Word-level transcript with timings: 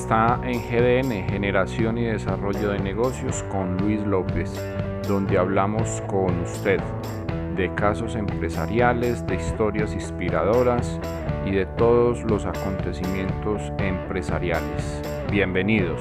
está 0.00 0.38
en 0.44 0.62
GDN, 0.62 1.28
Generación 1.28 1.98
y 1.98 2.04
Desarrollo 2.04 2.70
de 2.70 2.78
Negocios, 2.78 3.44
con 3.50 3.76
Luis 3.78 4.00
López, 4.06 4.54
donde 5.08 5.36
hablamos 5.36 6.00
con 6.06 6.40
usted 6.42 6.78
de 7.56 7.74
casos 7.74 8.14
empresariales, 8.14 9.26
de 9.26 9.34
historias 9.34 9.92
inspiradoras 9.94 11.00
y 11.44 11.50
de 11.50 11.66
todos 11.66 12.22
los 12.22 12.46
acontecimientos 12.46 13.72
empresariales. 13.78 15.02
Bienvenidos. 15.32 16.00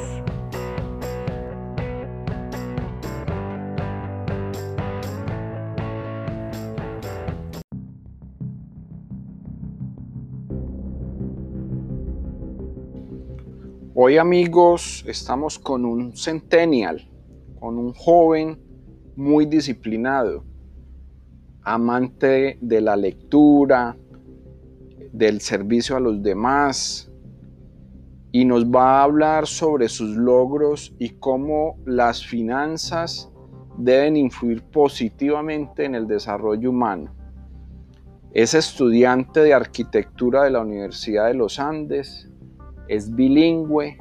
Hoy 14.07 14.17
amigos 14.17 15.03
estamos 15.05 15.59
con 15.59 15.83
un 15.83 16.15
centennial, 16.15 17.05
con 17.59 17.77
un 17.77 17.91
joven 17.91 18.57
muy 19.17 19.45
disciplinado, 19.45 20.45
amante 21.61 22.57
de 22.61 22.79
la 22.79 22.95
lectura, 22.95 23.97
del 25.11 25.41
servicio 25.41 25.97
a 25.97 25.99
los 25.99 26.23
demás, 26.23 27.11
y 28.31 28.45
nos 28.45 28.63
va 28.63 29.01
a 29.01 29.03
hablar 29.03 29.45
sobre 29.45 29.89
sus 29.89 30.15
logros 30.15 30.95
y 30.99 31.09
cómo 31.09 31.77
las 31.85 32.25
finanzas 32.25 33.29
deben 33.77 34.15
influir 34.15 34.63
positivamente 34.63 35.83
en 35.83 35.95
el 35.95 36.07
desarrollo 36.07 36.69
humano. 36.69 37.13
Es 38.31 38.53
estudiante 38.53 39.41
de 39.41 39.53
arquitectura 39.53 40.45
de 40.45 40.51
la 40.51 40.61
Universidad 40.61 41.27
de 41.27 41.33
los 41.33 41.59
Andes, 41.59 42.31
es 42.87 43.13
bilingüe 43.13 43.97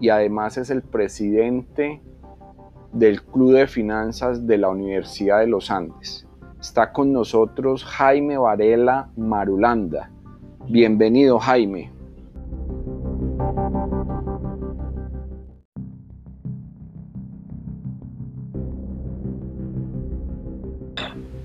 y 0.00 0.08
además 0.08 0.56
es 0.56 0.70
el 0.70 0.82
presidente 0.82 2.00
del 2.92 3.22
Club 3.22 3.52
de 3.52 3.66
Finanzas 3.66 4.46
de 4.46 4.58
la 4.58 4.68
Universidad 4.68 5.40
de 5.40 5.46
los 5.46 5.70
Andes. 5.70 6.26
Está 6.60 6.92
con 6.92 7.12
nosotros 7.12 7.84
Jaime 7.84 8.36
Varela 8.36 9.10
Marulanda. 9.16 10.10
Bienvenido 10.68 11.38
Jaime. 11.38 11.90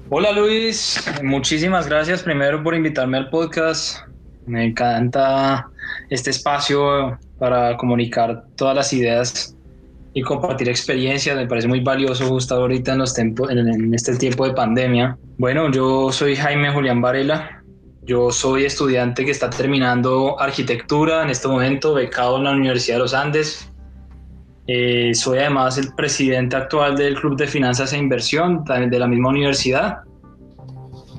Hola 0.10 0.32
Luis, 0.32 1.04
muchísimas 1.22 1.90
gracias 1.90 2.24
primero 2.24 2.64
por 2.64 2.74
invitarme 2.74 3.18
al 3.18 3.30
podcast. 3.30 4.08
Me 4.46 4.66
encanta 4.66 5.70
este 6.10 6.30
espacio 6.30 7.18
para 7.40 7.78
comunicar 7.78 8.44
todas 8.56 8.76
las 8.76 8.94
ideas 8.94 9.56
y 10.14 10.22
compartir 10.22 10.68
experiencias. 10.70 11.36
Me 11.36 11.46
parece 11.46 11.68
muy 11.68 11.82
valioso 11.82 12.26
justo 12.26 12.56
ahorita 12.56 12.94
en, 12.94 12.98
los 12.98 13.18
en 13.18 13.94
este 13.94 14.16
tiempo 14.16 14.48
de 14.48 14.54
pandemia. 14.54 15.18
Bueno, 15.38 15.70
yo 15.72 16.12
soy 16.12 16.36
Jaime 16.36 16.72
Julián 16.72 17.02
Varela. 17.02 17.64
Yo 18.04 18.32
soy 18.32 18.66
estudiante 18.66 19.26
que 19.26 19.32
está 19.32 19.50
terminando 19.50 20.40
arquitectura 20.40 21.24
en 21.24 21.30
este 21.30 21.48
momento, 21.48 21.94
becado 21.94 22.38
en 22.38 22.46
la 22.46 22.52
Universidad 22.52 22.96
de 22.96 23.00
los 23.00 23.14
Andes. 23.14 23.72
Eh, 24.68 25.14
soy 25.14 25.40
además 25.40 25.78
el 25.78 25.94
presidente 25.94 26.56
actual 26.56 26.98
del 26.98 27.16
Club 27.16 27.38
de 27.38 27.48
Finanzas 27.48 27.94
e 27.94 27.98
Inversión, 27.98 28.64
también 28.66 28.90
de 28.90 29.00
la 29.00 29.08
misma 29.08 29.30
universidad. 29.30 30.00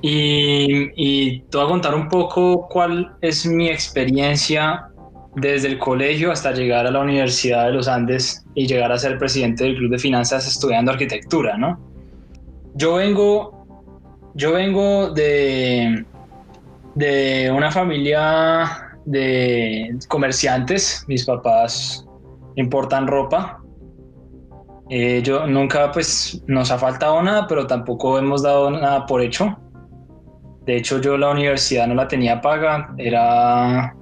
Y, 0.00 1.40
te 1.40 1.56
voy 1.56 1.66
a 1.66 1.68
contar 1.68 1.94
un 1.94 2.08
poco 2.08 2.68
cuál 2.68 3.16
es 3.20 3.46
mi 3.46 3.68
experiencia 3.68 4.88
desde 5.34 5.68
el 5.68 5.78
colegio 5.78 6.32
hasta 6.32 6.52
llegar 6.52 6.86
a 6.86 6.90
la 6.90 7.00
Universidad 7.00 7.66
de 7.66 7.72
los 7.72 7.88
Andes 7.88 8.44
y 8.54 8.66
llegar 8.66 8.90
a 8.92 8.98
ser 8.98 9.18
presidente 9.18 9.64
del 9.64 9.76
Club 9.76 9.92
de 9.92 9.98
Finanzas 9.98 10.46
estudiando 10.46 10.92
arquitectura, 10.92 11.56
¿no? 11.56 11.78
Yo 12.74 12.94
vengo, 12.94 13.66
yo 14.34 14.52
vengo 14.52 15.10
de, 15.10 16.04
de 16.94 17.50
una 17.54 17.70
familia 17.70 18.88
de 19.04 19.96
comerciantes, 20.08 21.04
mis 21.08 21.24
papás 21.24 22.04
importan 22.56 23.06
ropa. 23.06 23.62
Eh, 24.90 25.22
yo 25.22 25.46
nunca 25.46 25.92
pues 25.92 26.42
nos 26.46 26.70
ha 26.70 26.78
faltado 26.78 27.22
nada, 27.22 27.46
pero 27.46 27.66
tampoco 27.66 28.18
hemos 28.18 28.42
dado 28.42 28.70
nada 28.70 29.06
por 29.06 29.22
hecho. 29.22 29.56
De 30.68 30.76
hecho, 30.76 31.00
yo 31.00 31.16
la 31.16 31.30
universidad 31.30 31.86
no 31.86 31.94
la 31.94 32.06
tenía 32.06 32.42
paga, 32.42 32.92
era, 32.98 33.96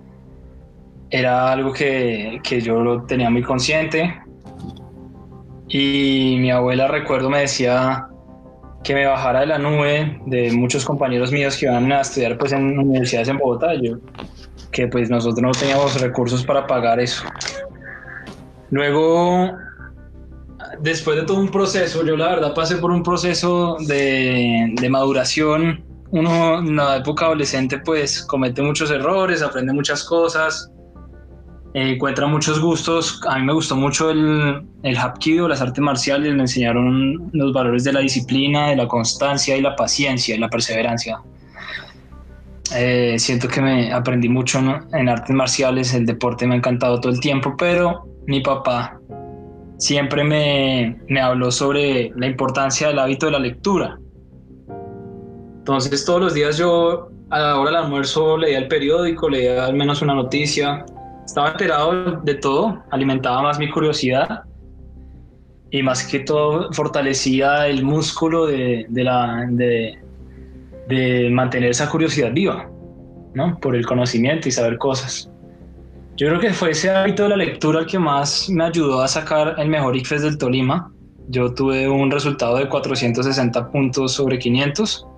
era 1.10 1.52
algo 1.52 1.72
que, 1.72 2.40
que 2.42 2.60
yo 2.60 2.82
lo 2.82 3.04
tenía 3.04 3.30
muy 3.30 3.44
consciente. 3.44 4.20
Y 5.68 6.38
mi 6.40 6.50
abuela, 6.50 6.88
recuerdo, 6.88 7.30
me 7.30 7.42
decía 7.42 8.08
que 8.82 8.94
me 8.94 9.06
bajara 9.06 9.42
de 9.42 9.46
la 9.46 9.58
nube 9.58 10.20
de 10.26 10.50
muchos 10.50 10.84
compañeros 10.84 11.30
míos 11.30 11.56
que 11.56 11.66
iban 11.66 11.92
a 11.92 12.00
estudiar 12.00 12.36
pues, 12.36 12.50
en 12.50 12.76
universidades 12.76 13.28
en 13.28 13.38
Bogotá, 13.38 13.74
yo, 13.80 13.98
que 14.72 14.88
pues 14.88 15.08
nosotros 15.08 15.40
no 15.40 15.52
teníamos 15.52 16.00
recursos 16.00 16.44
para 16.44 16.66
pagar 16.66 16.98
eso. 16.98 17.22
Luego, 18.70 19.52
después 20.80 21.16
de 21.16 21.22
todo 21.26 21.38
un 21.38 21.48
proceso, 21.48 22.04
yo 22.04 22.16
la 22.16 22.30
verdad 22.30 22.54
pasé 22.56 22.78
por 22.78 22.90
un 22.90 23.04
proceso 23.04 23.76
de, 23.86 24.74
de 24.80 24.88
maduración 24.90 25.86
uno 26.16 26.58
en 26.60 26.76
la 26.76 26.96
época 26.96 27.26
adolescente 27.26 27.78
pues 27.78 28.22
comete 28.22 28.62
muchos 28.62 28.90
errores, 28.90 29.42
aprende 29.42 29.72
muchas 29.72 30.02
cosas, 30.02 30.70
encuentra 31.74 32.26
muchos 32.26 32.58
gustos. 32.58 33.20
A 33.28 33.38
mí 33.38 33.44
me 33.44 33.52
gustó 33.52 33.76
mucho 33.76 34.10
el, 34.10 34.62
el 34.82 34.96
Hapkido, 34.96 35.46
las 35.46 35.60
artes 35.60 35.82
marciales, 35.82 36.34
me 36.34 36.42
enseñaron 36.42 37.30
los 37.32 37.52
valores 37.52 37.84
de 37.84 37.92
la 37.92 38.00
disciplina, 38.00 38.70
de 38.70 38.76
la 38.76 38.88
constancia 38.88 39.56
y 39.56 39.60
la 39.60 39.76
paciencia 39.76 40.34
y 40.34 40.38
la 40.38 40.48
perseverancia. 40.48 41.20
Eh, 42.74 43.16
siento 43.18 43.46
que 43.46 43.60
me 43.60 43.92
aprendí 43.92 44.28
mucho 44.28 44.58
en 44.92 45.08
artes 45.08 45.36
marciales, 45.36 45.92
el 45.94 46.06
deporte 46.06 46.46
me 46.46 46.54
ha 46.54 46.58
encantado 46.58 46.98
todo 46.98 47.12
el 47.12 47.20
tiempo, 47.20 47.54
pero 47.56 48.08
mi 48.26 48.40
papá 48.40 48.98
siempre 49.76 50.24
me, 50.24 50.96
me 51.08 51.20
habló 51.20 51.52
sobre 51.52 52.10
la 52.16 52.26
importancia 52.26 52.88
del 52.88 52.98
hábito 52.98 53.26
de 53.26 53.32
la 53.32 53.38
lectura 53.38 53.98
entonces 55.66 56.04
todos 56.04 56.20
los 56.20 56.32
días 56.32 56.56
yo 56.58 57.08
a 57.28 57.40
la 57.40 57.58
hora 57.58 57.72
del 57.72 57.80
almuerzo 57.80 58.36
leía 58.36 58.58
el 58.58 58.68
periódico, 58.68 59.28
leía 59.28 59.66
al 59.66 59.74
menos 59.74 60.00
una 60.00 60.14
noticia, 60.14 60.86
estaba 61.24 61.50
enterado 61.50 62.20
de 62.22 62.34
todo, 62.36 62.84
alimentaba 62.92 63.42
más 63.42 63.58
mi 63.58 63.68
curiosidad 63.68 64.44
y 65.72 65.82
más 65.82 66.06
que 66.06 66.20
todo 66.20 66.72
fortalecía 66.72 67.66
el 67.66 67.82
músculo 67.82 68.46
de, 68.46 68.86
la, 68.90 69.44
de, 69.50 69.98
de 70.86 71.30
mantener 71.30 71.70
esa 71.70 71.90
curiosidad 71.90 72.32
viva, 72.32 72.70
¿no? 73.34 73.58
Por 73.58 73.74
el 73.74 73.84
conocimiento 73.84 74.48
y 74.48 74.52
saber 74.52 74.78
cosas. 74.78 75.28
Yo 76.14 76.28
creo 76.28 76.38
que 76.38 76.52
fue 76.52 76.70
ese 76.70 76.90
hábito 76.90 77.24
de 77.24 77.30
la 77.30 77.36
lectura 77.38 77.80
el 77.80 77.86
que 77.86 77.98
más 77.98 78.48
me 78.48 78.62
ayudó 78.62 79.02
a 79.02 79.08
sacar 79.08 79.56
el 79.58 79.68
mejor 79.68 79.96
ICFES 79.96 80.22
del 80.22 80.38
Tolima. 80.38 80.92
Yo 81.26 81.52
tuve 81.52 81.88
un 81.88 82.08
resultado 82.12 82.56
de 82.58 82.68
460 82.68 83.72
puntos 83.72 84.12
sobre 84.12 84.38
500 84.38 85.08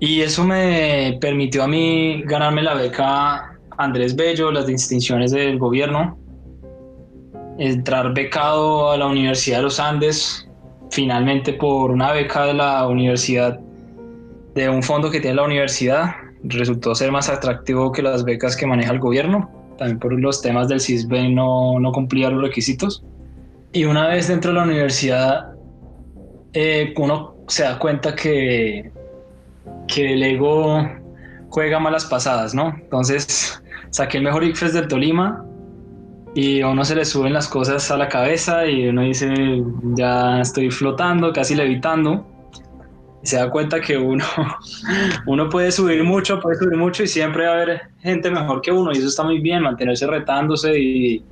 y 0.00 0.20
eso 0.20 0.44
me 0.44 1.18
permitió 1.20 1.64
a 1.64 1.68
mí 1.68 2.22
ganarme 2.24 2.62
la 2.62 2.74
beca 2.74 3.58
Andrés 3.76 4.14
Bello, 4.16 4.50
las 4.50 4.66
distinciones 4.66 5.30
del 5.32 5.58
gobierno, 5.58 6.18
entrar 7.58 8.12
becado 8.14 8.90
a 8.90 8.96
la 8.96 9.06
Universidad 9.06 9.58
de 9.58 9.62
los 9.64 9.80
Andes, 9.80 10.48
finalmente 10.90 11.52
por 11.52 11.90
una 11.90 12.12
beca 12.12 12.46
de 12.46 12.54
la 12.54 12.86
universidad, 12.86 13.58
de 14.54 14.68
un 14.68 14.82
fondo 14.82 15.10
que 15.10 15.20
tiene 15.20 15.36
la 15.36 15.44
universidad, 15.44 16.14
resultó 16.44 16.94
ser 16.94 17.10
más 17.10 17.28
atractivo 17.28 17.90
que 17.90 18.02
las 18.02 18.24
becas 18.24 18.56
que 18.56 18.66
maneja 18.66 18.92
el 18.92 19.00
gobierno, 19.00 19.50
también 19.78 19.98
por 19.98 20.12
los 20.12 20.42
temas 20.42 20.68
del 20.68 20.80
CISB 20.80 21.30
no, 21.30 21.80
no 21.80 21.92
cumplía 21.92 22.30
los 22.30 22.42
requisitos. 22.42 23.04
Y 23.72 23.84
una 23.84 24.06
vez 24.06 24.28
dentro 24.28 24.52
de 24.52 24.58
la 24.58 24.64
universidad, 24.64 25.52
eh, 26.52 26.94
uno 26.96 27.34
se 27.48 27.64
da 27.64 27.78
cuenta 27.78 28.14
que 28.14 28.92
que 29.94 30.12
el 30.14 30.22
ego 30.22 30.88
juega 31.50 31.78
malas 31.78 32.04
pasadas, 32.06 32.52
¿no? 32.54 32.74
Entonces 32.80 33.62
saqué 33.90 34.18
el 34.18 34.24
mejor 34.24 34.42
ICFES 34.42 34.72
del 34.72 34.88
Tolima 34.88 35.44
y 36.34 36.62
a 36.62 36.68
uno 36.68 36.84
se 36.84 36.96
le 36.96 37.04
suben 37.04 37.32
las 37.32 37.46
cosas 37.46 37.88
a 37.92 37.96
la 37.96 38.08
cabeza 38.08 38.66
y 38.66 38.88
uno 38.88 39.02
dice, 39.02 39.62
ya 39.94 40.40
estoy 40.40 40.70
flotando, 40.70 41.32
casi 41.32 41.54
levitando. 41.54 42.26
Y 43.22 43.26
se 43.26 43.36
da 43.36 43.48
cuenta 43.50 43.80
que 43.80 43.96
uno, 43.96 44.24
uno 45.26 45.48
puede 45.48 45.70
subir 45.70 46.02
mucho, 46.02 46.40
puede 46.40 46.56
subir 46.56 46.76
mucho 46.76 47.04
y 47.04 47.06
siempre 47.06 47.46
va 47.46 47.52
a 47.52 47.54
haber 47.54 47.82
gente 48.00 48.30
mejor 48.30 48.60
que 48.60 48.72
uno 48.72 48.90
y 48.92 48.98
eso 48.98 49.06
está 49.06 49.22
muy 49.22 49.38
bien, 49.38 49.62
mantenerse 49.62 50.08
retándose 50.08 50.76
y, 50.78 51.24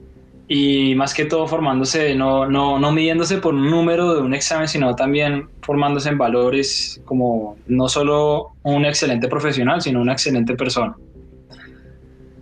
y 0.55 0.95
más 0.97 1.15
que 1.15 1.25
todo 1.25 1.47
formándose, 1.47 2.15
no, 2.15 2.45
no, 2.47 2.79
no 2.79 2.93
midiéndose 2.93 3.39
por 3.39 3.55
un 3.55 3.71
número 3.71 4.15
de 4.15 4.21
un 4.21 4.35
examen, 4.35 4.69
sino 4.69 4.95
también 4.95 5.49
formándose 5.63 6.11
en 6.11 6.19
valores 6.19 7.01
como 7.07 7.57
no 7.69 7.89
solo 7.89 8.51
un 8.63 8.85
excelente 8.85 9.29
profesional, 9.29 9.81
sino 9.81 10.03
una 10.03 10.13
excelente 10.13 10.55
persona. 10.55 10.95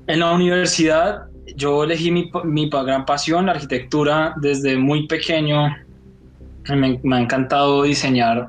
En 0.09 0.19
la 0.19 0.33
universidad 0.33 1.29
yo 1.55 1.85
elegí 1.85 2.11
mi, 2.11 2.29
mi 2.43 2.69
gran 2.69 3.05
pasión, 3.05 3.47
la 3.47 3.53
arquitectura, 3.53 4.35
desde 4.41 4.77
muy 4.77 5.07
pequeño. 5.07 5.69
Me, 6.69 6.99
ha 7.13 7.21
encantado 7.21 7.85
diseñar 7.85 8.49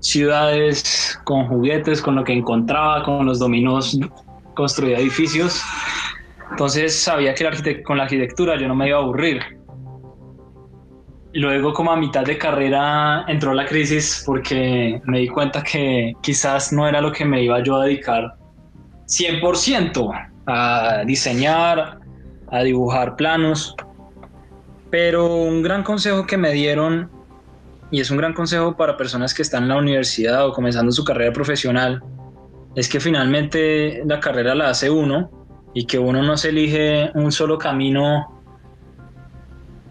ciudades 0.00 1.20
con 1.22 1.46
juguetes, 1.46 2.02
con 2.02 2.16
lo 2.16 2.24
que 2.24 2.32
encontraba, 2.32 3.04
con 3.04 3.26
los 3.26 3.38
dominos, 3.38 3.96
construía 4.56 4.98
edificios. 4.98 5.62
Entonces 6.52 6.94
sabía 6.94 7.34
que 7.34 7.82
con 7.82 7.96
la 7.96 8.04
arquitectura 8.04 8.58
yo 8.58 8.68
no 8.68 8.74
me 8.74 8.88
iba 8.88 8.98
a 8.98 9.00
aburrir. 9.00 9.40
Luego 11.32 11.72
como 11.72 11.90
a 11.90 11.96
mitad 11.96 12.26
de 12.26 12.36
carrera 12.36 13.24
entró 13.26 13.54
la 13.54 13.64
crisis 13.64 14.22
porque 14.26 15.00
me 15.06 15.20
di 15.20 15.28
cuenta 15.28 15.62
que 15.62 16.12
quizás 16.20 16.70
no 16.70 16.86
era 16.86 17.00
lo 17.00 17.10
que 17.10 17.24
me 17.24 17.42
iba 17.42 17.62
yo 17.62 17.76
a 17.76 17.86
dedicar 17.86 18.34
100% 19.06 20.30
a 20.46 21.04
diseñar, 21.06 21.98
a 22.50 22.62
dibujar 22.62 23.16
planos. 23.16 23.74
Pero 24.90 25.34
un 25.34 25.62
gran 25.62 25.82
consejo 25.82 26.26
que 26.26 26.36
me 26.36 26.52
dieron, 26.52 27.10
y 27.90 28.00
es 28.00 28.10
un 28.10 28.18
gran 28.18 28.34
consejo 28.34 28.76
para 28.76 28.98
personas 28.98 29.32
que 29.32 29.40
están 29.40 29.62
en 29.62 29.68
la 29.70 29.78
universidad 29.78 30.46
o 30.46 30.52
comenzando 30.52 30.92
su 30.92 31.02
carrera 31.02 31.32
profesional, 31.32 32.02
es 32.76 32.90
que 32.90 33.00
finalmente 33.00 34.02
la 34.04 34.20
carrera 34.20 34.54
la 34.54 34.68
hace 34.68 34.90
uno 34.90 35.41
y 35.74 35.86
que 35.86 35.98
uno 35.98 36.22
no 36.22 36.36
se 36.36 36.50
elige 36.50 37.10
un 37.14 37.32
solo 37.32 37.58
camino 37.58 38.42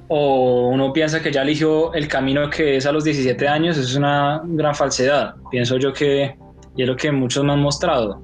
o 0.07 0.67
uno 0.67 0.91
piensa 0.91 1.21
que 1.21 1.31
ya 1.31 1.41
eligió 1.41 1.93
el 1.93 2.07
camino 2.07 2.49
que 2.49 2.75
es 2.75 2.85
a 2.85 2.91
los 2.91 3.05
17 3.05 3.47
años, 3.47 3.77
es 3.77 3.95
una 3.95 4.41
gran 4.43 4.75
falsedad. 4.75 5.35
Pienso 5.49 5.77
yo 5.77 5.93
que, 5.93 6.35
y 6.75 6.81
es 6.81 6.87
lo 6.87 6.97
que 6.97 7.11
muchos 7.11 7.45
me 7.45 7.53
han 7.53 7.61
mostrado, 7.61 8.21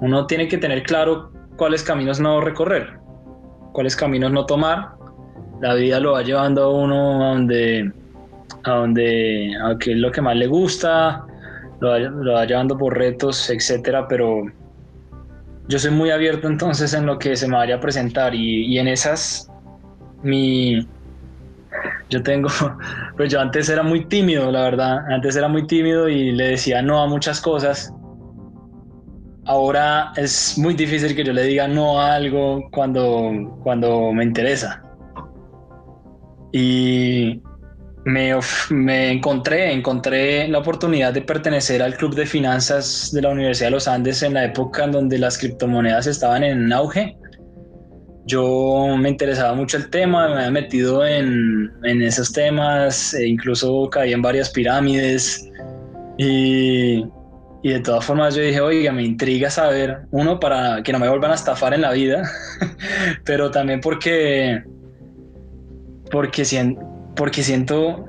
uno 0.00 0.26
tiene 0.26 0.48
que 0.48 0.58
tener 0.58 0.82
claro 0.82 1.30
cuáles 1.56 1.82
caminos 1.82 2.20
no 2.20 2.40
recorrer, 2.40 2.98
cuáles 3.72 3.96
caminos 3.96 4.32
no 4.32 4.46
tomar. 4.46 4.94
La 5.60 5.74
vida 5.74 6.00
lo 6.00 6.12
va 6.12 6.22
llevando 6.22 6.64
a 6.64 6.70
uno 6.70 7.24
a 7.24 7.28
donde, 7.34 7.92
a 8.64 8.70
donde, 8.70 9.56
a 9.62 9.78
que 9.78 9.92
es 9.92 9.98
lo 9.98 10.10
que 10.10 10.20
más 10.20 10.36
le 10.36 10.46
gusta, 10.46 11.24
lo 11.80 12.32
va, 12.32 12.44
llevando 12.44 12.76
por 12.76 12.96
retos, 12.96 13.50
etcétera, 13.50 14.08
pero 14.08 14.42
yo 15.68 15.78
soy 15.78 15.90
muy 15.90 16.10
abierto 16.10 16.48
entonces 16.48 16.92
en 16.94 17.06
lo 17.06 17.18
que 17.18 17.36
se 17.36 17.48
me 17.48 17.56
vaya 17.56 17.76
a 17.76 17.80
presentar 17.80 18.34
y, 18.34 18.66
y 18.66 18.78
en 18.78 18.88
esas 18.88 19.50
mi 20.22 20.86
yo 22.10 22.22
tengo 22.22 22.48
pues 23.16 23.32
yo 23.32 23.40
antes 23.40 23.68
era 23.68 23.82
muy 23.82 24.04
tímido 24.06 24.50
la 24.50 24.62
verdad 24.62 24.98
antes 25.10 25.36
era 25.36 25.48
muy 25.48 25.66
tímido 25.66 26.08
y 26.08 26.32
le 26.32 26.48
decía 26.50 26.82
no 26.82 27.02
a 27.02 27.06
muchas 27.06 27.40
cosas. 27.40 27.92
Ahora 29.46 30.12
es 30.16 30.56
muy 30.56 30.72
difícil 30.72 31.14
que 31.14 31.22
yo 31.22 31.34
le 31.34 31.42
diga 31.42 31.68
no 31.68 32.00
a 32.00 32.14
algo 32.14 32.66
cuando 32.70 33.58
cuando 33.62 34.10
me 34.12 34.24
interesa. 34.24 34.82
Y 36.50 37.42
me, 38.04 38.34
me, 38.70 39.12
encontré, 39.12 39.72
encontré 39.72 40.46
la 40.48 40.58
oportunidad 40.58 41.12
de 41.12 41.22
pertenecer 41.22 41.82
al 41.82 41.96
Club 41.96 42.14
de 42.14 42.26
Finanzas 42.26 43.10
de 43.12 43.22
la 43.22 43.30
Universidad 43.30 43.68
de 43.68 43.72
los 43.72 43.88
Andes 43.88 44.22
en 44.22 44.34
la 44.34 44.44
época 44.44 44.84
en 44.84 44.92
donde 44.92 45.18
las 45.18 45.38
criptomonedas 45.38 46.06
estaban 46.06 46.44
en 46.44 46.72
auge. 46.72 47.16
Yo 48.26 48.96
me 48.98 49.10
interesaba 49.10 49.54
mucho 49.54 49.76
el 49.76 49.90
tema, 49.90 50.28
me 50.28 50.34
había 50.36 50.50
metido 50.50 51.06
en, 51.06 51.70
en 51.82 52.02
esos 52.02 52.32
temas, 52.32 53.12
e 53.14 53.26
incluso 53.26 53.88
caí 53.90 54.12
en 54.12 54.22
varias 54.22 54.50
pirámides 54.50 55.50
y, 56.16 57.04
y 57.62 57.68
de 57.70 57.80
todas 57.80 58.04
formas 58.04 58.34
yo 58.34 58.42
dije, 58.42 58.60
oiga, 58.60 58.92
me 58.92 59.02
intriga 59.02 59.50
saber, 59.50 60.02
uno, 60.10 60.40
para 60.40 60.82
que 60.82 60.92
no 60.92 60.98
me 60.98 61.08
vuelvan 61.08 61.32
a 61.32 61.34
estafar 61.34 61.74
en 61.74 61.82
la 61.82 61.92
vida, 61.92 62.22
pero 63.24 63.50
también 63.50 63.80
porque, 63.80 64.62
porque 66.10 66.44
si 66.44 66.58
porque 67.16 67.42
siento, 67.42 68.06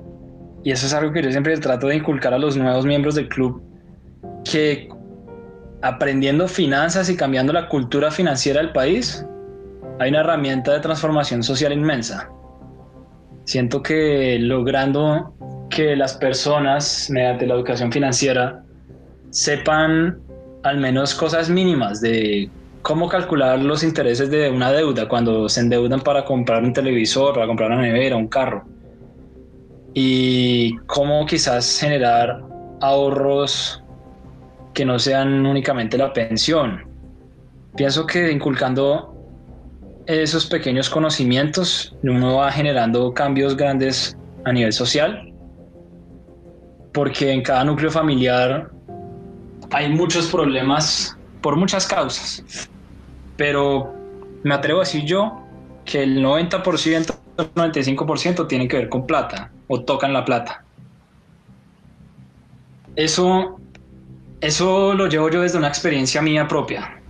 y 0.63 0.71
eso 0.71 0.87
es 0.87 0.93
algo 0.93 1.11
que 1.11 1.21
yo 1.21 1.31
siempre 1.31 1.55
trato 1.57 1.87
de 1.87 1.95
inculcar 1.95 2.33
a 2.33 2.39
los 2.39 2.57
nuevos 2.57 2.85
miembros 2.85 3.15
del 3.15 3.29
club, 3.29 3.61
que 4.43 4.89
aprendiendo 5.81 6.47
finanzas 6.47 7.09
y 7.09 7.15
cambiando 7.15 7.53
la 7.53 7.67
cultura 7.67 8.09
financiera 8.09 8.61
del 8.61 8.71
país, 8.71 9.25
hay 9.99 10.09
una 10.09 10.21
herramienta 10.21 10.73
de 10.73 10.79
transformación 10.79 11.43
social 11.43 11.71
inmensa. 11.71 12.29
Siento 13.45 13.83
que 13.83 14.39
logrando 14.39 15.35
que 15.69 15.95
las 15.95 16.15
personas, 16.15 17.09
mediante 17.11 17.45
la 17.45 17.53
educación 17.53 17.91
financiera, 17.91 18.63
sepan 19.29 20.19
al 20.63 20.79
menos 20.79 21.13
cosas 21.13 21.49
mínimas 21.49 22.01
de 22.01 22.49
cómo 22.81 23.07
calcular 23.07 23.59
los 23.59 23.83
intereses 23.83 24.31
de 24.31 24.49
una 24.49 24.71
deuda 24.71 25.07
cuando 25.07 25.47
se 25.47 25.59
endeudan 25.59 26.01
para 26.01 26.25
comprar 26.25 26.63
un 26.63 26.73
televisor, 26.73 27.35
para 27.35 27.45
comprar 27.45 27.71
una 27.71 27.81
nevera, 27.81 28.15
un 28.15 28.27
carro 28.27 28.65
y 29.97 30.75
cómo 30.87 31.25
quizás 31.25 31.79
generar 31.79 32.43
ahorros 32.81 33.81
que 34.73 34.83
no 34.83 34.99
sean 34.99 35.45
únicamente 35.45 35.97
la 35.97 36.11
pensión. 36.11 36.85
Pienso 37.77 38.05
que 38.05 38.29
inculcando 38.29 39.15
esos 40.05 40.45
pequeños 40.47 40.89
conocimientos 40.89 41.95
uno 42.03 42.35
va 42.35 42.51
generando 42.51 43.13
cambios 43.13 43.55
grandes 43.55 44.17
a 44.43 44.51
nivel 44.51 44.73
social, 44.73 45.33
porque 46.93 47.31
en 47.31 47.41
cada 47.41 47.63
núcleo 47.63 47.89
familiar 47.89 48.69
hay 49.71 49.89
muchos 49.89 50.27
problemas 50.27 51.17
por 51.41 51.55
muchas 51.55 51.87
causas, 51.87 52.69
pero 53.37 53.93
me 54.43 54.53
atrevo 54.53 54.81
a 54.81 54.83
decir 54.83 55.05
yo 55.05 55.41
que 55.85 56.03
el 56.03 56.21
90%, 56.21 57.15
95% 57.37 58.47
tiene 58.47 58.67
que 58.67 58.77
ver 58.77 58.89
con 58.89 59.07
plata 59.07 59.51
o 59.67 59.81
tocan 59.81 60.13
la 60.13 60.25
plata. 60.25 60.63
Eso, 62.95 63.59
eso 64.41 64.93
lo 64.93 65.07
llevo 65.07 65.29
yo 65.29 65.41
desde 65.41 65.57
una 65.57 65.67
experiencia 65.67 66.21
mía 66.21 66.47
propia. 66.47 67.01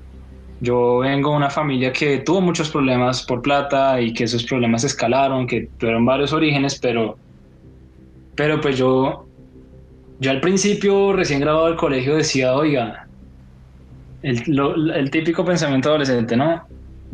Yo 0.61 0.99
vengo 0.99 1.31
de 1.31 1.37
una 1.37 1.49
familia 1.49 1.91
que 1.91 2.19
tuvo 2.19 2.41
muchos 2.41 2.69
problemas 2.69 3.23
por 3.23 3.41
plata 3.41 3.99
y 3.99 4.13
que 4.13 4.23
esos 4.23 4.43
problemas 4.43 4.83
escalaron, 4.83 5.45
que 5.45 5.69
tuvieron 5.77 6.05
varios 6.05 6.33
orígenes, 6.33 6.79
pero, 6.79 7.17
pero 8.35 8.61
pues 8.61 8.77
yo, 8.77 9.27
yo 10.19 10.31
al 10.31 10.41
principio, 10.41 11.13
recién 11.13 11.41
graduado 11.41 11.67
del 11.67 11.75
colegio, 11.75 12.15
decía, 12.15 12.55
oiga, 12.55 13.07
el, 14.23 14.91
el 14.95 15.11
típico 15.11 15.45
pensamiento 15.45 15.89
adolescente, 15.89 16.35
¿no? 16.35 16.63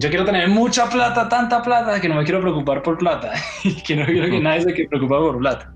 Yo 0.01 0.09
quiero 0.09 0.25
tener 0.25 0.50
mucha 0.50 0.89
plata, 0.89 1.30
tanta 1.30 1.62
plata, 1.62 2.01
que 2.01 2.10
no 2.10 2.15
me 2.15 2.24
quiero 2.24 2.41
preocupar 2.41 2.81
por 2.81 2.98
plata 2.98 3.34
y 3.63 3.75
que 3.84 3.96
no 3.96 4.05
quiero 4.05 4.31
que 4.31 4.39
nadie 4.39 4.62
se 4.62 4.88
preocupe 4.88 5.15
por 5.15 5.38
plata. 5.38 5.72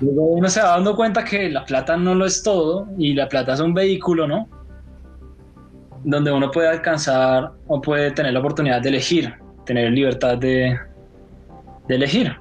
Luego 0.00 0.22
uno 0.32 0.48
se 0.48 0.60
va 0.60 0.70
dando 0.70 0.94
cuenta 0.94 1.24
que 1.24 1.48
la 1.48 1.64
plata 1.64 1.96
no 1.96 2.14
lo 2.14 2.26
es 2.26 2.42
todo 2.42 2.86
y 2.98 3.14
la 3.14 3.26
plata 3.28 3.54
es 3.54 3.60
un 3.60 3.72
vehículo, 3.72 4.26
¿no? 4.26 4.48
Donde 6.04 6.30
uno 6.30 6.50
puede 6.50 6.68
alcanzar 6.68 7.52
o 7.68 7.80
puede 7.80 8.10
tener 8.10 8.34
la 8.34 8.40
oportunidad 8.40 8.82
de 8.82 8.90
elegir, 8.90 9.34
tener 9.64 9.90
libertad 9.92 10.36
de, 10.36 10.78
de 11.88 11.94
elegir. 11.94 12.36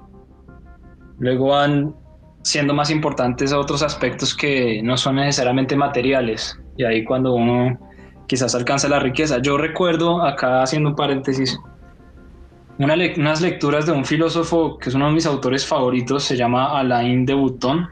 Luego 1.19 1.48
van 1.48 1.96
siendo 2.41 2.74
más 2.74 2.89
importantes 2.89 3.53
otros 3.53 3.81
aspectos 3.81 4.36
que 4.36 4.81
no 4.84 4.98
son 4.98 5.15
necesariamente 5.15 5.75
materiales. 5.75 6.60
Y 6.77 6.84
ahí 6.84 7.05
cuando 7.05 7.34
uno 7.34 7.77
quizás 8.29 8.53
alcanza 8.53 8.88
la 8.88 9.00
riqueza. 9.00 9.39
Yo 9.41 9.57
recuerdo, 9.57 10.21
acá 10.21 10.62
haciendo 10.62 10.89
un 10.89 10.95
paréntesis, 10.95 11.59
unas 12.77 13.41
lecturas 13.41 13.88
de 13.88 13.91
un 13.91 14.05
filósofo 14.05 14.77
que 14.77 14.89
es 14.89 14.95
uno 14.95 15.07
de 15.07 15.13
mis 15.13 15.25
autores 15.25 15.65
favoritos, 15.65 16.24
se 16.24 16.38
llama 16.38 16.79
Alain 16.79 17.25
de 17.25 17.33
Botton. 17.33 17.89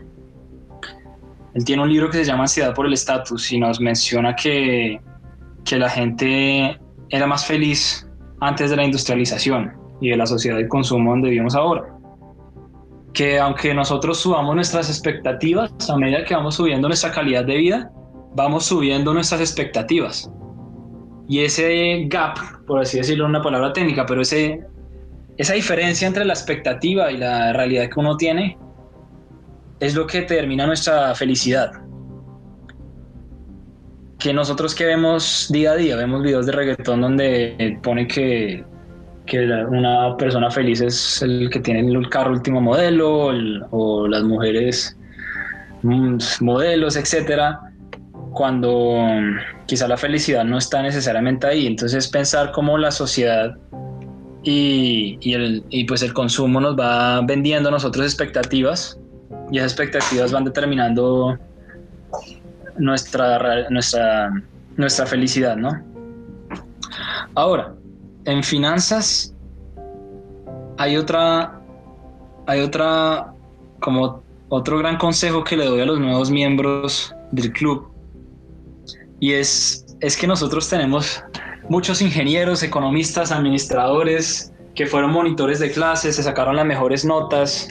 Él 1.56 1.66
tiene 1.66 1.82
un 1.82 1.90
libro 1.90 2.10
que 2.12 2.20
se 2.20 2.26
llama 2.26 2.44
Ansiedad 2.44 2.76
por 2.76 2.86
el 2.86 2.94
Estatus 2.94 3.52
y 3.52 3.58
nos 3.58 3.82
menciona 3.82 4.36
que, 4.36 5.02
que 5.66 5.78
la 5.78 5.90
gente 5.90 6.80
era 7.10 7.26
más 7.26 7.44
feliz 7.44 8.08
antes 8.40 8.70
de 8.70 8.76
la 8.76 8.84
industrialización 8.84 9.74
y 10.00 10.12
de 10.12 10.18
la 10.18 10.28
sociedad 10.28 10.58
de 10.58 10.68
consumo 10.68 11.10
donde 11.10 11.30
vivimos 11.30 11.56
ahora. 11.56 11.84
Que 13.12 13.40
aunque 13.40 13.74
nosotros 13.74 14.20
subamos 14.20 14.54
nuestras 14.54 14.88
expectativas, 14.88 15.72
a 15.90 15.98
medida 15.98 16.24
que 16.24 16.36
vamos 16.36 16.54
subiendo 16.54 16.88
nuestra 16.88 17.12
calidad 17.12 17.44
de 17.44 17.58
vida, 17.58 17.92
vamos 18.38 18.68
subiendo 18.68 19.14
nuestras 19.16 19.42
expectativas. 19.42 20.32
Y 21.28 21.40
ese 21.40 22.06
gap, 22.08 22.38
por 22.68 22.80
así 22.80 22.98
decirlo, 22.98 23.26
una 23.26 23.42
palabra 23.42 23.74
técnica, 23.74 24.06
pero 24.06 24.22
ese, 24.22 24.62
esa 25.38 25.54
diferencia 25.56 26.08
entre 26.08 26.24
la 26.24 26.34
expectativa 26.34 27.12
y 27.12 27.18
la 27.18 27.52
realidad 27.52 27.90
que 27.90 28.00
uno 28.00 28.16
tiene 28.16 28.56
es 29.80 29.96
lo 29.96 30.06
que 30.06 30.22
determina 30.22 30.68
nuestra 30.68 31.16
felicidad. 31.16 31.72
Que 34.20 34.32
nosotros 34.34 34.76
que 34.76 34.86
vemos 34.86 35.48
día 35.52 35.72
a 35.72 35.76
día, 35.76 35.96
vemos 35.96 36.22
videos 36.22 36.46
de 36.46 36.52
reggaetón 36.52 37.02
donde 37.02 37.80
pone 37.82 38.08
que, 38.08 38.64
que 39.26 39.46
una 39.46 40.16
persona 40.16 40.52
feliz 40.52 40.82
es 40.82 41.24
el 41.24 41.50
que 41.50 41.60
tiene 41.60 41.80
el 41.80 42.08
carro 42.10 42.34
último 42.34 42.62
modelo 42.62 43.32
o 43.72 44.08
las 44.08 44.24
mujeres 44.24 44.96
mm, 45.82 46.18
modelos, 46.42 46.96
etcétera 46.96 47.67
cuando 48.34 48.98
quizá 49.66 49.88
la 49.88 49.98
felicidad 49.98 50.44
no 50.44 50.58
está 50.58 50.82
necesariamente 50.82 51.48
ahí. 51.48 51.68
Entonces 51.68 52.08
pensar 52.08 52.52
cómo 52.52 52.78
la 52.78 52.92
sociedad 52.92 53.56
y, 54.44 55.34
el, 55.34 55.64
y 55.70 55.84
pues 55.86 56.02
el 56.04 56.14
consumo 56.14 56.62
nos 56.62 56.78
va 56.80 57.22
vendiendo 57.22 57.70
a 57.70 57.72
nosotros 57.72 58.06
expectativas 58.06 59.00
y 59.52 59.58
esas 59.58 59.74
expectativas 59.74 60.32
van 60.32 60.46
determinando 60.46 61.38
nuestra, 62.78 63.70
nuestra, 63.70 64.32
nuestra 64.76 65.06
felicidad, 65.06 65.58
¿no? 65.58 65.84
Ahora, 67.36 67.74
en 68.26 68.44
finanzas 68.44 69.34
hay 70.78 70.96
otra, 70.96 71.60
hay 72.46 72.62
otra, 72.62 73.34
como 73.80 74.24
otro 74.50 74.78
gran 74.78 74.98
consejo 74.98 75.44
que 75.44 75.58
le 75.58 75.66
doy 75.66 75.82
a 75.82 75.86
los 75.86 76.00
nuevos 76.00 76.32
miembros 76.32 77.14
del 77.32 77.52
club 77.52 77.97
y 79.20 79.34
es, 79.34 79.86
es 80.00 80.16
que 80.18 80.28
nosotros 80.28 80.70
tenemos 80.70 81.24
muchos 81.70 82.02
ingenieros, 82.02 82.64
economistas, 82.64 83.32
administradores 83.32 84.54
que 84.76 84.86
fueron 84.86 85.12
monitores 85.12 85.60
de 85.60 85.72
clases, 85.72 86.16
se 86.16 86.24
sacaron 86.24 86.56
las 86.56 86.66
mejores 86.66 87.04
notas 87.04 87.70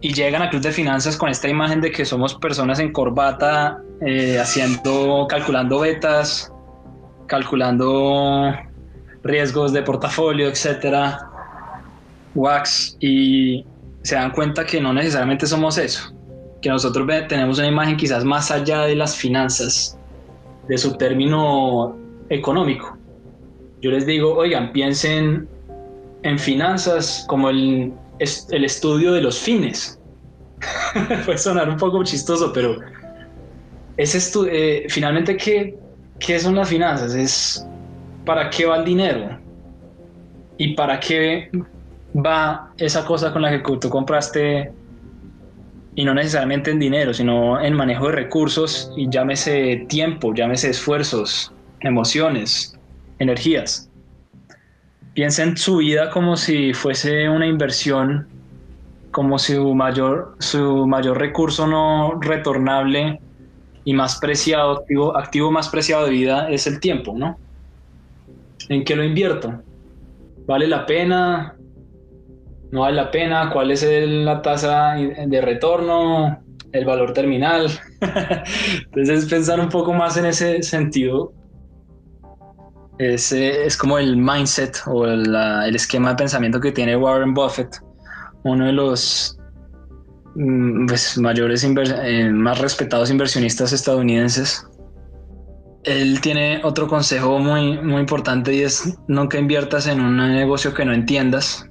y 0.00 0.12
llegan 0.12 0.42
a 0.42 0.50
Club 0.50 0.60
de 0.60 0.70
Finanzas 0.70 1.16
con 1.16 1.30
esta 1.30 1.48
imagen 1.48 1.80
de 1.80 1.90
que 1.90 2.04
somos 2.04 2.34
personas 2.34 2.78
en 2.78 2.92
corbata, 2.92 3.78
eh, 4.02 4.38
haciendo, 4.38 5.26
calculando 5.28 5.80
betas, 5.80 6.52
calculando 7.26 8.52
riesgos 9.22 9.72
de 9.72 9.82
portafolio, 9.82 10.48
etcétera, 10.48 11.18
wax, 12.34 12.98
y 13.00 13.64
se 14.02 14.16
dan 14.16 14.30
cuenta 14.32 14.66
que 14.66 14.80
no 14.80 14.92
necesariamente 14.92 15.46
somos 15.46 15.78
eso, 15.78 16.12
que 16.60 16.68
nosotros 16.68 17.08
tenemos 17.26 17.58
una 17.58 17.68
imagen 17.68 17.96
quizás 17.96 18.24
más 18.24 18.50
allá 18.50 18.82
de 18.82 18.96
las 18.96 19.16
finanzas, 19.16 19.98
de 20.68 20.78
su 20.78 20.96
término 20.96 21.96
económico. 22.28 22.96
Yo 23.82 23.90
les 23.90 24.06
digo, 24.06 24.34
oigan, 24.34 24.72
piensen 24.72 25.48
en 26.22 26.38
finanzas 26.38 27.24
como 27.28 27.50
el, 27.50 27.92
el 28.18 28.64
estudio 28.64 29.12
de 29.12 29.20
los 29.20 29.38
fines. 29.38 30.00
Puede 31.24 31.38
sonar 31.38 31.68
un 31.68 31.76
poco 31.76 32.02
chistoso, 32.02 32.52
pero 32.52 32.78
es 33.96 34.36
eh, 34.50 34.86
finalmente, 34.88 35.36
¿qué, 35.36 35.76
¿qué 36.18 36.40
son 36.40 36.54
las 36.56 36.68
finanzas? 36.68 37.14
Es 37.14 37.66
para 38.24 38.50
qué 38.50 38.66
va 38.66 38.78
el 38.78 38.84
dinero 38.84 39.38
y 40.56 40.74
para 40.74 40.98
qué 40.98 41.50
va 42.14 42.72
esa 42.78 43.04
cosa 43.04 43.32
con 43.32 43.42
la 43.42 43.50
que 43.50 43.76
tú 43.78 43.88
compraste 43.88 44.72
y 45.96 46.04
no 46.04 46.14
necesariamente 46.14 46.70
en 46.70 46.78
dinero, 46.78 47.14
sino 47.14 47.60
en 47.60 47.74
manejo 47.74 48.06
de 48.06 48.12
recursos 48.12 48.92
y 48.96 49.08
llámese 49.08 49.86
tiempo, 49.88 50.34
llámese 50.34 50.70
esfuerzos, 50.70 51.52
emociones, 51.80 52.76
energías. 53.18 53.88
Piensa 55.14 55.44
en 55.44 55.56
su 55.56 55.76
vida 55.76 56.10
como 56.10 56.36
si 56.36 56.74
fuese 56.74 57.28
una 57.28 57.46
inversión, 57.46 58.26
como 59.12 59.38
su 59.38 59.74
mayor, 59.74 60.34
su 60.40 60.86
mayor 60.88 61.18
recurso 61.18 61.68
no 61.68 62.18
retornable 62.20 63.20
y 63.84 63.94
más 63.94 64.18
preciado, 64.18 64.78
activo, 64.78 65.16
activo 65.16 65.52
más 65.52 65.68
preciado 65.68 66.06
de 66.06 66.10
vida 66.10 66.50
es 66.50 66.66
el 66.66 66.80
tiempo, 66.80 67.14
¿no? 67.16 67.38
¿En 68.68 68.84
qué 68.84 68.96
lo 68.96 69.04
invierto? 69.04 69.62
¿Vale 70.46 70.66
la 70.66 70.84
pena? 70.84 71.54
¿No 72.74 72.80
vale 72.80 72.96
la 72.96 73.08
pena? 73.12 73.50
¿Cuál 73.52 73.70
es 73.70 73.86
la 73.86 74.42
tasa 74.42 74.94
de 74.96 75.40
retorno? 75.40 76.42
¿El 76.72 76.84
valor 76.84 77.12
terminal? 77.12 77.68
Entonces 78.86 79.26
pensar 79.26 79.60
un 79.60 79.68
poco 79.68 79.92
más 79.92 80.16
en 80.16 80.26
ese 80.26 80.60
sentido 80.60 81.32
es, 82.98 83.30
es 83.30 83.76
como 83.76 83.96
el 83.96 84.16
mindset 84.16 84.78
o 84.86 85.06
el, 85.06 85.32
el, 85.32 85.76
esquema 85.76 86.10
de 86.10 86.16
pensamiento 86.16 86.58
que 86.58 86.72
tiene 86.72 86.96
Warren 86.96 87.32
Buffett, 87.32 87.76
uno 88.42 88.66
de 88.66 88.72
los 88.72 89.38
mm, 90.34 90.86
pues, 90.86 91.16
mayores, 91.16 91.62
eh, 91.62 92.30
más 92.30 92.58
respetados 92.58 93.08
inversionistas 93.08 93.72
estadounidenses. 93.72 94.66
Él 95.84 96.20
tiene 96.20 96.60
otro 96.64 96.88
consejo 96.88 97.38
muy, 97.38 97.80
muy 97.80 98.00
importante 98.00 98.52
y 98.52 98.62
es 98.62 98.98
nunca 99.06 99.38
inviertas 99.38 99.86
en 99.86 100.00
un 100.00 100.16
negocio 100.16 100.74
que 100.74 100.84
no 100.84 100.92
entiendas. 100.92 101.70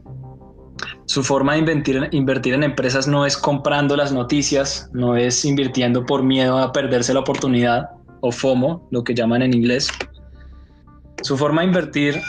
Su 1.13 1.21
forma 1.21 1.53
de 1.53 1.59
invertir, 2.11 2.53
en 2.55 2.63
empresas 2.63 3.07
no 3.07 3.23
es 3.23 3.37
comprando 3.37 3.95
las 3.95 4.11
noticias, 4.11 4.89
no 4.93 5.15
es 5.15 5.45
invirtiendo 5.45 6.03
por 6.07 6.23
miedo 6.23 6.57
a 6.57 6.71
perderse 6.71 7.13
la 7.13 7.19
oportunidad 7.19 7.91
o 8.21 8.31
FOMO, 8.31 8.87
lo 8.89 9.03
que 9.03 9.13
llaman 9.13 9.43
en 9.43 9.53
inglés, 9.53 9.89
su 11.21 11.37
forma 11.37 11.61
de 11.61 11.67
invertir 11.67 12.19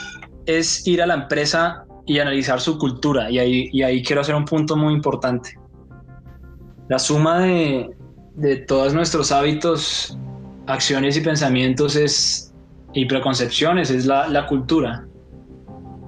es 0.45 0.87
ir 0.87 1.01
a 1.01 1.07
la 1.07 1.15
empresa 1.15 1.87
y 2.05 2.19
analizar 2.19 2.61
su 2.61 2.77
cultura. 2.77 3.31
Y 3.31 3.39
ahí, 3.39 3.83
ahí 3.83 4.03
quiero 4.03 4.21
hacer 4.21 4.35
un 4.35 4.45
punto 4.45 4.77
muy 4.77 4.93
importante. 4.93 5.59
La 6.91 6.99
suma 6.99 7.39
de, 7.39 7.97
todos 8.69 8.93
nuestros 8.93 9.33
hábitos, 9.33 10.19
acciones 10.67 11.17
y 11.17 11.23
pensamientos 11.23 11.97
es, 11.97 12.53
y 12.93 13.07
preconcepciones 13.07 13.91
es 13.91 14.05
la, 14.05 14.47
cultura. 14.47 15.07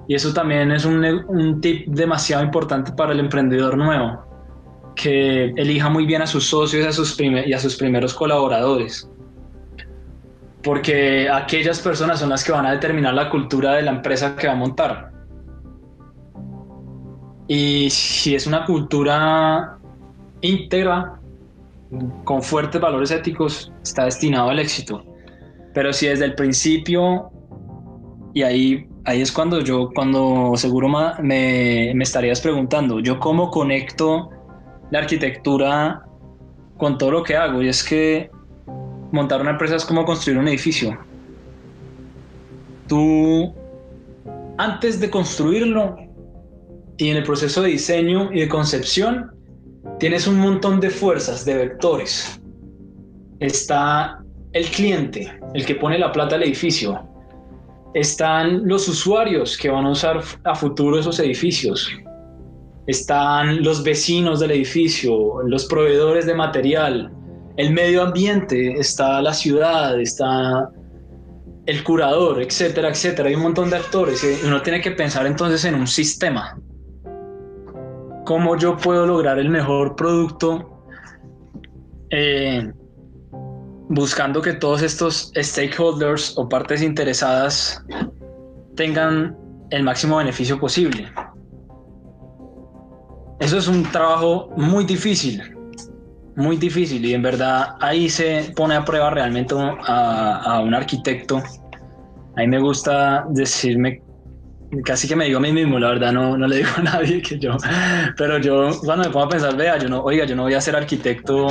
Y 0.07 0.15
eso 0.15 0.33
también 0.33 0.71
es 0.71 0.85
un, 0.85 1.59
tip 1.61 1.87
demasiado 1.87 2.43
importante 2.43 2.91
para 2.93 3.11
el 3.11 3.19
emprendedor 3.19 3.77
nuevo, 3.77 4.25
que 4.95 5.53
elija 5.55 5.89
muy 5.89 6.05
bien 6.05 6.21
a 6.21 6.27
sus 6.27 6.45
socios 6.45 6.87
a 6.87 6.91
sus 6.91 7.19
y 7.19 7.53
a 7.53 7.59
sus 7.59 7.75
primeros 7.75 8.13
colaboradores 8.13 9.09
porque 10.67 11.29
aquellas 11.29 11.79
personas 11.79 12.19
son 12.19 12.29
las 12.29 12.43
que 12.43 12.51
van 12.51 12.65
a 12.65 12.71
determinar 12.71 13.13
la 13.13 13.29
cultura 13.29 13.75
de 13.75 13.83
la 13.83 13.91
empresa 13.91 14.35
que 14.35 14.47
va 14.47 14.53
a 14.53 14.57
montar. 14.57 15.11
Y 17.47 17.89
si 17.89 18.35
es 18.35 18.45
una 18.45 18.65
cultura 18.65 19.77
íntegra, 20.41 21.21
con 22.25 22.43
fuertes 22.43 22.81
valores 22.81 23.11
éticos, 23.11 23.71
está 23.81 24.03
destinado 24.03 24.49
al 24.49 24.59
éxito. 24.59 25.05
Pero 25.73 25.93
si 25.93 26.07
desde 26.07 26.25
el 26.25 26.35
principio, 26.35 27.31
y 28.33 28.43
ahí, 28.43 28.89
ahí 29.07 29.21
es 29.21 29.31
cuando 29.31 29.61
yo, 29.61 29.89
cuando 29.95 30.51
seguro 30.57 30.89
me, 30.89 31.93
me 31.95 32.03
estarías 32.03 32.41
preguntando, 32.41 32.99
yo 32.99 33.19
cómo 33.19 33.49
conecto 33.49 34.29
la 34.91 34.99
arquitectura 34.99 36.05
con 36.77 36.97
todo 36.97 37.11
lo 37.11 37.23
que 37.23 37.35
hago. 37.35 37.63
Y 37.63 37.69
es 37.69 37.83
que 37.83 38.29
montar 39.11 39.41
una 39.41 39.51
empresa 39.51 39.77
es 39.77 39.85
como 39.85 40.03
construir 40.03 40.37
un 40.37 40.49
edificio. 40.49 40.99
Tú, 42.87 43.55
antes 44.57 44.99
de 44.99 45.09
construirlo 45.09 45.95
y 46.97 47.09
en 47.09 47.17
el 47.17 47.23
proceso 47.23 47.61
de 47.61 47.69
diseño 47.69 48.29
y 48.33 48.41
de 48.41 48.49
concepción, 48.49 49.31
tienes 49.99 50.27
un 50.27 50.37
montón 50.37 50.81
de 50.81 50.89
fuerzas, 50.89 51.45
de 51.45 51.55
vectores. 51.55 52.41
Está 53.39 54.21
el 54.51 54.65
cliente, 54.65 55.31
el 55.53 55.65
que 55.65 55.75
pone 55.75 55.97
la 55.97 56.11
plata 56.11 56.35
al 56.35 56.43
edificio. 56.43 57.16
Están 57.97 58.67
los 58.67 58.87
usuarios 58.87 59.57
que 59.57 59.69
van 59.69 59.87
a 59.87 59.89
usar 59.89 60.21
a 60.43 60.53
futuro 60.53 60.99
esos 60.99 61.19
edificios. 61.19 61.91
Están 62.85 63.63
los 63.63 63.81
vecinos 63.81 64.39
del 64.39 64.51
edificio, 64.51 65.41
los 65.47 65.65
proveedores 65.65 66.27
de 66.27 66.35
material, 66.35 67.11
el 67.57 67.73
medio 67.73 68.03
ambiente, 68.03 68.73
está 68.73 69.19
la 69.19 69.33
ciudad, 69.33 69.99
está 69.99 70.69
el 71.65 71.83
curador, 71.83 72.39
etcétera, 72.39 72.89
etcétera. 72.89 73.29
Hay 73.29 73.35
un 73.35 73.41
montón 73.41 73.71
de 73.71 73.77
actores 73.77 74.23
uno 74.45 74.61
tiene 74.61 74.79
que 74.79 74.91
pensar 74.91 75.25
entonces 75.25 75.65
en 75.65 75.73
un 75.73 75.87
sistema. 75.87 76.55
¿Cómo 78.25 78.57
yo 78.57 78.77
puedo 78.77 79.07
lograr 79.07 79.39
el 79.39 79.49
mejor 79.49 79.95
producto 79.95 80.83
eh, 82.11 82.71
buscando 83.89 84.41
que 84.41 84.53
todos 84.53 84.81
estos 84.81 85.31
stakeholders 85.35 86.37
o 86.37 86.47
partes 86.47 86.81
interesadas 86.81 87.83
tengan 88.75 89.35
el 89.71 89.83
máximo 89.83 90.17
beneficio 90.17 90.59
posible? 90.59 91.11
Eso 93.39 93.57
es 93.57 93.67
un 93.67 93.83
trabajo 93.83 94.49
muy 94.57 94.83
difícil, 94.83 95.41
muy 96.35 96.57
difícil 96.57 97.05
y 97.05 97.13
en 97.13 97.21
verdad 97.21 97.75
ahí 97.79 98.09
se 98.09 98.51
pone 98.55 98.75
a 98.75 98.83
prueba 98.83 99.11
realmente 99.11 99.53
a, 99.55 100.61
un 100.63 100.73
arquitecto. 100.73 101.37
A 102.35 102.41
mí 102.41 102.47
me 102.47 102.59
gusta 102.59 103.25
decirme, 103.29 104.01
casi 104.83 105.07
que 105.07 105.15
me 105.15 105.25
digo 105.25 105.37
a 105.37 105.41
mí 105.41 105.51
mismo, 105.51 105.77
la 105.77 105.89
verdad 105.89 106.11
no, 106.11 106.35
no 106.35 106.47
le 106.47 106.57
digo 106.57 106.69
a 106.77 106.81
nadie 106.81 107.21
que 107.21 107.37
yo, 107.37 107.57
pero 108.17 108.39
yo 108.39 108.71
cuando 108.83 109.05
me 109.05 109.11
pongo 109.11 109.25
a 109.25 109.29
pensar, 109.29 109.55
vea, 109.55 109.77
yo 109.77 109.87
no, 109.87 110.01
oiga, 110.01 110.25
yo 110.25 110.35
no 110.35 110.43
voy 110.43 110.55
a 110.55 110.61
ser 110.61 110.75
arquitecto 110.75 111.47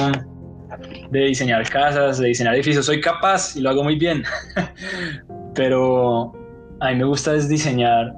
de 1.10 1.20
diseñar 1.26 1.68
casas, 1.68 2.18
de 2.18 2.28
diseñar 2.28 2.54
edificios, 2.54 2.86
soy 2.86 3.00
capaz 3.00 3.56
y 3.56 3.60
lo 3.60 3.70
hago 3.70 3.84
muy 3.84 3.96
bien, 3.96 4.24
pero 5.54 6.32
a 6.80 6.90
mí 6.90 6.96
me 6.96 7.04
gusta 7.04 7.34
diseñar 7.34 8.12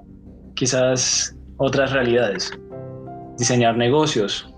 quizás 0.54 1.36
otras 1.56 1.92
realidades, 1.92 2.50
diseñar 3.36 3.76
negocios, 3.76 4.52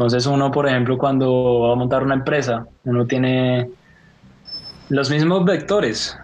entonces 0.00 0.24
uno, 0.24 0.50
por 0.50 0.66
ejemplo, 0.66 0.96
cuando 0.96 1.60
va 1.60 1.72
a 1.72 1.76
montar 1.76 2.02
una 2.02 2.14
empresa, 2.14 2.66
uno 2.84 3.06
tiene 3.06 3.68
los 4.88 5.10
mismos 5.10 5.44
vectores. 5.44 6.16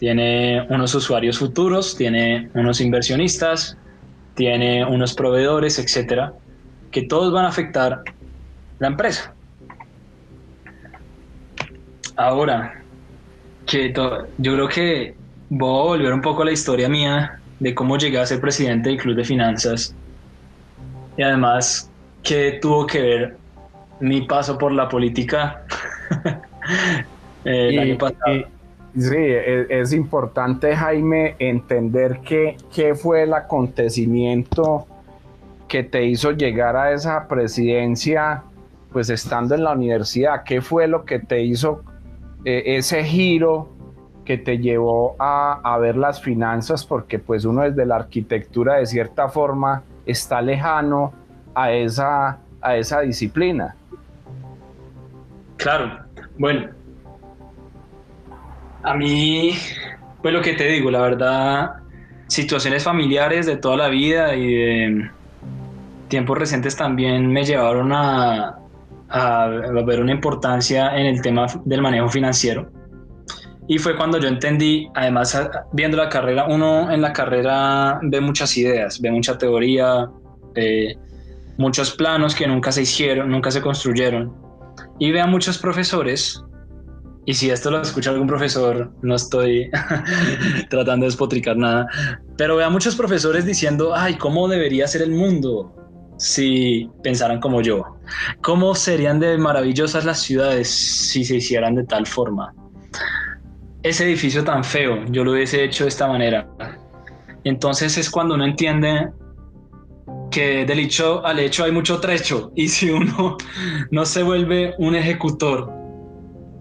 tiene 0.00 0.66
unos 0.68 0.92
usuarios 0.96 1.38
futuros, 1.38 1.96
tiene 1.96 2.50
unos 2.54 2.80
inversionistas, 2.80 3.78
tiene 4.34 4.84
unos 4.84 5.14
proveedores, 5.14 5.78
etcétera, 5.78 6.32
que 6.90 7.02
todos 7.02 7.32
van 7.32 7.44
a 7.44 7.48
afectar 7.50 8.02
la 8.80 8.88
empresa. 8.88 9.32
Ahora, 12.22 12.80
que 13.66 13.92
yo 14.38 14.52
creo 14.54 14.68
que 14.68 15.14
voy 15.50 15.80
a 15.80 15.82
volver 15.82 16.12
un 16.14 16.20
poco 16.20 16.42
a 16.42 16.44
la 16.44 16.52
historia 16.52 16.88
mía 16.88 17.40
de 17.58 17.74
cómo 17.74 17.98
llegué 17.98 18.20
a 18.20 18.26
ser 18.26 18.40
presidente 18.40 18.90
del 18.90 18.98
Club 18.98 19.16
de 19.16 19.24
Finanzas. 19.24 19.92
Y 21.16 21.22
además 21.24 21.90
qué 22.22 22.60
tuvo 22.62 22.86
que 22.86 23.00
ver 23.00 23.36
mi 23.98 24.20
paso 24.20 24.56
por 24.56 24.70
la 24.70 24.88
política 24.88 25.64
el 27.44 27.78
año 27.80 27.98
pasado. 27.98 28.44
sí, 28.96 29.16
es, 29.16 29.66
es, 29.68 29.92
importante, 29.92 30.76
Jaime, 30.76 31.34
entender 31.40 32.20
qué, 32.24 32.56
qué 32.72 32.94
fue 32.94 33.24
el 33.24 33.34
acontecimiento 33.34 34.86
que 35.66 35.82
te 35.82 36.04
hizo 36.04 36.30
llegar 36.30 36.76
a 36.76 36.92
esa 36.92 37.26
presidencia, 37.26 38.44
pues 38.92 39.10
estando 39.10 39.56
en 39.56 39.64
la 39.64 39.72
universidad, 39.72 40.44
qué 40.44 40.60
fue 40.60 40.86
lo 40.86 41.04
que 41.04 41.18
te 41.18 41.42
hizo 41.42 41.82
eh, 42.44 42.76
ese 42.76 43.04
giro 43.04 43.68
que 44.24 44.38
te 44.38 44.58
llevó 44.58 45.16
a, 45.18 45.76
ver 45.80 45.96
las 45.96 46.22
finanzas, 46.22 46.86
porque 46.86 47.18
pues 47.18 47.44
uno 47.44 47.62
desde 47.62 47.84
la 47.86 47.96
arquitectura 47.96 48.76
de 48.76 48.86
cierta 48.86 49.28
forma 49.28 49.82
está 50.06 50.40
lejano 50.40 51.12
a 51.54 51.72
esa, 51.72 52.38
a 52.60 52.76
esa 52.76 53.00
disciplina. 53.00 53.74
Claro, 55.56 56.04
bueno, 56.38 56.68
a 58.82 58.94
mí, 58.94 59.52
pues 60.22 60.34
lo 60.34 60.40
que 60.40 60.54
te 60.54 60.64
digo, 60.64 60.90
la 60.90 61.00
verdad, 61.00 61.74
situaciones 62.26 62.84
familiares 62.84 63.46
de 63.46 63.56
toda 63.56 63.76
la 63.76 63.88
vida 63.88 64.34
y 64.34 64.54
de 64.54 65.10
tiempos 66.08 66.38
recientes 66.38 66.76
también 66.76 67.26
me 67.26 67.44
llevaron 67.44 67.92
a, 67.92 68.61
a, 69.12 69.46
ver 69.86 70.00
una 70.00 70.12
importancia 70.12 70.96
en 70.96 71.06
el 71.06 71.22
tema 71.22 71.46
del 71.64 71.82
manejo 71.82 72.08
financiero. 72.08 72.70
Y 73.68 73.78
fue 73.78 73.96
cuando 73.96 74.18
yo 74.18 74.28
entendí, 74.28 74.88
además 74.94 75.38
viendo 75.72 75.96
la 75.96 76.08
carrera, 76.08 76.46
uno 76.48 76.90
en 76.90 77.00
la 77.00 77.12
carrera 77.12 78.00
ve 78.02 78.20
muchas 78.20 78.56
ideas, 78.56 79.00
ve 79.00 79.10
mucha 79.10 79.38
teoría, 79.38 80.10
eh, 80.56 80.96
muchos 81.58 81.92
planos 81.92 82.34
que 82.34 82.46
nunca 82.46 82.72
se 82.72 82.82
hicieron, 82.82 83.30
nunca 83.30 83.50
se 83.50 83.60
construyeron. 83.60 84.34
Y 84.98 85.12
ve 85.12 85.20
a 85.20 85.26
muchos 85.26 85.58
profesores 85.58 86.42
y 87.24 87.34
si 87.34 87.50
esto 87.50 87.70
lo 87.70 87.80
escucha 87.80 88.10
algún 88.10 88.26
profesor, 88.26 88.92
no 89.02 89.14
estoy 89.14 89.70
tratando 90.70 91.04
de 91.04 91.10
despotricar 91.10 91.56
nada, 91.56 91.86
pero 92.36 92.56
veo 92.56 92.66
a 92.66 92.70
muchos 92.70 92.96
profesores 92.96 93.46
diciendo, 93.46 93.94
ay, 93.94 94.16
¿cómo 94.16 94.48
debería 94.48 94.88
ser 94.88 95.02
el 95.02 95.12
mundo 95.12 95.72
si 96.22 96.88
pensaran 97.02 97.40
como 97.40 97.60
yo? 97.62 97.96
¿Cómo 98.42 98.76
serían 98.76 99.18
de 99.18 99.36
maravillosas 99.38 100.04
las 100.04 100.20
ciudades 100.20 100.68
si 100.70 101.24
se 101.24 101.36
hicieran 101.36 101.74
de 101.74 101.84
tal 101.84 102.06
forma? 102.06 102.54
Ese 103.82 104.04
edificio 104.04 104.44
tan 104.44 104.62
feo, 104.62 105.04
yo 105.06 105.24
lo 105.24 105.32
hubiese 105.32 105.64
hecho 105.64 105.82
de 105.82 105.88
esta 105.88 106.06
manera. 106.06 106.46
Entonces 107.42 107.98
es 107.98 108.08
cuando 108.08 108.36
uno 108.36 108.44
entiende 108.44 109.10
que 110.30 110.64
del 110.64 110.78
hecho 110.78 111.26
al 111.26 111.40
hecho 111.40 111.64
hay 111.64 111.72
mucho 111.72 111.98
trecho 111.98 112.52
y 112.54 112.68
si 112.68 112.90
uno 112.90 113.36
no 113.90 114.06
se 114.06 114.22
vuelve 114.22 114.74
un 114.78 114.94
ejecutor 114.94 115.70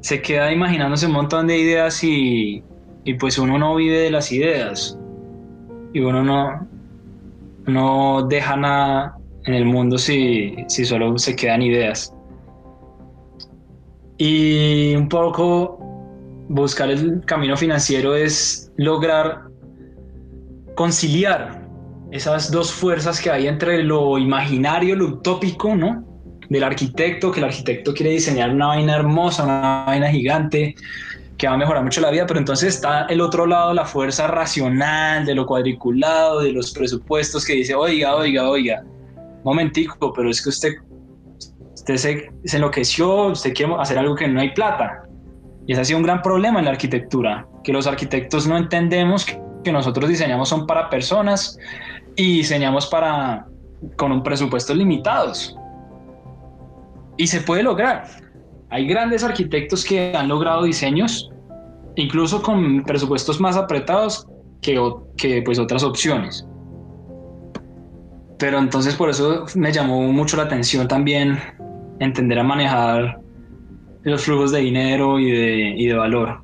se 0.02 0.22
queda 0.22 0.52
imaginándose 0.52 1.06
un 1.06 1.14
montón 1.14 1.48
de 1.48 1.58
ideas 1.58 2.04
y, 2.04 2.64
y 3.06 3.14
pues 3.14 3.38
uno 3.38 3.60
no 3.60 3.76
vive 3.76 4.00
de 4.00 4.12
las 4.12 4.32
ideas 4.32 4.98
y 5.94 6.00
uno 6.00 6.24
no, 6.24 6.68
no 7.66 8.24
deja 8.28 8.58
nada 8.58 9.21
en 9.46 9.54
el 9.54 9.66
mundo 9.66 9.98
si, 9.98 10.56
si 10.68 10.86
solo 10.86 11.18
se 11.18 11.36
quedan 11.36 11.62
ideas. 11.62 12.14
Y 14.18 14.96
un 14.96 15.10
poco 15.10 15.80
buscar 16.50 16.90
el 16.90 17.22
camino 17.26 17.58
financiero 17.58 18.16
es 18.16 18.72
lograr 18.78 19.44
conciliar 20.76 21.62
esas 22.12 22.52
dos 22.52 22.72
fuerzas 22.72 23.20
que 23.20 23.32
hay 23.32 23.48
entre 23.48 23.84
lo 23.84 24.18
imaginario, 24.18 24.96
lo 24.96 25.06
utópico, 25.06 25.76
¿no? 25.76 26.06
del 26.52 26.66
arquitecto, 26.66 27.32
que 27.32 27.40
el 27.40 27.46
arquitecto 27.46 27.94
quiere 27.94 28.12
diseñar 28.12 28.50
una 28.50 28.68
vaina 28.68 28.98
hermosa, 28.98 29.46
una 29.46 29.86
vaina 29.88 30.10
gigante, 30.10 30.76
que 31.38 31.48
va 31.48 31.54
a 31.54 31.58
mejorar 31.58 31.82
mucho 31.82 32.02
la 32.02 32.12
vida, 32.12 32.26
pero 32.28 32.42
entonces 32.42 32.76
está 32.76 33.06
el 33.06 33.22
otro 33.22 33.46
lado, 33.46 33.74
la 33.74 33.86
fuerza 33.86 34.28
racional 34.28 35.26
de 35.26 35.34
lo 35.34 35.46
cuadriculado, 35.46 36.42
de 36.42 36.52
los 36.52 36.74
presupuestos, 36.74 37.46
que 37.46 37.54
dice, 37.54 37.74
oiga, 37.74 38.16
oiga, 38.18 38.50
oiga, 38.50 38.84
momentico, 39.44 40.14
pero 40.14 40.30
es 40.30 40.42
que 40.42 40.50
usted, 40.50 40.74
usted 41.74 41.98
se, 41.98 42.32
se 42.46 42.58
enloqueció, 42.58 43.28
usted 43.28 43.54
quiere 43.54 43.74
hacer 43.80 43.98
algo 43.98 44.16
que 44.16 44.28
no 44.28 44.40
hay 44.40 44.52
plata. 44.54 45.04
Y 45.68 45.74
ese 45.74 45.82
ha 45.82 45.86
sido 45.86 46.00
un 46.00 46.04
gran 46.04 46.22
problema 46.22 46.60
en 46.60 46.66
la 46.66 46.72
arquitectura, 46.72 47.48
que 47.64 47.72
los 47.72 47.88
arquitectos 47.88 48.48
no 48.48 48.58
entendemos 48.58 49.26
que, 49.26 49.40
que 49.64 49.72
nosotros 49.72 50.10
diseñamos 50.10 50.50
son 50.50 50.66
para 50.66 50.90
personas 50.90 51.58
y 52.16 52.38
diseñamos 52.38 52.88
para 52.88 53.46
con 53.98 54.12
un 54.12 54.24
presupuesto 54.24 54.74
limitados. 54.74 55.56
Y 57.18 57.28
se 57.28 57.42
puede 57.42 57.64
lograr. 57.64 58.06
Hay 58.70 58.88
grandes 58.88 59.24
arquitectos 59.24 59.84
que 59.84 60.16
han 60.16 60.28
logrado 60.28 60.64
diseños, 60.64 61.30
incluso 61.96 62.42
con 62.42 62.84
presupuestos 62.84 63.40
más 63.40 63.58
apretados 63.58 64.28
que, 64.62 64.80
que 65.18 65.42
pues 65.42 65.60
otras 65.60 65.84
opciones. 65.84 66.48
Pero 68.42 68.58
entonces 68.58 68.96
por 68.96 69.12
eso 69.12 69.46
me 69.54 69.72
llamó 69.72 70.02
mucho 70.12 70.36
la 70.36 70.44
atención 70.44 70.88
también 70.88 71.38
entender 72.00 72.40
a 72.40 72.44
manejar 72.44 73.20
los 74.02 74.24
flujos 74.24 74.52
de 74.52 74.62
dinero 74.62 75.20
y 75.20 75.30
de, 75.30 75.74
y 75.78 75.86
de 75.86 75.94
valor. 75.94 76.42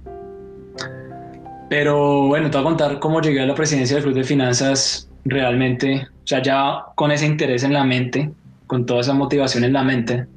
Pero 1.71 2.27
bueno, 2.27 2.51
te 2.51 2.57
voy 2.57 2.67
a 2.67 2.69
contar 2.69 2.99
cómo 2.99 3.19
llegué 3.19 3.41
a 3.41 3.47
la 3.47 3.55
presidencia 3.55 3.95
del 3.95 4.03
Club 4.03 4.15
de 4.15 4.23
Finanzas 4.23 5.09
realmente, 5.25 6.07
o 6.07 6.27
sea, 6.27 6.39
ya 6.39 6.83
con 6.93 7.09
ese 7.09 7.25
interés 7.25 7.63
en 7.63 7.73
la 7.73 7.83
mente, 7.83 8.29
con 8.67 8.85
toda 8.85 9.01
esa 9.01 9.15
motivación 9.15 9.63
en 9.63 9.73
la 9.73 9.83
mente, 9.83 10.27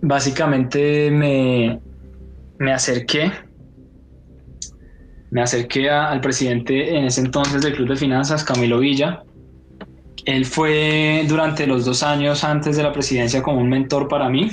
básicamente 0.00 1.10
me, 1.10 1.78
me 2.58 2.72
acerqué, 2.72 3.30
me 5.30 5.42
acerqué 5.42 5.90
al 5.90 6.22
presidente 6.22 6.96
en 6.96 7.04
ese 7.04 7.20
entonces 7.20 7.60
del 7.60 7.74
Club 7.74 7.90
de 7.90 7.96
Finanzas, 7.96 8.42
Camilo 8.44 8.78
Villa. 8.78 9.24
Él 10.24 10.44
fue 10.44 11.24
durante 11.28 11.66
los 11.66 11.84
dos 11.84 12.02
años 12.02 12.44
antes 12.44 12.76
de 12.76 12.82
la 12.82 12.92
presidencia 12.92 13.42
como 13.42 13.58
un 13.58 13.68
mentor 13.68 14.08
para 14.08 14.28
mí. 14.28 14.50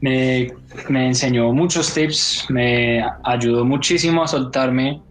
Me, 0.00 0.48
me 0.88 1.06
enseñó 1.06 1.52
muchos 1.52 1.92
tips, 1.94 2.46
me 2.50 3.02
ayudó 3.24 3.64
muchísimo 3.64 4.22
a 4.22 4.28
soltarme, 4.28 5.02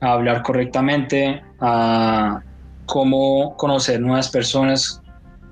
a 0.00 0.12
hablar 0.12 0.42
correctamente, 0.42 1.42
a 1.60 2.40
cómo 2.86 3.56
conocer 3.56 4.00
nuevas 4.00 4.28
personas, 4.30 5.02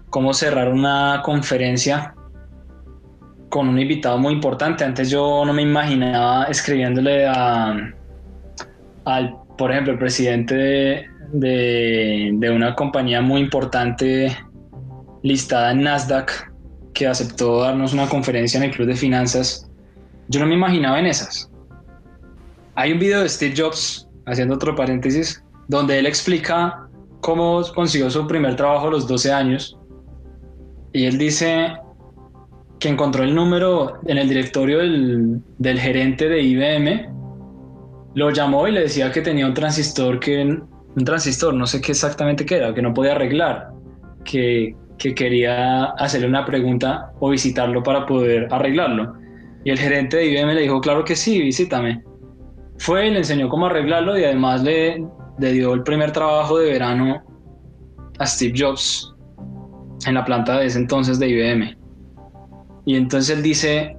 cómo 0.08 0.34
cerrar 0.34 0.72
una 0.72 1.22
conferencia 1.24 2.14
con 3.50 3.68
un 3.68 3.78
invitado 3.78 4.18
muy 4.18 4.32
importante. 4.32 4.84
Antes 4.84 5.10
yo 5.10 5.44
no 5.44 5.52
me 5.52 5.62
imaginaba 5.62 6.44
escribiéndole 6.44 7.26
a, 7.26 7.74
al, 9.04 9.36
por 9.60 9.70
ejemplo, 9.70 9.92
el 9.92 9.98
presidente 9.98 11.06
de, 11.34 12.50
una 12.50 12.74
compañía 12.74 13.20
muy 13.20 13.42
importante 13.42 14.34
listada 15.22 15.72
en 15.72 15.82
Nasdaq 15.82 16.50
que 16.94 17.06
aceptó 17.06 17.60
darnos 17.60 17.92
una 17.92 18.08
conferencia 18.08 18.56
en 18.56 18.64
el 18.64 18.70
Club 18.70 18.88
de 18.88 18.96
Finanzas. 18.96 19.70
Yo 20.28 20.40
no 20.40 20.46
me 20.46 20.54
imaginaba 20.54 20.98
en 20.98 21.04
esas. 21.04 21.50
Hay 22.74 22.92
un 22.92 23.00
video 23.00 23.20
de 23.20 23.28
Steve 23.28 23.52
Jobs, 23.54 24.08
haciendo 24.24 24.54
otro 24.54 24.74
paréntesis, 24.74 25.44
donde 25.68 25.98
él 25.98 26.06
explica 26.06 26.88
cómo 27.20 27.60
consiguió 27.74 28.08
su 28.08 28.26
primer 28.26 28.56
trabajo 28.56 28.88
a 28.88 28.92
los 28.92 29.06
12 29.06 29.30
años. 29.30 29.76
Y 30.94 31.04
él 31.04 31.18
dice, 31.18 31.74
que 32.78 32.88
encontró 32.88 33.24
el 33.24 33.34
número 33.34 34.00
en 34.06 34.16
el 34.16 34.26
directorio 34.26 34.78
del, 34.78 35.78
gerente 35.78 36.30
de 36.30 36.40
IBM, 36.40 37.19
lo 38.14 38.30
llamó 38.30 38.66
y 38.66 38.72
le 38.72 38.82
decía 38.82 39.12
que 39.12 39.22
tenía 39.22 39.46
un 39.46 39.54
transistor 39.54 40.18
que 40.18 40.42
un 40.42 41.04
transistor, 41.04 41.54
no 41.54 41.66
sé 41.66 41.80
qué 41.80 41.92
exactamente 41.92 42.44
qué 42.44 42.56
era, 42.56 42.74
que 42.74 42.82
no 42.82 42.92
podía 42.92 43.12
arreglar, 43.12 43.70
que, 44.24 44.74
que 44.98 45.14
quería 45.14 45.84
hacerle 45.84 46.26
una 46.26 46.44
pregunta 46.44 47.12
o 47.20 47.30
visitarlo 47.30 47.82
para 47.82 48.06
poder 48.06 48.48
arreglarlo. 48.50 49.14
Y 49.64 49.70
el 49.70 49.78
gerente 49.78 50.16
de 50.16 50.26
IBM 50.26 50.54
le 50.54 50.62
dijo, 50.62 50.80
claro 50.80 51.04
que 51.04 51.14
sí, 51.14 51.40
visítame. 51.40 52.02
Fue 52.78 53.06
y 53.06 53.10
le 53.10 53.18
enseñó 53.18 53.48
cómo 53.48 53.66
arreglarlo 53.66 54.18
y 54.18 54.24
además 54.24 54.62
le, 54.62 55.04
le 55.38 55.52
dio 55.52 55.74
el 55.74 55.82
primer 55.82 56.12
trabajo 56.12 56.58
de 56.58 56.70
verano 56.72 57.22
a 58.18 58.26
Steve 58.26 58.54
Jobs 58.56 59.14
en 60.06 60.14
la 60.14 60.24
planta 60.24 60.58
de 60.58 60.66
ese 60.66 60.78
entonces 60.78 61.18
de 61.18 61.28
IBM. 61.28 61.76
Y 62.86 62.96
entonces 62.96 63.36
él 63.36 63.42
dice 63.42 63.96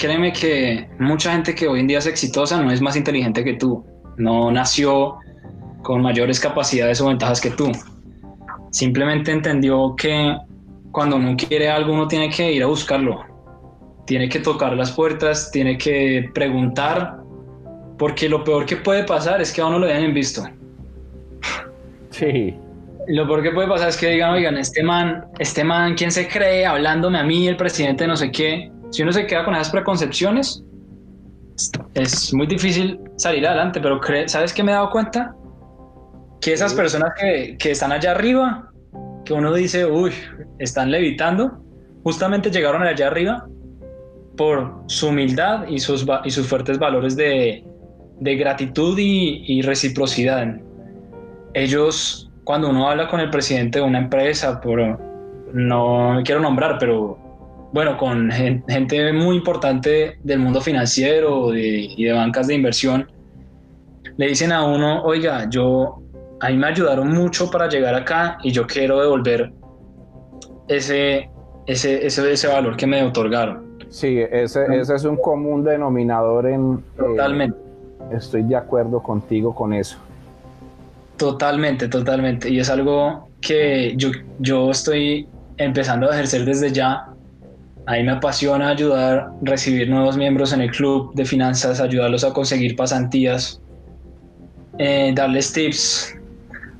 créeme 0.00 0.32
que 0.32 0.88
mucha 0.98 1.32
gente 1.32 1.54
que 1.54 1.68
hoy 1.68 1.80
en 1.80 1.86
día 1.86 1.98
es 1.98 2.06
exitosa 2.06 2.60
no 2.60 2.72
es 2.72 2.80
más 2.80 2.96
inteligente 2.96 3.44
que 3.44 3.54
tú, 3.54 3.84
no 4.16 4.50
nació 4.50 5.18
con 5.82 6.02
mayores 6.02 6.40
capacidades 6.40 7.00
o 7.00 7.06
ventajas 7.06 7.40
que 7.40 7.50
tú. 7.50 7.70
Simplemente 8.72 9.30
entendió 9.30 9.94
que 9.96 10.36
cuando 10.90 11.16
uno 11.16 11.36
quiere 11.36 11.68
algo 11.68 11.92
uno 11.92 12.08
tiene 12.08 12.30
que 12.30 12.52
ir 12.52 12.62
a 12.62 12.66
buscarlo, 12.66 13.24
tiene 14.06 14.28
que 14.28 14.40
tocar 14.40 14.74
las 14.74 14.90
puertas, 14.92 15.50
tiene 15.52 15.76
que 15.76 16.30
preguntar, 16.34 17.18
porque 17.98 18.28
lo 18.28 18.42
peor 18.42 18.66
que 18.66 18.76
puede 18.76 19.04
pasar 19.04 19.40
es 19.40 19.52
que 19.52 19.60
a 19.60 19.66
uno 19.66 19.78
lo 19.78 19.86
hayan 19.86 20.14
visto. 20.14 20.42
Sí. 22.10 22.56
Lo 23.06 23.26
peor 23.26 23.42
que 23.42 23.50
puede 23.50 23.68
pasar 23.68 23.88
es 23.88 23.96
que 23.96 24.08
digan, 24.08 24.32
oigan, 24.32 24.56
este 24.56 24.82
man, 24.82 25.24
este 25.38 25.64
man, 25.64 25.94
¿quién 25.94 26.10
se 26.10 26.26
cree 26.28 26.64
hablándome 26.64 27.18
a 27.18 27.22
mí, 27.22 27.48
el 27.48 27.56
presidente 27.56 28.06
no 28.06 28.16
sé 28.16 28.30
qué? 28.30 28.70
Si 28.90 29.02
uno 29.02 29.12
se 29.12 29.26
queda 29.26 29.44
con 29.44 29.54
esas 29.54 29.70
preconcepciones, 29.70 30.64
es 31.94 32.32
muy 32.32 32.46
difícil 32.46 33.00
salir 33.16 33.46
adelante, 33.46 33.80
pero 33.80 34.00
¿sabes 34.26 34.52
qué 34.52 34.62
me 34.62 34.72
he 34.72 34.74
dado 34.74 34.90
cuenta? 34.90 35.34
Que 36.40 36.52
esas 36.52 36.74
personas 36.74 37.12
que, 37.20 37.56
que 37.58 37.72
están 37.72 37.92
allá 37.92 38.12
arriba, 38.12 38.70
que 39.24 39.32
uno 39.32 39.52
dice, 39.52 39.86
uy, 39.86 40.12
están 40.58 40.90
levitando, 40.90 41.62
justamente 42.02 42.50
llegaron 42.50 42.82
allá 42.82 43.08
arriba 43.08 43.46
por 44.36 44.74
su 44.86 45.08
humildad 45.08 45.66
y 45.68 45.78
sus, 45.78 46.06
y 46.24 46.30
sus 46.30 46.46
fuertes 46.46 46.78
valores 46.78 47.14
de, 47.14 47.62
de 48.20 48.36
gratitud 48.36 48.98
y, 48.98 49.44
y, 49.46 49.62
reciprocidad. 49.62 50.56
Ellos, 51.52 52.30
cuando 52.44 52.70
uno 52.70 52.88
habla 52.88 53.06
con 53.08 53.20
el 53.20 53.28
presidente 53.30 53.80
de 53.80 53.84
una 53.84 53.98
empresa, 53.98 54.60
por, 54.60 54.98
no 55.52 56.22
quiero 56.24 56.40
nombrar, 56.40 56.78
pero 56.78 57.29
bueno, 57.72 57.96
con 57.96 58.30
gente 58.30 59.12
muy 59.12 59.36
importante 59.36 60.18
del 60.22 60.38
mundo 60.38 60.60
financiero 60.60 61.54
y 61.54 62.04
de 62.04 62.12
bancas 62.12 62.46
de 62.46 62.54
inversión, 62.54 63.10
le 64.16 64.26
dicen 64.26 64.52
a 64.52 64.64
uno, 64.64 65.02
oiga, 65.02 65.48
yo, 65.48 66.02
a 66.40 66.50
mí 66.50 66.56
me 66.56 66.66
ayudaron 66.66 67.08
mucho 67.08 67.50
para 67.50 67.68
llegar 67.68 67.94
acá 67.94 68.38
y 68.42 68.50
yo 68.50 68.66
quiero 68.66 69.00
devolver 69.00 69.52
ese, 70.68 71.30
ese, 71.66 72.06
ese, 72.06 72.32
ese 72.32 72.48
valor 72.48 72.76
que 72.76 72.86
me 72.86 73.02
otorgaron. 73.02 73.78
Sí, 73.88 74.18
ese, 74.30 74.66
ese 74.78 74.94
es 74.94 75.04
un 75.04 75.16
común 75.16 75.64
denominador 75.64 76.46
en... 76.46 76.74
Eh, 76.74 76.98
totalmente. 76.98 77.56
estoy 78.12 78.42
de 78.42 78.56
acuerdo 78.56 79.02
contigo 79.02 79.54
con 79.54 79.72
eso. 79.72 79.96
Totalmente, 81.16 81.88
totalmente. 81.88 82.48
Y 82.48 82.60
es 82.60 82.70
algo 82.70 83.28
que 83.40 83.94
yo, 83.96 84.10
yo 84.38 84.70
estoy 84.70 85.28
empezando 85.56 86.10
a 86.10 86.14
ejercer 86.14 86.44
desde 86.44 86.72
ya. 86.72 87.08
A 87.86 87.92
mí 87.94 88.02
me 88.02 88.12
apasiona 88.12 88.68
ayudar, 88.68 89.30
recibir 89.42 89.88
nuevos 89.88 90.16
miembros 90.16 90.52
en 90.52 90.60
el 90.60 90.70
club 90.70 91.14
de 91.14 91.24
finanzas, 91.24 91.80
ayudarlos 91.80 92.24
a 92.24 92.32
conseguir 92.32 92.76
pasantías, 92.76 93.60
eh, 94.78 95.12
darles 95.14 95.52
tips, 95.52 96.14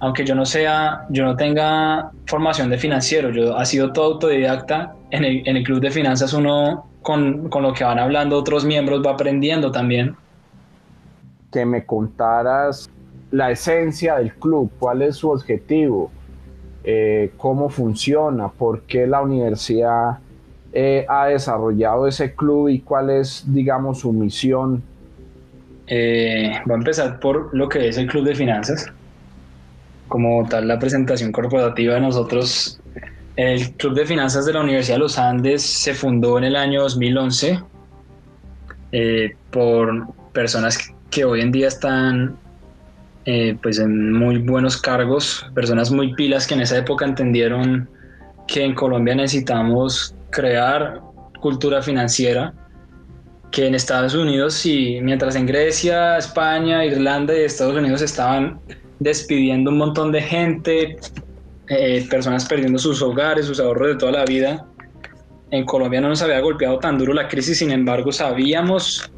aunque 0.01 0.25
yo 0.25 0.35
no 0.35 0.47
sea, 0.47 1.07
yo 1.11 1.25
no 1.25 1.37
tenga 1.37 2.11
formación 2.27 2.71
de 2.71 2.79
financiero, 2.79 3.31
yo 3.31 3.57
ha 3.57 3.65
sido 3.67 3.93
todo 3.93 4.15
autodidacta. 4.15 4.95
En 5.11 5.25
el, 5.25 5.43
en 5.47 5.57
el 5.57 5.65
club 5.65 5.81
de 5.81 5.91
finanzas 5.91 6.33
uno 6.33 6.87
con, 7.03 7.49
con, 7.49 7.63
lo 7.65 7.73
que 7.73 7.83
van 7.83 7.99
hablando 7.99 8.39
otros 8.39 8.65
miembros 8.65 9.05
va 9.05 9.13
aprendiendo 9.13 9.71
también. 9.73 10.15
Que 11.51 11.67
me 11.67 11.85
contaras 11.85 12.89
la 13.31 13.51
esencia 13.51 14.17
del 14.17 14.33
club, 14.35 14.71
cuál 14.79 15.03
es 15.03 15.17
su 15.17 15.31
objetivo, 15.31 16.11
eh, 16.85 17.33
cómo 17.37 17.69
funciona, 17.69 18.49
por 18.49 18.83
qué 18.83 19.07
la 19.07 19.21
universidad 19.21 20.19
eh, 20.73 21.05
ha 21.09 21.27
desarrollado 21.27 22.07
ese 22.07 22.35
club 22.35 22.69
y 22.69 22.81
cuál 22.81 23.11
es, 23.11 23.45
digamos, 23.47 24.01
su 24.01 24.13
misión. 24.13 24.83
Eh, 25.87 26.53
voy 26.67 26.75
a 26.75 26.79
empezar 26.79 27.19
por 27.19 27.55
lo 27.55 27.69
que 27.69 27.89
es 27.89 27.99
el 27.99 28.07
club 28.07 28.25
de 28.25 28.35
finanzas 28.35 28.93
como 30.11 30.45
tal 30.49 30.69
la 30.69 30.79
presentación 30.79 31.33
corporativa 31.33 31.95
de 31.95 32.01
nosotros. 32.01 32.79
El 33.37 33.71
Club 33.77 33.95
de 33.95 34.05
Finanzas 34.05 34.45
de 34.45 34.53
la 34.53 34.61
Universidad 34.61 34.97
de 34.97 35.01
los 35.01 35.19
Andes 35.19 35.63
se 35.63 35.95
fundó 35.95 36.37
en 36.37 36.45
el 36.45 36.57
año 36.57 36.83
2011 36.83 37.61
eh, 38.93 39.37
por 39.51 40.13
personas 40.33 40.93
que 41.11 41.25
hoy 41.25 41.41
en 41.41 41.53
día 41.53 41.69
están 41.69 42.37
eh, 43.25 43.57
pues 43.63 43.79
en 43.79 44.13
muy 44.13 44.39
buenos 44.39 44.77
cargos, 44.77 45.47
personas 45.55 45.93
muy 45.93 46.13
pilas 46.15 46.47
que 46.47 46.55
en 46.55 46.63
esa 46.63 46.77
época 46.77 47.05
entendieron 47.05 47.89
que 48.49 48.65
en 48.65 48.75
Colombia 48.75 49.15
necesitamos 49.15 50.15
crear 50.31 51.01
cultura 51.41 51.83
financiera, 51.83 52.55
que 53.51 53.67
en 53.67 53.75
Estados 53.75 54.15
Unidos 54.15 54.65
y 54.65 55.01
mientras 55.03 55.35
en 55.35 55.47
Grecia, 55.47 56.19
España, 56.19 56.85
Irlanda 56.85 57.37
y 57.37 57.41
Estados 57.41 57.77
Unidos 57.77 58.01
estaban 58.01 58.61
despidiendo 59.01 59.71
un 59.71 59.79
montón 59.79 60.13
de 60.13 60.23
gente, 60.23 60.97
eh, 61.69 62.07
personas 62.09 62.45
perdiendo 62.47 62.79
sus 62.79 63.03
hogares, 63.03 63.47
sus 63.47 63.59
ahorros 63.59 63.89
de 63.89 63.95
toda 63.97 64.13
la 64.13 64.25
vida. 64.25 64.67
En 65.51 65.65
Colombia 65.65 66.01
no 66.01 66.09
nos 66.09 66.23
había 66.23 66.41
golpeado 66.41 66.79
tan 66.79 66.97
duro 66.97 67.13
la 67.13 67.27
crisis, 67.27 67.59
sin 67.59 67.73
embargo 67.73 68.13
sabíamos 68.13 69.11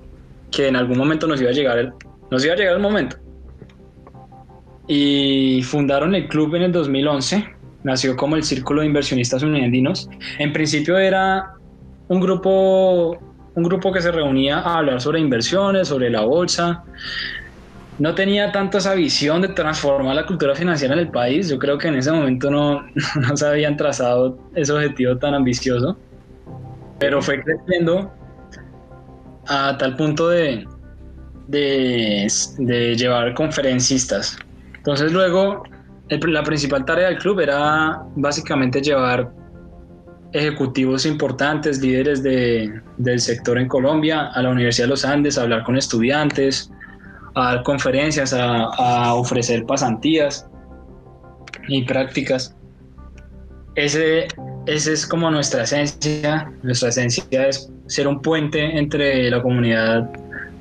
que 0.50 0.68
en 0.68 0.76
algún 0.76 0.98
momento 0.98 1.26
nos 1.26 1.40
iba 1.40 1.50
a 1.50 1.54
llegar 1.54 1.78
el, 1.78 1.92
nos 2.30 2.44
iba 2.44 2.54
a 2.54 2.56
llegar 2.56 2.74
el 2.74 2.80
momento. 2.80 3.16
Y 4.86 5.62
fundaron 5.62 6.14
el 6.14 6.28
club 6.28 6.54
en 6.54 6.62
el 6.62 6.72
2011, 6.72 7.44
nació 7.84 8.16
como 8.16 8.36
el 8.36 8.44
Círculo 8.44 8.80
de 8.80 8.88
Inversionistas 8.88 9.42
Unandinos. 9.42 10.08
En 10.38 10.52
principio 10.52 10.98
era 10.98 11.54
un 12.08 12.20
grupo, 12.20 13.18
un 13.54 13.62
grupo 13.62 13.92
que 13.92 14.00
se 14.00 14.12
reunía 14.12 14.58
a 14.58 14.78
hablar 14.78 15.00
sobre 15.00 15.20
inversiones, 15.20 15.88
sobre 15.88 16.10
la 16.10 16.22
bolsa, 16.22 16.84
no 17.98 18.14
tenía 18.14 18.50
tanto 18.52 18.78
esa 18.78 18.94
visión 18.94 19.42
de 19.42 19.48
transformar 19.48 20.16
la 20.16 20.26
cultura 20.26 20.54
financiera 20.54 20.94
en 20.94 21.00
el 21.00 21.08
país. 21.08 21.48
Yo 21.48 21.58
creo 21.58 21.78
que 21.78 21.88
en 21.88 21.96
ese 21.96 22.10
momento 22.10 22.50
no, 22.50 22.82
no 23.20 23.36
se 23.36 23.46
habían 23.46 23.76
trazado 23.76 24.38
ese 24.54 24.72
objetivo 24.72 25.16
tan 25.18 25.34
ambicioso, 25.34 25.96
pero 26.98 27.20
fue 27.22 27.42
creciendo 27.42 28.12
a 29.46 29.76
tal 29.76 29.96
punto 29.96 30.28
de, 30.28 30.66
de, 31.48 32.26
de 32.58 32.96
llevar 32.96 33.34
conferencistas. 33.34 34.38
Entonces 34.76 35.12
luego 35.12 35.62
la 36.20 36.42
principal 36.42 36.84
tarea 36.84 37.08
del 37.08 37.18
club 37.18 37.40
era 37.40 38.02
básicamente 38.16 38.80
llevar 38.80 39.32
ejecutivos 40.32 41.04
importantes, 41.06 41.80
líderes 41.80 42.22
de, 42.22 42.72
del 42.96 43.20
sector 43.20 43.58
en 43.58 43.68
Colombia, 43.68 44.28
a 44.32 44.42
la 44.42 44.50
Universidad 44.50 44.86
de 44.86 44.90
los 44.90 45.04
Andes, 45.04 45.38
a 45.38 45.42
hablar 45.42 45.62
con 45.64 45.76
estudiantes, 45.76 46.70
a 47.34 47.54
dar 47.54 47.62
conferencias, 47.62 48.32
a, 48.32 49.14
ofrecer 49.14 49.64
pasantías 49.64 50.46
y 51.68 51.82
prácticas. 51.84 52.56
Ese, 53.74 54.28
ese 54.66 54.92
es 54.92 55.06
como 55.06 55.30
nuestra 55.30 55.62
esencia. 55.62 56.50
Nuestra 56.62 56.88
esencia 56.90 57.46
es 57.46 57.70
ser 57.86 58.06
un 58.06 58.20
puente 58.20 58.78
entre 58.78 59.30
la 59.30 59.42
comunidad 59.42 60.10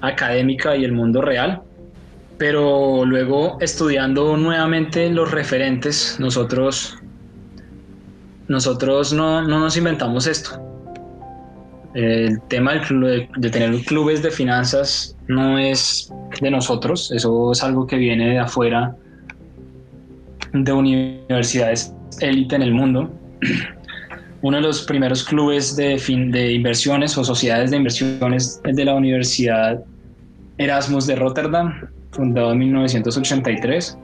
académica 0.01 0.75
y 0.75 0.85
el 0.85 0.91
mundo 0.91 1.21
real. 1.21 1.61
Pero 2.41 3.05
luego 3.05 3.59
estudiando 3.61 4.35
nuevamente 4.35 5.07
los 5.11 5.29
referentes, 5.29 6.17
nosotros, 6.19 6.97
nosotros 8.47 9.13
no, 9.13 9.43
no 9.43 9.59
nos 9.59 9.77
inventamos 9.77 10.25
esto. 10.25 10.59
El 11.93 12.41
tema 12.47 12.73
de 12.73 13.49
tener 13.51 13.79
clubes 13.81 14.23
de 14.23 14.31
finanzas 14.31 15.15
no 15.27 15.59
es 15.59 16.11
de 16.41 16.49
nosotros, 16.49 17.11
eso 17.11 17.51
es 17.51 17.61
algo 17.61 17.85
que 17.85 17.97
viene 17.97 18.31
de 18.31 18.39
afuera 18.39 18.95
de 20.51 20.73
universidades 20.73 21.93
élite 22.21 22.55
en 22.55 22.63
el 22.63 22.73
mundo. 22.73 23.13
Uno 24.41 24.57
de 24.57 24.63
los 24.63 24.81
primeros 24.81 25.23
clubes 25.23 25.75
de, 25.75 25.99
fin, 25.99 26.31
de 26.31 26.53
inversiones 26.53 27.15
o 27.19 27.23
sociedades 27.23 27.69
de 27.69 27.77
inversiones 27.77 28.59
es 28.63 28.75
de 28.75 28.85
la 28.85 28.95
Universidad 28.95 29.79
Erasmus 30.57 31.05
de 31.05 31.15
Rotterdam, 31.17 31.87
fundado 32.11 32.51
en 32.51 32.59
1983. 32.59 33.97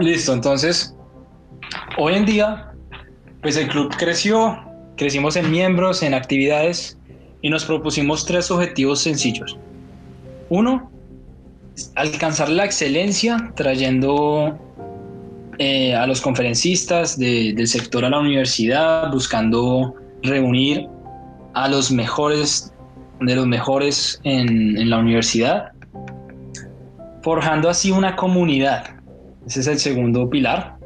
Listo, 0.00 0.32
entonces, 0.32 0.94
hoy 1.96 2.14
en 2.14 2.26
día, 2.26 2.72
pues 3.42 3.56
el 3.56 3.68
club 3.68 3.94
creció, 3.96 4.58
crecimos 4.96 5.36
en 5.36 5.50
miembros, 5.50 6.02
en 6.02 6.14
actividades, 6.14 6.98
y 7.42 7.48
nos 7.48 7.64
propusimos 7.64 8.26
tres 8.26 8.50
objetivos 8.50 9.00
sencillos. 9.00 9.56
Uno, 10.50 10.90
alcanzar 11.94 12.50
la 12.50 12.64
excelencia 12.64 13.52
trayendo 13.56 14.58
eh, 15.58 15.94
a 15.94 16.06
los 16.06 16.20
conferencistas 16.20 17.18
del 17.18 17.66
sector 17.66 18.04
a 18.04 18.10
la 18.10 18.18
universidad, 18.18 19.10
buscando 19.10 19.94
reunir 20.22 20.86
a 21.54 21.68
los 21.68 21.90
mejores 21.90 22.72
de 23.20 23.36
los 23.36 23.46
mejores 23.46 24.20
en 24.24 24.88
la 24.88 24.98
universidad, 24.98 25.72
forjando 27.22 27.68
así 27.68 27.90
una 27.90 28.16
comunidad. 28.16 28.96
Ese 29.46 29.60
es 29.60 29.66
el 29.66 29.78
segundo 29.78 30.28
pilar. 30.28 30.76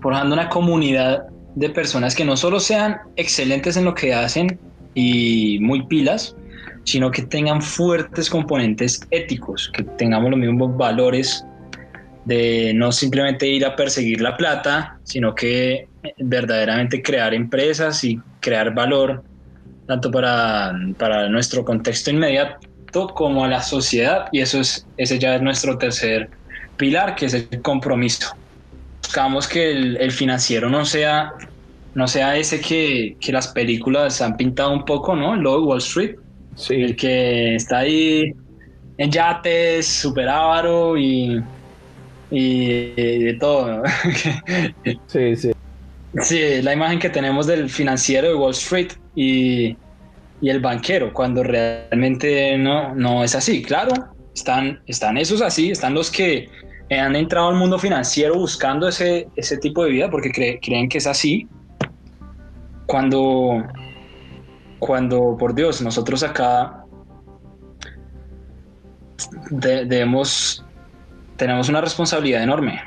Forjando 0.00 0.34
una 0.34 0.48
comunidad 0.48 1.26
de 1.54 1.70
personas 1.70 2.14
que 2.14 2.24
no 2.24 2.36
solo 2.36 2.60
sean 2.60 2.98
excelentes 3.16 3.76
en 3.76 3.84
lo 3.84 3.94
que 3.94 4.14
hacen, 4.14 4.58
y 4.94 5.58
muy 5.60 5.86
pilas, 5.86 6.34
sino 6.82 7.10
que 7.10 7.22
tengan 7.22 7.62
fuertes 7.62 8.28
componentes 8.28 9.00
éticos, 9.10 9.70
que 9.72 9.84
tengamos 9.84 10.30
los 10.30 10.40
mismos 10.40 10.76
valores 10.76 11.44
de 12.24 12.72
no 12.74 12.90
simplemente 12.90 13.46
ir 13.46 13.64
a 13.64 13.76
perseguir 13.76 14.20
la 14.20 14.36
plata, 14.36 14.98
sino 15.04 15.34
que 15.34 15.88
verdaderamente 16.18 17.00
crear 17.00 17.32
empresas 17.32 18.02
y 18.02 18.20
crear 18.40 18.74
valor 18.74 19.22
tanto 19.86 20.10
para, 20.10 20.74
para 20.98 21.28
nuestro 21.28 21.64
contexto 21.64 22.10
inmediato 22.10 22.67
como 22.92 23.44
a 23.44 23.48
la 23.48 23.62
sociedad 23.62 24.28
y 24.32 24.40
eso 24.40 24.60
es 24.60 24.86
ese 24.96 25.18
ya 25.18 25.36
es 25.36 25.42
nuestro 25.42 25.78
tercer 25.78 26.30
pilar 26.76 27.14
que 27.14 27.26
es 27.26 27.34
el 27.34 27.62
compromiso 27.62 28.34
buscamos 29.02 29.46
que 29.46 29.70
el, 29.70 30.12
financiero 30.12 30.68
no 30.68 30.84
sea 30.84 31.32
no 31.94 32.06
sea 32.06 32.36
ese 32.36 32.60
que, 32.60 33.16
que, 33.20 33.32
las 33.32 33.48
películas 33.48 34.20
han 34.20 34.36
pintado 34.36 34.72
un 34.72 34.84
poco 34.84 35.14
no 35.14 35.34
el 35.34 35.46
Wall 35.46 35.78
Street 35.78 36.16
sí. 36.54 36.74
el 36.74 36.96
que 36.96 37.54
está 37.56 37.78
ahí 37.78 38.32
en 38.96 39.10
yates 39.10 39.86
super 39.86 40.28
avaro 40.28 40.96
y 40.96 41.42
y 42.30 42.92
de 43.24 43.36
todo. 43.40 43.82
sí, 45.06 45.36
sí. 45.36 45.52
Sí, 46.22 46.62
la 46.62 46.72
imagen 46.72 46.98
que 46.98 47.10
tenemos 47.10 47.46
del 47.46 47.68
financiero 47.68 48.28
de 48.28 48.34
Wall 48.34 48.52
Street 48.52 48.92
y, 49.14 49.76
y, 50.40 50.50
el 50.50 50.60
banquero, 50.60 51.12
cuando 51.12 51.42
realmente 51.42 52.56
no, 52.58 52.94
no 52.94 53.24
es 53.24 53.34
así. 53.34 53.62
Claro, 53.62 53.92
están, 54.34 54.80
están 54.86 55.16
esos 55.16 55.42
así, 55.42 55.70
están 55.70 55.94
los 55.94 56.10
que 56.10 56.48
han 56.90 57.16
entrado 57.16 57.48
al 57.48 57.56
mundo 57.56 57.78
financiero 57.78 58.34
buscando 58.34 58.88
ese, 58.88 59.28
ese 59.36 59.58
tipo 59.58 59.84
de 59.84 59.90
vida 59.90 60.10
porque 60.10 60.58
creen 60.60 60.88
que 60.88 60.98
es 60.98 61.06
así. 61.06 61.46
Cuando, 62.86 63.62
cuando, 64.78 65.36
por 65.38 65.54
Dios, 65.54 65.82
nosotros 65.82 66.22
acá 66.22 66.84
debemos 69.50 70.64
tenemos 71.38 71.68
una 71.68 71.80
responsabilidad 71.80 72.42
enorme. 72.42 72.82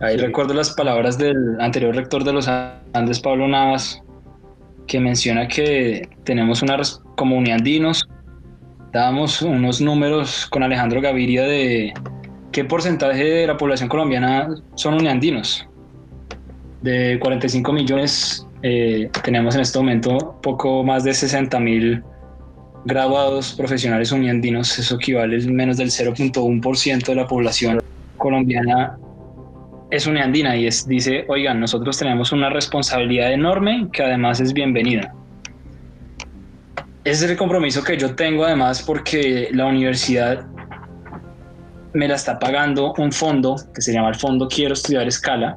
Ahí 0.00 0.16
recuerdo 0.16 0.54
las 0.54 0.70
palabras 0.74 1.16
del 1.16 1.60
anterior 1.60 1.94
rector 1.94 2.24
de 2.24 2.32
los 2.32 2.48
Andes, 2.48 3.20
Pablo 3.20 3.48
Navas, 3.48 4.02
que 4.88 4.98
menciona 4.98 5.46
que 5.46 6.08
tenemos 6.24 6.62
una 6.62 6.80
como 7.14 7.36
uniandinos, 7.36 8.08
dábamos 8.92 9.42
unos 9.42 9.80
números 9.80 10.46
con 10.46 10.62
Alejandro 10.62 11.00
Gaviria 11.00 11.44
de 11.44 11.92
qué 12.50 12.64
porcentaje 12.64 13.22
de 13.22 13.46
la 13.46 13.56
población 13.56 13.88
colombiana 13.88 14.48
son 14.74 14.94
uniandinos. 14.94 15.68
De 16.82 17.18
45 17.20 17.72
millones, 17.72 18.46
eh, 18.62 19.10
tenemos 19.22 19.54
en 19.54 19.60
este 19.60 19.78
momento 19.78 20.38
poco 20.42 20.82
más 20.82 21.04
de 21.04 21.14
60 21.14 21.60
mil 21.60 22.02
graduados 22.84 23.54
profesionales 23.54 24.10
uniandinos, 24.12 24.78
eso 24.78 24.96
equivale 24.96 25.36
a 25.36 25.48
menos 25.48 25.76
del 25.76 25.90
0.1% 25.90 27.06
de 27.06 27.14
la 27.14 27.26
población 27.26 27.80
colombiana 28.16 28.98
es 29.90 30.06
uniandina 30.06 30.56
y 30.56 30.66
es, 30.66 30.86
dice, 30.86 31.24
oigan, 31.28 31.60
nosotros 31.60 31.98
tenemos 31.98 32.32
una 32.32 32.50
responsabilidad 32.50 33.32
enorme 33.32 33.88
que 33.92 34.02
además 34.02 34.40
es 34.40 34.52
bienvenida. 34.52 35.14
Ese 37.04 37.24
es 37.24 37.30
el 37.30 37.36
compromiso 37.36 37.82
que 37.82 37.96
yo 37.96 38.14
tengo 38.14 38.44
además 38.44 38.82
porque 38.82 39.48
la 39.52 39.66
universidad 39.66 40.46
me 41.94 42.06
la 42.06 42.16
está 42.16 42.38
pagando 42.38 42.92
un 42.98 43.12
fondo 43.12 43.56
que 43.74 43.80
se 43.80 43.92
llama 43.92 44.10
el 44.10 44.14
Fondo 44.14 44.46
Quiero 44.46 44.74
Estudiar 44.74 45.08
Escala, 45.08 45.56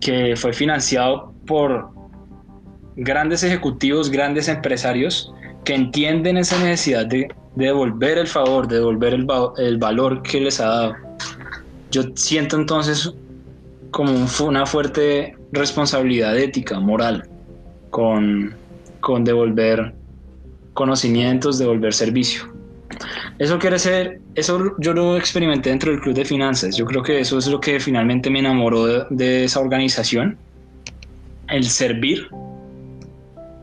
que 0.00 0.34
fue 0.36 0.52
financiado 0.52 1.34
por 1.46 1.90
grandes 2.96 3.42
ejecutivos, 3.42 4.10
grandes 4.10 4.48
empresarios 4.48 5.32
que 5.64 5.74
entienden 5.74 6.38
esa 6.38 6.58
necesidad 6.58 7.06
de, 7.06 7.28
devolver 7.56 8.18
el 8.18 8.26
favor, 8.26 8.68
de 8.68 8.76
devolver 8.76 9.14
el, 9.14 9.78
valor 9.78 10.22
que 10.22 10.40
les 10.40 10.60
ha 10.60 10.66
dado. 10.66 10.94
Yo 11.90 12.02
siento 12.14 12.56
entonces 12.56 13.12
como 13.90 14.26
una 14.40 14.66
fuerte 14.66 15.36
responsabilidad 15.52 16.36
ética, 16.36 16.78
moral, 16.78 17.28
con, 17.90 18.54
con 19.00 19.24
devolver 19.24 19.94
conocimientos, 20.74 21.58
devolver 21.58 21.94
servicio. 21.94 22.52
Eso 23.38 23.58
quiere 23.58 23.78
ser, 23.78 24.20
eso 24.34 24.74
yo 24.78 24.92
lo 24.92 25.16
experimenté 25.16 25.70
dentro 25.70 25.90
del 25.92 26.00
club 26.00 26.14
de 26.14 26.24
finanzas. 26.24 26.76
Yo 26.76 26.84
creo 26.84 27.02
que 27.02 27.20
eso 27.20 27.38
es 27.38 27.46
lo 27.46 27.60
que 27.60 27.80
finalmente 27.80 28.28
me 28.30 28.40
enamoró 28.40 28.86
de, 28.86 29.04
de 29.10 29.44
esa 29.44 29.60
organización, 29.60 30.36
el 31.48 31.64
servir 31.64 32.28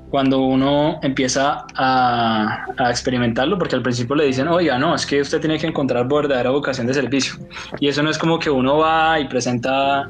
cuando 0.10 0.42
uno 0.42 1.00
empieza 1.02 1.66
a, 1.76 2.66
experimentarlo, 2.90 3.58
porque 3.58 3.76
al 3.76 3.82
principio 3.82 4.16
le 4.16 4.26
dicen, 4.26 4.48
oiga, 4.48 4.78
no, 4.78 4.96
es 4.96 5.06
que 5.06 5.22
usted 5.22 5.40
tiene 5.40 5.58
que 5.58 5.68
encontrar 5.68 6.08
verdadera 6.08 6.52
vocación 6.52 6.88
de 6.88 6.94
servicio. 6.94 7.36
Y 7.80 7.88
eso 7.88 8.04
no 8.04 8.10
es 8.10 8.18
como 8.18 8.40
que 8.40 8.50
uno 8.50 8.78
va 8.78 9.20
y 9.20 9.28
presenta 9.28 10.10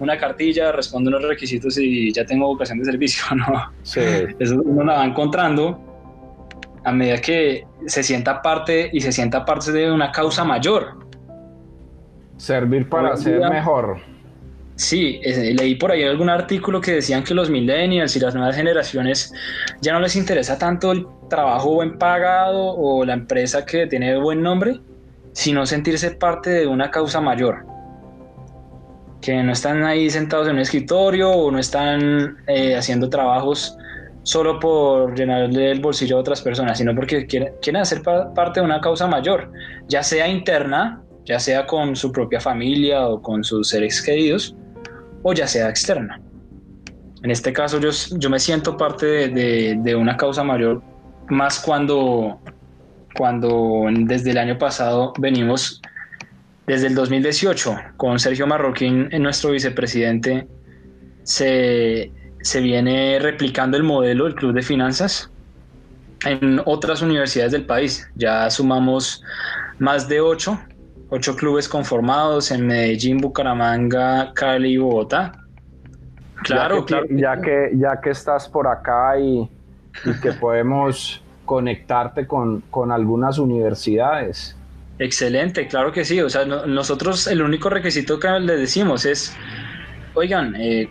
una 0.00 0.16
cartilla, 0.16 0.72
responde 0.72 1.08
unos 1.08 1.22
requisitos 1.22 1.76
y 1.78 2.12
ya 2.12 2.24
tengo 2.24 2.46
vocación 2.46 2.78
de 2.78 2.84
servicio, 2.84 3.22
¿no? 3.36 3.72
Sí. 3.82 4.00
Eso 4.38 4.60
uno 4.64 4.84
la 4.84 4.94
va 4.94 5.04
encontrando 5.04 5.78
a 6.84 6.92
medida 6.92 7.20
que 7.20 7.66
se 7.86 8.02
sienta 8.02 8.40
parte 8.40 8.90
y 8.92 9.00
se 9.00 9.12
sienta 9.12 9.44
parte 9.44 9.72
de 9.72 9.90
una 9.90 10.10
causa 10.10 10.44
mayor. 10.44 10.98
Servir 12.36 12.88
para 12.88 13.16
ser 13.16 13.40
mejor. 13.50 13.98
Sí, 14.78 15.20
leí 15.24 15.74
por 15.74 15.90
ahí 15.90 16.04
algún 16.04 16.30
artículo 16.30 16.80
que 16.80 16.92
decían 16.92 17.24
que 17.24 17.34
los 17.34 17.50
millennials 17.50 18.14
y 18.14 18.20
las 18.20 18.36
nuevas 18.36 18.54
generaciones 18.54 19.34
ya 19.80 19.92
no 19.92 19.98
les 19.98 20.14
interesa 20.14 20.56
tanto 20.56 20.92
el 20.92 21.04
trabajo 21.28 21.74
buen 21.74 21.98
pagado 21.98 22.76
o 22.76 23.04
la 23.04 23.14
empresa 23.14 23.66
que 23.66 23.88
tiene 23.88 24.16
buen 24.20 24.40
nombre, 24.40 24.80
sino 25.32 25.66
sentirse 25.66 26.12
parte 26.12 26.50
de 26.50 26.68
una 26.68 26.92
causa 26.92 27.20
mayor. 27.20 27.66
Que 29.20 29.42
no 29.42 29.50
están 29.50 29.82
ahí 29.82 30.08
sentados 30.10 30.46
en 30.46 30.54
un 30.54 30.60
escritorio 30.60 31.28
o 31.28 31.50
no 31.50 31.58
están 31.58 32.36
eh, 32.46 32.76
haciendo 32.76 33.10
trabajos 33.10 33.76
solo 34.22 34.60
por 34.60 35.12
llenarle 35.18 35.72
el 35.72 35.80
bolsillo 35.80 36.18
a 36.18 36.20
otras 36.20 36.40
personas, 36.40 36.78
sino 36.78 36.94
porque 36.94 37.26
quieren, 37.26 37.52
quieren 37.60 37.82
hacer 37.82 38.00
parte 38.02 38.60
de 38.60 38.64
una 38.64 38.80
causa 38.80 39.08
mayor, 39.08 39.50
ya 39.88 40.04
sea 40.04 40.28
interna, 40.28 41.02
ya 41.24 41.40
sea 41.40 41.66
con 41.66 41.96
su 41.96 42.12
propia 42.12 42.40
familia 42.40 43.08
o 43.08 43.20
con 43.20 43.42
sus 43.42 43.70
seres 43.70 44.00
queridos, 44.00 44.54
o 45.28 45.32
ya 45.34 45.46
sea 45.46 45.68
externa. 45.68 46.20
En 47.22 47.30
este 47.30 47.52
caso 47.52 47.78
yo, 47.80 47.90
yo 48.12 48.30
me 48.30 48.38
siento 48.38 48.76
parte 48.76 49.28
de, 49.28 49.96
una 49.96 50.16
causa 50.16 50.42
mayor 50.42 50.82
más 51.28 51.58
cuando, 51.60 52.40
cuando 53.14 53.86
desde 53.90 54.30
el 54.30 54.38
año 54.38 54.56
pasado 54.58 55.12
venimos, 55.18 55.82
desde 56.66 56.86
el 56.86 56.94
2018, 56.94 57.76
con 57.96 58.18
Sergio 58.18 58.46
Marroquín, 58.46 59.08
nuestro 59.20 59.50
vicepresidente, 59.50 60.46
se, 61.24 62.10
se 62.40 62.60
viene 62.60 63.18
replicando 63.20 63.76
el 63.76 63.82
modelo 63.82 64.24
del 64.24 64.34
Club 64.34 64.54
de 64.54 64.62
Finanzas 64.62 65.30
en 66.24 66.62
otras 66.64 67.02
universidades 67.02 67.52
del 67.52 67.66
país. 67.66 68.08
Ya 68.14 68.48
sumamos 68.50 69.22
más 69.78 70.08
de 70.08 70.20
ocho 70.20 70.58
ocho 71.10 71.36
clubes 71.36 71.68
conformados 71.68 72.50
en 72.50 72.66
Medellín, 72.66 73.18
Bucaramanga, 73.18 74.32
Cali 74.34 74.74
y 74.74 74.76
Bogotá. 74.76 75.32
Claro, 76.42 76.86
ya 76.86 77.02
que, 77.02 77.16
Ya 77.16 77.40
que, 77.40 77.70
ya 77.74 78.00
que 78.00 78.10
estás 78.10 78.48
por 78.48 78.66
acá 78.66 79.18
y, 79.18 79.48
que 80.22 80.32
podemos 80.40 81.22
conectarte 81.44 82.26
con, 82.26 82.62
algunas 82.90 83.38
universidades. 83.38 84.54
Excelente, 84.98 85.66
claro 85.66 85.92
que 85.92 86.04
sí. 86.04 86.20
O 86.20 86.28
sea, 86.28 86.44
nosotros 86.44 87.26
el 87.26 87.42
único 87.42 87.70
requisito 87.70 88.18
que 88.18 88.28
le 88.40 88.56
decimos 88.56 89.04
es, 89.04 89.34
oigan, 90.14 90.54
eh, 90.56 90.88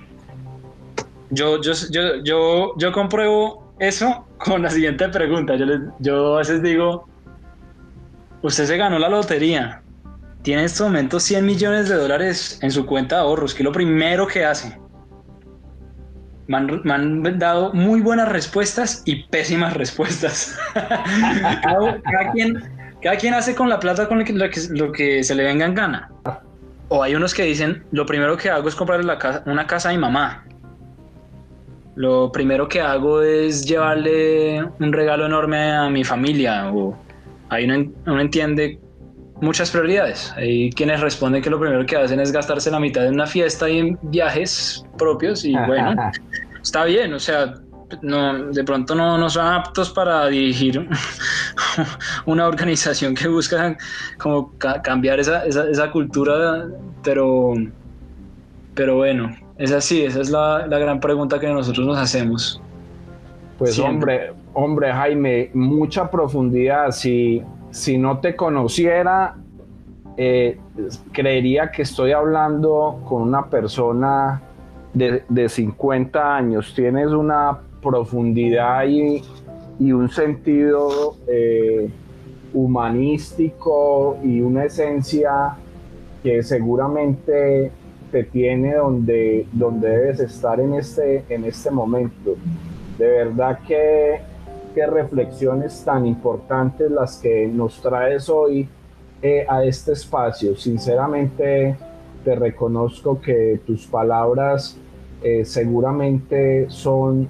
yo, 1.30 1.62
yo, 1.62 1.74
yo, 1.92 2.24
yo, 2.24 2.74
yo 2.78 2.92
compruebo 2.92 3.74
eso 3.80 4.26
con 4.38 4.64
la 4.64 4.70
siguiente 4.70 5.08
pregunta. 5.10 5.56
Yo, 5.56 5.66
yo 6.00 6.36
a 6.36 6.38
veces 6.40 6.62
digo, 6.64 7.08
usted 8.42 8.66
se 8.66 8.78
ganó 8.78 8.98
la 8.98 9.10
lotería, 9.10 9.82
tiene 10.42 10.62
en 10.62 10.66
este 10.66 10.84
momento 10.84 11.20
100 11.20 11.46
millones 11.46 11.90
de 11.90 11.96
dólares 11.96 12.60
en 12.62 12.72
su 12.72 12.86
cuenta 12.86 13.16
de 13.16 13.22
ahorros, 13.22 13.54
que 13.54 13.64
es 13.64 13.66
lo 13.66 13.72
primero 13.72 14.28
que 14.28 14.46
hace. 14.46 14.80
Me 16.48 16.58
han, 16.58 17.40
dado 17.40 17.74
muy 17.74 18.00
buenas 18.00 18.30
respuestas 18.30 19.02
y 19.06 19.24
pésimas 19.24 19.74
respuestas. 19.74 20.58
cada, 20.74 22.32
quien, 22.32 23.34
hace 23.34 23.54
con 23.54 23.68
la 23.68 23.80
plata 23.80 24.08
con 24.08 24.20
lo 24.20 24.92
que, 24.92 25.24
se 25.24 25.36
le 25.36 25.44
venga 25.44 25.66
en 25.66 25.76
gana. 25.76 26.10
O 26.88 27.04
hay 27.04 27.16
unos 27.16 27.34
que 27.34 27.44
dicen, 27.44 27.84
lo 27.92 28.06
primero 28.06 28.38
que 28.38 28.50
hago 28.50 28.70
es 28.70 28.76
comprarle 28.76 29.12
una 29.46 29.68
casa 29.68 29.90
a 29.90 29.92
mi 29.92 29.98
mamá. 29.98 30.46
Lo 31.96 32.32
primero 32.32 32.70
que 32.70 32.80
hago 32.80 33.22
es 33.22 33.66
llevarle 33.66 34.64
un 34.80 34.94
regalo 34.94 35.26
enorme 35.26 35.74
a 35.74 35.90
mi 35.90 36.06
familia. 36.06 36.72
O 36.72 36.98
hay 37.50 37.66
uno, 37.66 37.92
uno 38.06 38.22
entiende 38.22 38.80
muchas 39.42 39.72
prioridades. 39.72 40.34
Hay 40.36 40.72
quienes 40.72 41.02
responden 41.02 41.42
que 41.42 41.50
lo 41.50 41.60
primero 41.60 41.86
que 41.86 41.96
hacen 41.96 42.20
es 42.20 42.32
gastarse 42.32 42.72
la 42.72 42.80
mitad 42.80 43.06
en 43.06 43.16
una 43.16 43.28
fiesta 43.28 43.70
y 43.70 43.80
en 43.80 44.00
viajes 44.04 44.86
propios 44.98 45.46
y 45.46 45.54
bueno, 45.54 45.96
está 46.62 46.86
bien, 46.86 47.14
o 47.14 47.20
sea, 47.20 47.54
no, 48.02 48.52
de 48.52 48.64
pronto 48.64 48.96
no, 48.96 49.18
no 49.18 49.30
son 49.30 49.48
aptos 49.48 49.90
para 49.92 50.28
dirigir 50.28 50.88
una 52.26 52.48
organización 52.48 53.16
que 53.16 53.28
busca 53.28 53.78
como 54.18 54.52
cambiar 54.84 55.20
esa, 55.20 55.46
esa, 55.46 55.92
cultura, 55.92 56.68
pero, 57.04 57.54
pero 58.74 58.98
bueno, 58.98 59.36
es 59.58 59.72
así, 59.72 60.04
esa 60.04 60.22
es 60.22 60.30
la, 60.30 60.68
la 60.68 60.80
gran 60.80 61.00
pregunta 61.00 61.40
que 61.40 61.48
nosotros 61.48 61.86
nos 61.86 61.98
hacemos. 61.98 62.62
Pues 63.58 63.80
hombre, 63.80 64.34
hombre 64.54 64.92
Jaime, 64.92 65.50
mucha 65.54 66.12
profundidad. 66.12 66.92
Si, 66.92 67.42
si 67.78 67.98
no 68.00 68.20
te 68.20 68.36
conociera, 68.36 69.36
eh, 70.18 70.58
creería 71.12 71.70
que 71.70 71.84
estoy 71.84 72.12
hablando 72.12 73.02
con 73.08 73.22
una 73.22 73.50
persona 73.52 74.42
de, 74.96 75.24
de 75.30 75.48
50 75.48 76.36
años. 76.36 76.74
Tienes 76.76 77.10
una 77.10 77.60
profundidad 77.82 78.84
y, 78.88 79.22
y 79.80 79.92
un 79.92 80.10
sentido 80.10 81.18
eh, 81.28 81.88
humanístico 82.52 84.18
y 84.24 84.42
una 84.42 84.66
esencia 84.66 85.56
que 86.24 86.42
seguramente 86.42 87.72
te 88.12 88.24
tiene 88.24 88.74
donde, 88.74 89.46
donde 89.52 89.88
debes 89.88 90.20
estar 90.20 90.60
en 90.60 90.74
este, 90.74 91.26
en 91.30 91.46
este 91.46 91.70
momento. 91.70 92.36
De 92.98 93.08
verdad 93.08 93.60
que, 93.68 94.20
reflexiones 94.86 95.84
tan 95.84 96.06
importantes 96.06 96.92
las 96.92 97.18
que 97.18 97.48
nos 97.48 97.82
traes 97.82 98.30
hoy 98.30 98.70
eh, 99.22 99.46
a 99.50 99.64
este 99.64 99.94
espacio. 99.94 100.56
Sinceramente 100.56 101.76
te 102.24 102.36
reconozco 102.36 103.20
que 103.20 103.62
tus 103.66 103.88
palabras 103.88 104.78
eh, 105.24 105.44
seguramente 105.46 106.70
son 106.70 107.28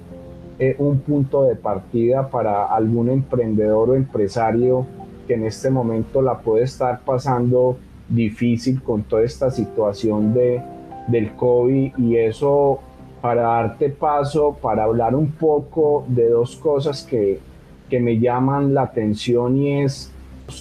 eh, 0.58 0.74
un 0.78 0.98
punto 0.98 1.44
de 1.44 1.54
partida 1.54 2.28
para 2.28 2.66
algún 2.66 3.08
emprendedor 3.08 3.90
o 3.90 3.94
empresario 3.94 4.86
que 5.26 5.34
en 5.34 5.46
este 5.46 5.70
momento 5.70 6.20
la 6.20 6.38
puede 6.38 6.64
estar 6.64 7.00
pasando 7.00 7.78
difícil 8.08 8.82
con 8.82 9.02
toda 9.04 9.22
esta 9.22 9.50
situación 9.50 10.34
de, 10.34 10.60
del 11.06 11.34
COVID 11.36 11.96
y 11.98 12.16
eso 12.16 12.80
para 13.20 13.42
darte 13.42 13.88
paso, 13.90 14.56
para 14.60 14.84
hablar 14.84 15.14
un 15.14 15.32
poco 15.32 16.04
de 16.08 16.28
dos 16.28 16.56
cosas 16.56 17.02
que, 17.02 17.40
que 17.88 18.00
me 18.00 18.18
llaman 18.18 18.74
la 18.74 18.82
atención 18.82 19.56
y 19.56 19.82
es 19.82 20.12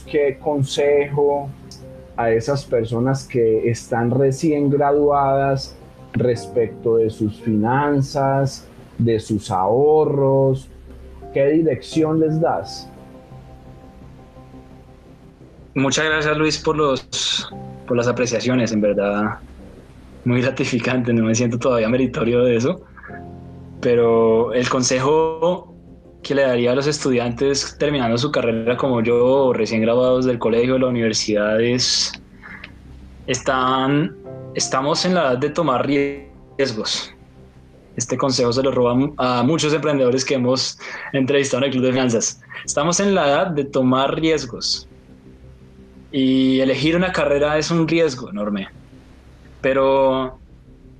qué 0.10 0.38
consejo 0.42 1.50
a 2.16 2.32
esas 2.32 2.66
personas 2.66 3.28
que 3.28 3.70
están 3.70 4.12
recién 4.12 4.70
graduadas 4.70 5.76
respecto 6.14 6.98
de 6.98 7.10
sus 7.10 7.40
finanzas, 7.42 8.68
de 8.98 9.20
sus 9.20 9.52
ahorros, 9.52 10.68
qué 11.34 11.50
dirección 11.50 12.20
les 12.20 12.42
das. 12.42 12.90
Muchas 15.76 16.06
gracias 16.06 16.36
Luis 16.38 16.58
por 16.58 16.76
los 16.76 17.54
por 17.88 17.96
las 17.96 18.08
apreciaciones, 18.08 18.72
en 18.72 18.82
verdad 18.82 19.40
muy 20.28 20.42
gratificante, 20.42 21.14
no 21.14 21.24
me 21.24 21.34
siento 21.34 21.58
todavía 21.58 21.88
meritorio 21.88 22.44
de 22.44 22.58
eso, 22.58 22.82
pero 23.80 24.54
el 24.54 24.68
consejo 24.68 25.74
que 26.22 26.36
le 26.36 26.42
daría 26.42 26.74
a 26.74 26.76
los 26.76 26.86
estudiantes 26.86 27.78
terminando 27.80 28.18
su 28.18 28.30
carrera 28.30 28.76
como 28.76 29.02
yo, 29.02 29.54
recién 29.54 29.82
graduados 29.82 30.26
del 30.26 30.38
colegio, 30.38 30.74
de 30.74 30.80
la 30.82 30.88
universidad, 30.88 31.62
es, 31.62 32.12
están, 33.26 34.18
estamos 34.54 35.06
en 35.06 35.16
la 35.16 35.22
edad 35.22 35.38
de 35.38 35.50
tomar 35.50 35.88
riesgos. 35.88 37.14
Este 37.96 38.18
consejo 38.18 38.52
se 38.52 38.62
lo 38.62 38.72
roba 38.72 38.98
a 39.18 39.44
muchos 39.44 39.74
emprendedores 39.74 40.26
que 40.26 40.36
hemos 40.36 40.78
entrevistado 41.14 41.64
en 41.64 41.68
el 41.68 41.72
Club 41.72 41.86
de 41.86 41.92
Finanzas. 41.94 42.42
Estamos 42.66 43.00
en 43.00 43.16
la 43.16 43.28
edad 43.28 43.48
de 43.48 43.64
tomar 43.64 44.14
riesgos. 44.20 44.90
Y 46.12 46.60
elegir 46.60 46.96
una 46.96 47.12
carrera 47.12 47.58
es 47.58 47.72
un 47.72 47.88
riesgo 47.88 48.30
enorme 48.30 48.68
pero 49.68 50.40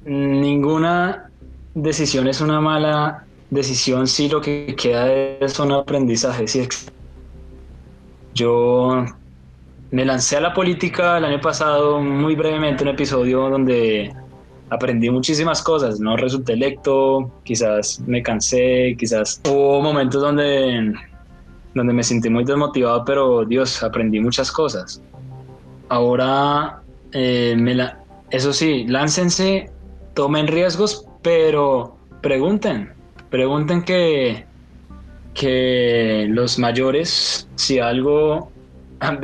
ninguna 0.04 1.30
decisión 1.74 2.28
es 2.28 2.42
una 2.42 2.60
mala 2.60 3.24
decisión 3.50 4.08
si 4.08 4.28
lo 4.28 4.42
que 4.42 4.76
queda 4.76 5.10
es 5.10 5.58
un 5.58 5.72
aprendizaje. 5.72 6.44
Yo 8.34 9.06
me 9.92 10.04
lancé 10.04 10.36
a 10.36 10.42
la 10.42 10.54
política 10.54 11.18
el 11.18 11.24
año 11.24 11.40
pasado 11.40 12.02
muy 12.02 12.36
brevemente, 12.36 12.84
un 12.84 12.90
episodio 12.90 13.50
donde 13.50 14.14
aprendí 14.70 15.10
muchísimas 15.10 15.62
cosas, 15.62 16.02
no 16.02 16.18
resulté 16.18 16.52
electo, 16.52 17.32
quizás 17.46 18.02
me 18.06 18.22
cansé, 18.22 18.98
quizás 19.00 19.40
hubo 19.50 19.82
momentos 19.82 20.22
donde, 20.22 20.94
donde 21.74 21.94
me 21.94 22.04
sentí 22.04 22.30
muy 22.30 22.44
desmotivado, 22.44 23.06
pero 23.06 23.46
Dios, 23.46 23.82
aprendí 23.82 24.20
muchas 24.20 24.52
cosas. 24.52 25.02
Ahora 25.88 26.82
eh, 27.14 27.56
me 27.58 27.74
la, 27.74 28.04
eso 28.30 28.52
sí, 28.54 28.86
láncense, 28.88 29.70
tomen 30.14 30.48
riesgos, 30.48 31.06
pero 31.22 31.96
pregunten, 32.22 32.94
pregunten 33.30 33.84
que, 33.84 34.46
que 35.34 36.26
los 36.30 36.60
mayores, 36.60 37.48
si 37.56 37.80
algo 37.80 38.52
han, 39.00 39.22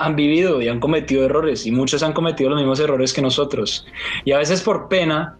han, 0.00 0.16
vivido 0.16 0.60
y 0.60 0.68
han 0.68 0.80
cometido 0.80 1.24
errores, 1.24 1.66
y 1.66 1.70
muchos 1.70 2.02
han 2.02 2.12
cometido 2.12 2.50
los 2.50 2.58
mismos 2.58 2.80
errores 2.80 3.12
que 3.12 3.22
nosotros. 3.22 3.86
Y 4.24 4.32
a 4.32 4.38
veces 4.38 4.60
por 4.60 4.88
pena 4.88 5.38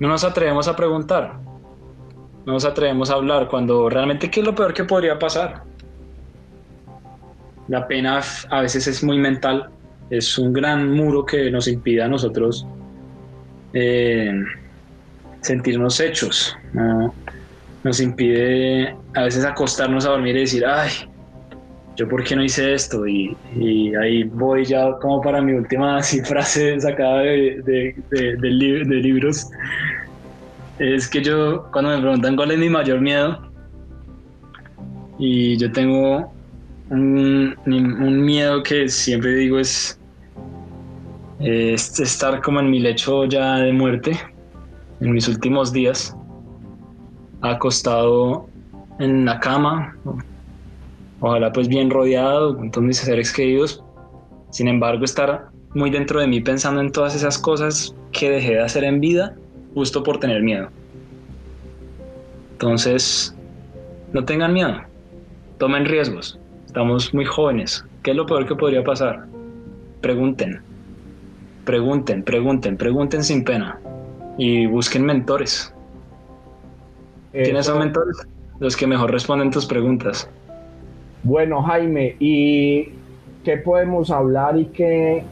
no 0.00 0.08
nos 0.08 0.24
atrevemos 0.24 0.66
a 0.66 0.74
preguntar, 0.74 1.34
no 2.46 2.54
nos 2.54 2.64
atrevemos 2.64 3.10
a 3.10 3.14
hablar, 3.14 3.48
cuando 3.48 3.88
realmente 3.88 4.30
qué 4.30 4.40
es 4.40 4.46
lo 4.46 4.54
peor 4.54 4.74
que 4.74 4.84
podría 4.84 5.18
pasar. 5.18 5.62
La 7.68 7.86
pena 7.86 8.20
a 8.48 8.60
veces 8.62 8.88
es 8.88 9.04
muy 9.04 9.18
mental 9.18 9.70
es 10.10 10.36
un 10.38 10.52
gran 10.52 10.92
muro 10.92 11.24
que 11.24 11.50
nos 11.50 11.68
impide 11.68 12.02
a 12.02 12.08
nosotros 12.08 12.66
eh, 13.72 14.32
sentirnos 15.40 16.00
hechos. 16.00 16.56
Nos 17.84 18.00
impide 18.00 18.94
a 19.14 19.22
veces 19.22 19.44
acostarnos 19.44 20.04
a 20.04 20.10
dormir 20.10 20.36
y 20.36 20.40
decir, 20.40 20.66
ay, 20.66 20.90
yo 21.96 22.08
por 22.08 22.24
qué 22.24 22.34
no 22.34 22.42
hice 22.42 22.74
esto 22.74 23.06
y, 23.06 23.36
ahí 24.00 24.24
voy 24.24 24.64
ya 24.64 24.92
como 25.00 25.20
para 25.20 25.40
mi 25.40 25.52
última 25.52 26.02
frase 26.24 26.80
sacada 26.80 27.20
de, 27.20 27.94
libros 28.50 29.48
es 30.78 31.08
que 31.08 31.22
yo 31.22 31.68
cuando 31.72 31.90
me 31.90 32.00
preguntan 32.00 32.36
cuál 32.36 32.52
es 32.52 32.58
mi 32.58 32.70
mayor 32.70 33.00
miedo 33.02 33.52
y 35.18 35.58
yo 35.58 35.70
tengo 35.72 36.32
un 36.88 38.24
miedo 38.24 38.62
que 38.62 38.88
siempre 38.88 39.34
digo 39.34 39.58
es 39.58 39.99
es 41.40 41.98
estar 41.98 42.42
como 42.42 42.60
en 42.60 42.70
mi 42.70 42.80
lecho 42.80 43.24
ya 43.24 43.56
de 43.56 43.72
muerte, 43.72 44.12
en 45.00 45.12
mis 45.12 45.26
últimos 45.26 45.72
días, 45.72 46.14
acostado 47.40 48.46
en 48.98 49.24
la 49.24 49.40
cama, 49.40 49.96
ojalá 51.20 51.50
pues 51.52 51.68
bien 51.68 51.90
rodeado 51.90 52.56
con 52.56 52.70
todos 52.70 52.86
mis 52.86 52.98
seres 52.98 53.32
queridos, 53.32 53.82
sin 54.50 54.68
embargo 54.68 55.04
estar 55.04 55.48
muy 55.74 55.88
dentro 55.88 56.20
de 56.20 56.26
mí 56.26 56.40
pensando 56.40 56.80
en 56.80 56.92
todas 56.92 57.14
esas 57.14 57.38
cosas 57.38 57.94
que 58.12 58.30
dejé 58.30 58.52
de 58.52 58.62
hacer 58.62 58.84
en 58.84 59.00
vida 59.00 59.34
justo 59.74 60.02
por 60.02 60.18
tener 60.18 60.42
miedo. 60.42 60.68
Entonces, 62.52 63.34
no 64.12 64.24
tengan 64.24 64.52
miedo, 64.52 64.76
tomen 65.56 65.86
riesgos, 65.86 66.38
estamos 66.66 67.14
muy 67.14 67.24
jóvenes, 67.24 67.82
¿qué 68.02 68.10
es 68.10 68.16
lo 68.18 68.26
peor 68.26 68.46
que 68.46 68.54
podría 68.54 68.84
pasar? 68.84 69.24
Pregunten, 70.02 70.60
Pregunten, 71.70 72.24
pregunten, 72.24 72.76
pregunten 72.76 73.22
sin 73.22 73.44
pena 73.44 73.78
y 74.36 74.66
busquen 74.66 75.04
mentores. 75.04 75.72
¿Quiénes 77.30 77.66
son 77.66 77.78
mentores? 77.78 78.16
Los 78.58 78.76
que 78.76 78.88
mejor 78.88 79.12
responden 79.12 79.52
tus 79.52 79.66
preguntas. 79.66 80.28
Bueno, 81.22 81.62
Jaime, 81.62 82.16
¿y 82.18 82.88
qué 83.44 83.58
podemos 83.58 84.10
hablar 84.10 84.58
y 84.58 84.64
qué, 84.64 85.22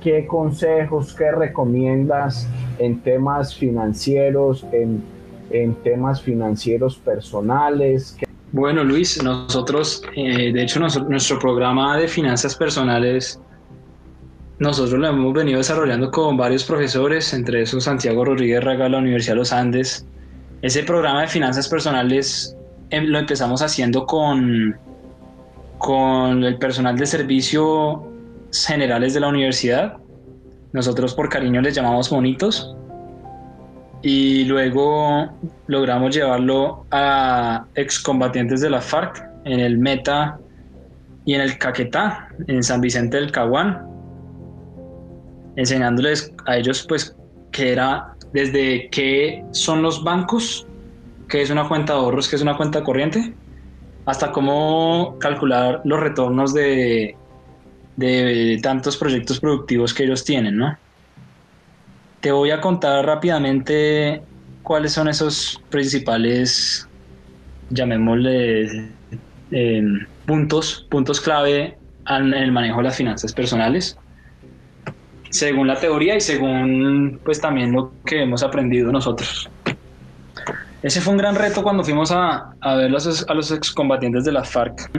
qué 0.00 0.28
consejos, 0.28 1.12
qué 1.12 1.32
recomiendas 1.32 2.46
en 2.78 3.00
temas 3.00 3.56
financieros, 3.56 4.64
en, 4.70 5.02
en 5.50 5.74
temas 5.82 6.22
financieros 6.22 6.98
personales? 6.98 8.16
Bueno, 8.52 8.84
Luis, 8.84 9.20
nosotros, 9.24 10.04
eh, 10.14 10.52
de 10.52 10.62
hecho, 10.62 10.78
nuestro 10.78 11.40
programa 11.40 11.98
de 11.98 12.06
finanzas 12.06 12.54
personales 12.54 13.40
nosotros 14.64 14.98
lo 14.98 15.06
hemos 15.06 15.34
venido 15.34 15.58
desarrollando 15.58 16.10
con 16.10 16.38
varios 16.38 16.64
profesores, 16.64 17.34
entre 17.34 17.62
esos 17.62 17.84
Santiago 17.84 18.24
Rodríguez 18.24 18.64
Raga 18.64 18.84
de 18.84 18.90
la 18.90 18.98
Universidad 18.98 19.34
de 19.34 19.40
los 19.40 19.52
Andes. 19.52 20.06
Ese 20.62 20.82
programa 20.82 21.20
de 21.20 21.28
finanzas 21.28 21.68
personales 21.68 22.56
em, 22.88 23.04
lo 23.04 23.18
empezamos 23.18 23.60
haciendo 23.60 24.06
con, 24.06 24.74
con 25.76 26.42
el 26.42 26.56
personal 26.56 26.96
de 26.96 27.04
servicio 27.04 28.02
generales 28.52 29.12
de 29.12 29.20
la 29.20 29.28
universidad. 29.28 29.98
Nosotros 30.72 31.12
por 31.14 31.28
cariño 31.28 31.60
les 31.60 31.74
llamamos 31.74 32.10
monitos. 32.10 32.74
y 34.02 34.44
luego 34.44 35.30
logramos 35.66 36.14
llevarlo 36.14 36.84
a 36.90 37.64
excombatientes 37.74 38.60
de 38.60 38.68
la 38.68 38.80
FARC 38.80 39.24
en 39.44 39.60
el 39.60 39.78
Meta 39.78 40.38
y 41.24 41.34
en 41.34 41.40
el 41.40 41.56
Caquetá, 41.56 42.28
en 42.48 42.62
San 42.62 42.82
Vicente 42.82 43.16
del 43.16 43.32
Caguán, 43.32 43.93
enseñándoles 45.56 46.32
a 46.46 46.56
ellos 46.56 46.84
pues 46.88 47.16
que 47.52 47.72
era 47.72 48.14
desde 48.32 48.88
qué 48.90 49.44
son 49.52 49.82
los 49.82 50.02
bancos, 50.02 50.66
qué 51.28 51.42
es 51.42 51.50
una 51.50 51.68
cuenta 51.68 51.92
de 51.92 52.00
ahorros, 52.00 52.28
qué 52.28 52.36
es 52.36 52.42
una 52.42 52.56
cuenta 52.56 52.82
corriente, 52.82 53.34
hasta 54.06 54.32
cómo 54.32 55.16
calcular 55.20 55.80
los 55.84 56.00
retornos 56.00 56.52
de, 56.52 57.16
de 57.96 58.58
tantos 58.62 58.96
proyectos 58.96 59.40
productivos 59.40 59.94
que 59.94 60.04
ellos 60.04 60.24
tienen, 60.24 60.56
¿no? 60.56 60.76
Te 62.20 62.32
voy 62.32 62.50
a 62.50 62.60
contar 62.60 63.04
rápidamente 63.06 64.22
cuáles 64.62 64.92
son 64.92 65.08
esos 65.08 65.60
principales, 65.70 66.88
llamémosle, 67.70 68.92
em, 69.50 70.06
puntos, 70.26 70.86
puntos 70.90 71.20
clave 71.20 71.78
en 72.08 72.34
el 72.34 72.50
manejo 72.50 72.78
de 72.78 72.84
las 72.84 72.96
finanzas 72.96 73.32
personales, 73.32 73.96
según 75.34 75.66
la 75.66 75.74
teoría 75.74 76.14
y 76.14 76.20
según 76.20 77.18
pues 77.24 77.40
también 77.40 77.72
lo 77.72 77.92
que 78.06 78.22
hemos 78.22 78.44
aprendido 78.44 78.92
nosotros. 78.92 79.50
Ese 80.80 81.00
fue 81.00 81.12
un 81.12 81.18
gran 81.18 81.34
reto 81.34 81.60
cuando 81.64 81.82
fuimos 81.82 82.12
a, 82.12 82.52
a 82.60 82.76
ver 82.76 82.88
los, 82.88 83.28
a 83.28 83.34
los 83.34 83.50
excombatientes 83.50 84.24
de 84.24 84.30
la 84.30 84.44
FARC. 84.44 84.90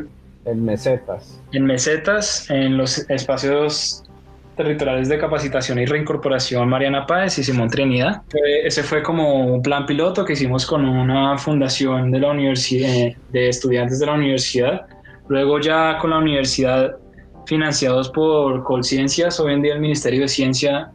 En 0.43 0.65
mesetas. 0.65 1.41
En 1.53 1.65
mesetas, 1.65 2.49
en 2.49 2.75
los 2.75 3.09
espacios 3.09 4.03
territoriales 4.57 5.07
de 5.07 5.17
capacitación 5.17 5.79
y 5.79 5.85
reincorporación 5.85 6.67
Mariana 6.67 7.05
Páez 7.05 7.39
y 7.39 7.43
Simón 7.43 7.69
Trinidad. 7.69 8.21
Ese 8.63 8.83
fue 8.83 9.03
como 9.03 9.53
un 9.53 9.61
plan 9.61 9.85
piloto 9.85 10.25
que 10.25 10.33
hicimos 10.33 10.65
con 10.65 10.83
una 10.85 11.37
fundación 11.37 12.11
de 12.11 12.19
la 12.19 12.31
universidad, 12.31 13.15
de 13.31 13.49
estudiantes 13.49 13.99
de 13.99 14.05
la 14.05 14.13
universidad. 14.13 14.85
Luego 15.29 15.61
ya 15.61 15.97
con 15.99 16.09
la 16.09 16.17
universidad 16.17 16.97
financiados 17.45 18.09
por 18.09 18.63
Colciencias, 18.63 19.39
hoy 19.39 19.53
en 19.53 19.61
día 19.61 19.73
el 19.73 19.79
Ministerio 19.79 20.21
de 20.21 20.27
Ciencia 20.27 20.91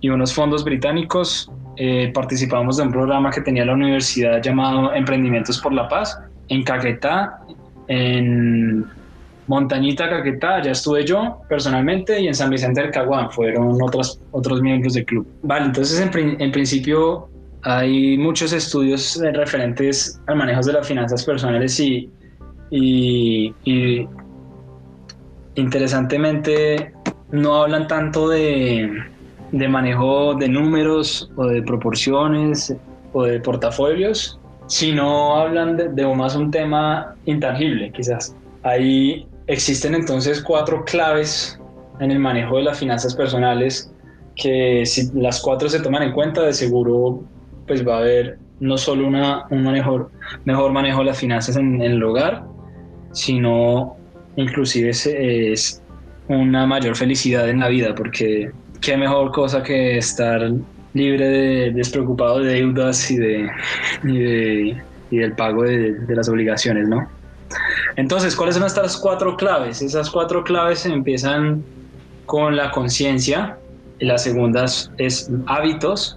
y 0.00 0.08
unos 0.08 0.32
fondos 0.32 0.64
británicos, 0.64 1.50
eh, 1.76 2.10
participamos 2.14 2.76
de 2.76 2.84
un 2.84 2.90
programa 2.90 3.30
que 3.30 3.40
tenía 3.40 3.64
la 3.64 3.74
universidad 3.74 4.42
llamado 4.42 4.94
Emprendimientos 4.94 5.58
por 5.60 5.72
la 5.72 5.88
Paz, 5.88 6.18
en 6.48 6.62
Caquetá, 6.62 7.40
en 7.88 8.84
Montañita 9.46 10.08
Caquetá, 10.08 10.62
ya 10.62 10.70
estuve 10.70 11.04
yo 11.04 11.38
personalmente, 11.48 12.20
y 12.20 12.28
en 12.28 12.34
San 12.34 12.50
Vicente 12.50 12.80
del 12.82 12.90
Caguán. 12.90 13.30
Fueron 13.30 13.82
otros, 13.82 14.20
otros 14.30 14.62
miembros 14.62 14.94
del 14.94 15.04
club. 15.04 15.26
Vale, 15.42 15.66
entonces 15.66 16.00
en, 16.00 16.40
en 16.40 16.52
principio 16.52 17.28
hay 17.62 18.16
muchos 18.16 18.52
estudios 18.52 19.20
referentes 19.34 20.20
al 20.28 20.36
manejo 20.36 20.62
de 20.62 20.72
las 20.74 20.86
finanzas 20.86 21.24
personales 21.24 21.78
y, 21.80 22.08
y, 22.70 23.52
y 23.64 24.08
interesantemente 25.60 26.92
no 27.30 27.62
hablan 27.62 27.86
tanto 27.86 28.28
de 28.28 28.90
de 29.52 29.68
manejo 29.68 30.34
de 30.34 30.48
números 30.48 31.30
o 31.36 31.46
de 31.46 31.62
proporciones 31.62 32.74
o 33.12 33.24
de 33.24 33.40
portafolios, 33.40 34.38
sino 34.66 35.36
hablan 35.36 35.76
de, 35.76 36.14
más 36.14 36.36
un 36.36 36.50
tema 36.50 37.14
intangible, 37.26 37.90
quizás. 37.92 38.34
Ahí 38.62 39.26
existen 39.46 39.94
entonces 39.94 40.42
cuatro 40.42 40.84
claves 40.84 41.58
en 41.98 42.10
el 42.10 42.18
manejo 42.18 42.56
de 42.56 42.64
las 42.64 42.78
finanzas 42.78 43.14
personales 43.14 43.92
que 44.36 44.86
si 44.86 45.10
las 45.14 45.40
cuatro 45.40 45.68
se 45.68 45.80
toman 45.80 46.02
en 46.04 46.12
cuenta, 46.12 46.42
de 46.42 46.52
seguro 46.52 47.22
pues 47.66 47.86
va 47.86 47.96
a 47.96 47.98
haber 47.98 48.38
no 48.60 48.76
solo 48.76 49.06
una, 49.06 49.46
un 49.50 49.62
mejor, 49.62 50.10
mejor 50.44 50.72
manejo 50.72 51.00
de 51.00 51.06
las 51.06 51.18
finanzas 51.18 51.56
en, 51.56 51.80
el 51.80 52.02
hogar, 52.02 52.44
sino 53.12 53.96
inclusive 54.40 54.90
es, 54.90 55.82
una 56.28 56.64
mayor 56.64 56.96
felicidad 56.96 57.48
en 57.48 57.58
la 57.58 57.68
vida, 57.68 57.92
porque 57.92 58.52
qué 58.80 58.96
mejor 58.96 59.32
cosa 59.32 59.64
que 59.64 59.98
estar 59.98 60.52
libre 60.94 61.28
de 61.28 61.70
despreocupado 61.72 62.38
de 62.38 62.54
deudas 62.54 63.10
y 63.10 63.16
de, 63.16 63.50
y, 64.04 65.16
del 65.18 65.32
pago 65.32 65.64
de, 65.64 65.96
las 66.08 66.28
obligaciones, 66.28 66.86
¿no? 66.88 67.08
Entonces, 67.96 68.36
¿cuáles 68.36 68.54
son 68.54 68.64
estas 68.64 68.96
cuatro 68.96 69.36
claves? 69.36 69.82
Esas 69.82 70.08
cuatro 70.08 70.44
claves 70.44 70.86
empiezan 70.86 71.64
con 72.26 72.54
la 72.54 72.70
conciencia, 72.70 73.58
la 73.98 74.16
segunda 74.16 74.66
es 74.98 75.28
hábitos, 75.46 76.16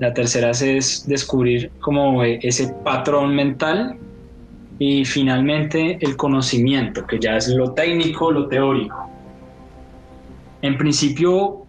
la 0.00 0.12
tercera 0.12 0.50
es 0.50 1.06
descubrir 1.06 1.70
como 1.80 2.24
ese 2.24 2.74
patrón 2.82 3.36
mental 3.36 3.96
y 4.80 5.04
finalmente 5.04 5.98
el 6.00 6.16
conocimiento, 6.16 7.06
que 7.06 7.18
ya 7.18 7.36
es 7.36 7.48
lo 7.48 7.72
técnico, 7.72 8.32
lo 8.32 8.48
teórico. 8.48 9.10
En 10.62 10.78
principio, 10.78 11.66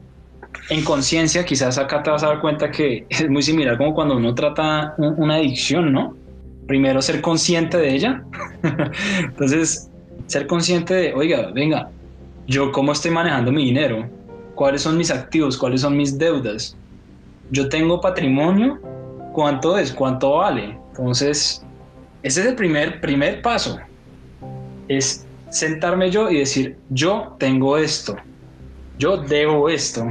en 0.69 0.81
conciencia, 0.85 1.43
quizás 1.43 1.77
acá 1.77 2.01
te 2.01 2.09
vas 2.09 2.23
a 2.23 2.27
dar 2.27 2.39
cuenta 2.39 2.71
que 2.71 3.05
es 3.09 3.29
muy 3.29 3.43
similar 3.43 3.77
como 3.77 3.93
cuando 3.93 4.15
uno 4.15 4.33
trata 4.33 4.95
una 4.97 5.35
adicción, 5.35 5.91
¿no? 5.91 6.15
Primero 6.67 7.01
ser 7.01 7.19
consciente 7.19 7.77
de 7.77 7.93
ella. 7.93 8.23
Entonces, 9.19 9.91
ser 10.27 10.47
consciente 10.47 10.93
de, 10.93 11.13
oiga, 11.13 11.51
venga, 11.53 11.89
yo 12.47 12.71
cómo 12.71 12.93
estoy 12.93 13.11
manejando 13.11 13.51
mi 13.51 13.65
dinero, 13.65 14.07
cuáles 14.55 14.83
son 14.83 14.97
mis 14.97 15.11
activos, 15.11 15.57
cuáles 15.57 15.81
son 15.81 15.97
mis 15.97 16.17
deudas. 16.17 16.77
Yo 17.49 17.67
tengo 17.67 17.99
patrimonio, 17.99 18.79
¿cuánto 19.33 19.77
es? 19.77 19.91
¿Cuánto 19.91 20.37
vale? 20.37 20.77
Entonces, 20.91 21.65
ese 22.23 22.41
es 22.41 22.47
el 22.47 22.55
primer, 22.55 23.01
primer 23.01 23.41
paso. 23.41 23.79
Es 24.87 25.25
sentarme 25.49 26.09
yo 26.09 26.29
y 26.29 26.39
decir, 26.39 26.77
yo 26.89 27.35
tengo 27.39 27.77
esto, 27.77 28.15
yo 28.97 29.17
debo 29.17 29.69
esto, 29.69 30.05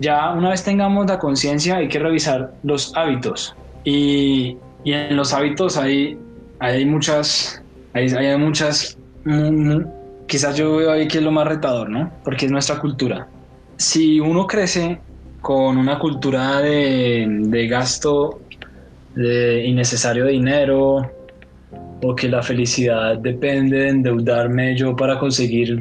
ya 0.00 0.32
una 0.32 0.50
vez 0.50 0.64
tengamos 0.64 1.06
la 1.06 1.18
conciencia 1.18 1.76
hay 1.76 1.88
que 1.88 1.98
revisar 1.98 2.54
los 2.62 2.96
hábitos 2.96 3.54
y, 3.84 4.56
y 4.82 4.92
en 4.92 5.16
los 5.16 5.32
hábitos 5.32 5.76
hay, 5.76 6.18
hay 6.58 6.84
muchas, 6.86 7.62
hay, 7.92 8.08
hay 8.08 8.36
muchas, 8.38 8.98
quizás 10.26 10.56
yo 10.56 10.76
veo 10.76 10.90
ahí 10.90 11.06
que 11.06 11.18
es 11.18 11.24
lo 11.24 11.30
más 11.30 11.46
retador, 11.46 11.90
¿no? 11.90 12.10
Porque 12.24 12.46
es 12.46 12.52
nuestra 12.52 12.80
cultura. 12.80 13.28
Si 13.76 14.18
uno 14.18 14.46
crece 14.46 15.00
con 15.40 15.76
una 15.76 15.98
cultura 15.98 16.60
de, 16.60 17.26
de 17.28 17.68
gasto 17.68 18.40
de 19.14 19.66
innecesario 19.66 20.24
de 20.24 20.32
dinero 20.32 21.10
o 22.02 22.14
que 22.14 22.28
la 22.28 22.42
felicidad 22.42 23.18
depende 23.18 23.78
de 23.78 23.88
endeudarme 23.88 24.76
yo 24.76 24.96
para 24.96 25.18
conseguir 25.18 25.80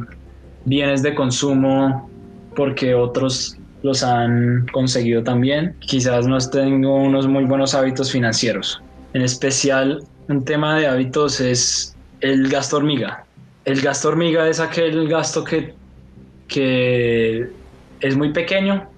bienes 0.66 1.02
de 1.02 1.16
consumo 1.16 2.10
porque 2.56 2.94
otros 2.94 3.58
los 3.84 4.04
han 4.04 4.68
conseguido 4.72 5.24
también. 5.24 5.76
Quizás 5.80 6.28
no 6.28 6.38
tengo 6.38 6.96
unos 6.96 7.28
muy 7.28 7.46
buenos 7.46 7.74
hábitos 7.74 8.12
financieros. 8.12 8.82
En 9.14 9.22
especial, 9.22 10.04
un 10.28 10.44
tema 10.44 10.78
de 10.78 10.88
hábitos 10.88 11.40
es 11.40 11.96
el 12.22 12.50
gasto 12.50 12.78
hormiga. 12.78 13.26
El 13.66 13.82
gasto 13.82 14.10
hormiga 14.10 14.48
es 14.48 14.60
aquel 14.60 15.08
gasto 15.08 15.44
que, 15.44 15.74
que 16.48 17.48
es 18.02 18.18
muy 18.18 18.34
pequeño, 18.34 18.90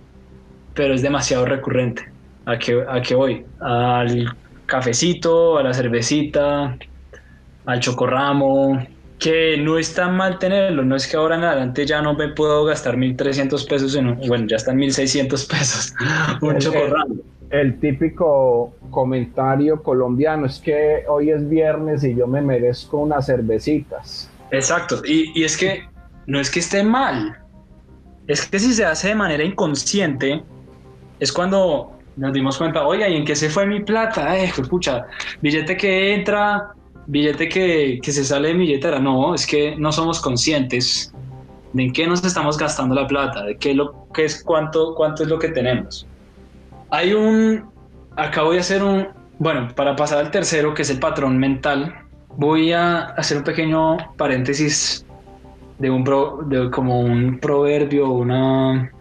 pero 0.74 0.94
es 0.94 1.02
demasiado 1.02 1.46
recurrente. 1.46 2.12
¿A 2.46 2.58
qué, 2.58 2.84
¿A 2.88 3.02
qué 3.02 3.16
voy? 3.16 3.46
Al 3.60 4.36
cafecito, 4.66 5.58
a 5.58 5.64
la 5.64 5.74
cervecita, 5.74 6.78
al 7.66 7.80
chocorramo, 7.80 8.86
que 9.20 9.56
no 9.58 9.78
es 9.78 9.94
tan 9.94 10.18
mal 10.18 10.40
tenerlo, 10.40 10.84
no 10.84 10.96
es 10.96 11.08
que 11.08 11.16
ahora 11.16 11.36
en 11.36 11.44
adelante 11.44 11.86
ya 11.86 12.02
no 12.02 12.16
me 12.16 12.30
puedo 12.30 12.66
gastar 12.66 12.98
1.300 12.98 13.68
pesos 13.68 13.96
en 13.96 14.08
un, 14.08 14.28
bueno, 14.28 14.48
ya 14.48 14.56
están 14.56 14.78
1.600 14.78 15.48
pesos 15.48 15.94
un 16.42 16.56
el, 16.56 17.24
El, 17.52 17.80
típico 17.80 18.74
comentario 18.90 19.84
colombiano 19.84 20.48
es 20.48 20.60
que 20.60 21.04
hoy 21.08 21.30
es 21.30 21.48
viernes 21.48 22.04
y 22.04 22.16
yo 22.16 22.26
me 22.26 22.42
merezco 22.42 22.98
unas 22.98 23.28
cervecitas. 23.28 24.30
Exacto, 24.50 25.02
y, 25.06 25.32
y 25.40 25.44
es 25.44 25.56
que 25.56 25.84
no 26.26 26.40
es 26.40 26.50
que 26.50 26.60
esté 26.60 26.84
mal, 26.84 27.38
es 28.28 28.48
que 28.48 28.60
si 28.60 28.74
se 28.74 28.86
hace 28.86 29.10
de 29.10 29.16
manera 29.16 29.44
inconsciente, 29.44 30.44
es 31.20 31.32
cuando 31.32 31.92
nos 32.18 32.34
dimos 32.34 32.58
cuenta, 32.58 32.86
oye, 32.86 33.10
¿y 33.10 33.18
en 33.18 33.26
qué 33.26 33.36
se 33.36 33.50
fue 33.50 33.66
mi 33.66 33.82
plata? 33.82 34.38
Eh, 34.38 34.52
pucha, 34.70 35.06
billete 35.42 35.78
que 35.78 36.16
entra, 36.16 36.74
billete 37.08 37.50
que, 37.50 38.00
que, 38.02 38.12
se 38.12 38.24
sale 38.24 38.50
de 38.50 38.54
billetera. 38.56 39.00
No, 39.00 39.34
es 39.34 39.46
que 39.46 39.76
no 39.76 39.92
somos 39.92 40.20
conscientes 40.20 41.14
de 41.74 41.84
en 41.84 41.94
qué 41.94 42.08
nos 42.08 42.24
estamos 42.24 42.58
gastando 42.58 42.96
la 42.96 43.08
plata, 43.08 43.44
de 43.44 43.58
qué, 43.58 43.74
lo, 43.74 44.08
qué 44.14 44.26
es 44.26 44.44
cuánto, 44.44 44.94
cuánto 44.96 45.24
es 45.24 45.30
lo 45.30 45.40
que 45.40 45.50
tenemos. 45.50 46.08
Hay 46.90 47.14
un, 47.14 47.70
acá 48.16 48.44
voy 48.44 48.58
a 48.58 48.60
hacer 48.60 48.84
un, 48.84 49.08
bueno, 49.40 49.70
para 49.76 49.96
pasar 49.96 50.20
al 50.20 50.32
tercero, 50.32 50.74
que 50.74 50.82
es 50.82 50.90
el 50.90 51.00
patrón 51.00 51.38
mental, 51.38 51.96
voy 52.36 52.74
a 52.74 53.00
hacer 53.18 53.38
un 53.38 53.44
pequeño 53.44 53.98
paréntesis 54.18 55.06
de 55.80 55.90
un 55.90 56.04
pro, 56.04 56.42
de 56.46 56.70
como 56.70 57.00
un 57.00 57.40
proverbio, 57.40 58.10
una 58.10 58.92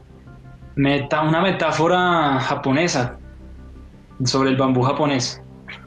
meta, 0.76 1.22
una 1.22 1.42
metáfora 1.42 2.38
japonesa 2.40 3.18
sobre 4.24 4.50
el 4.50 4.56
bambú 4.56 4.82
japonés, 4.82 5.42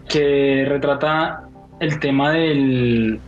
que 0.08 0.66
retrata 0.68 1.43
el 1.80 2.00
tema 2.00 2.32
del, 2.32 3.20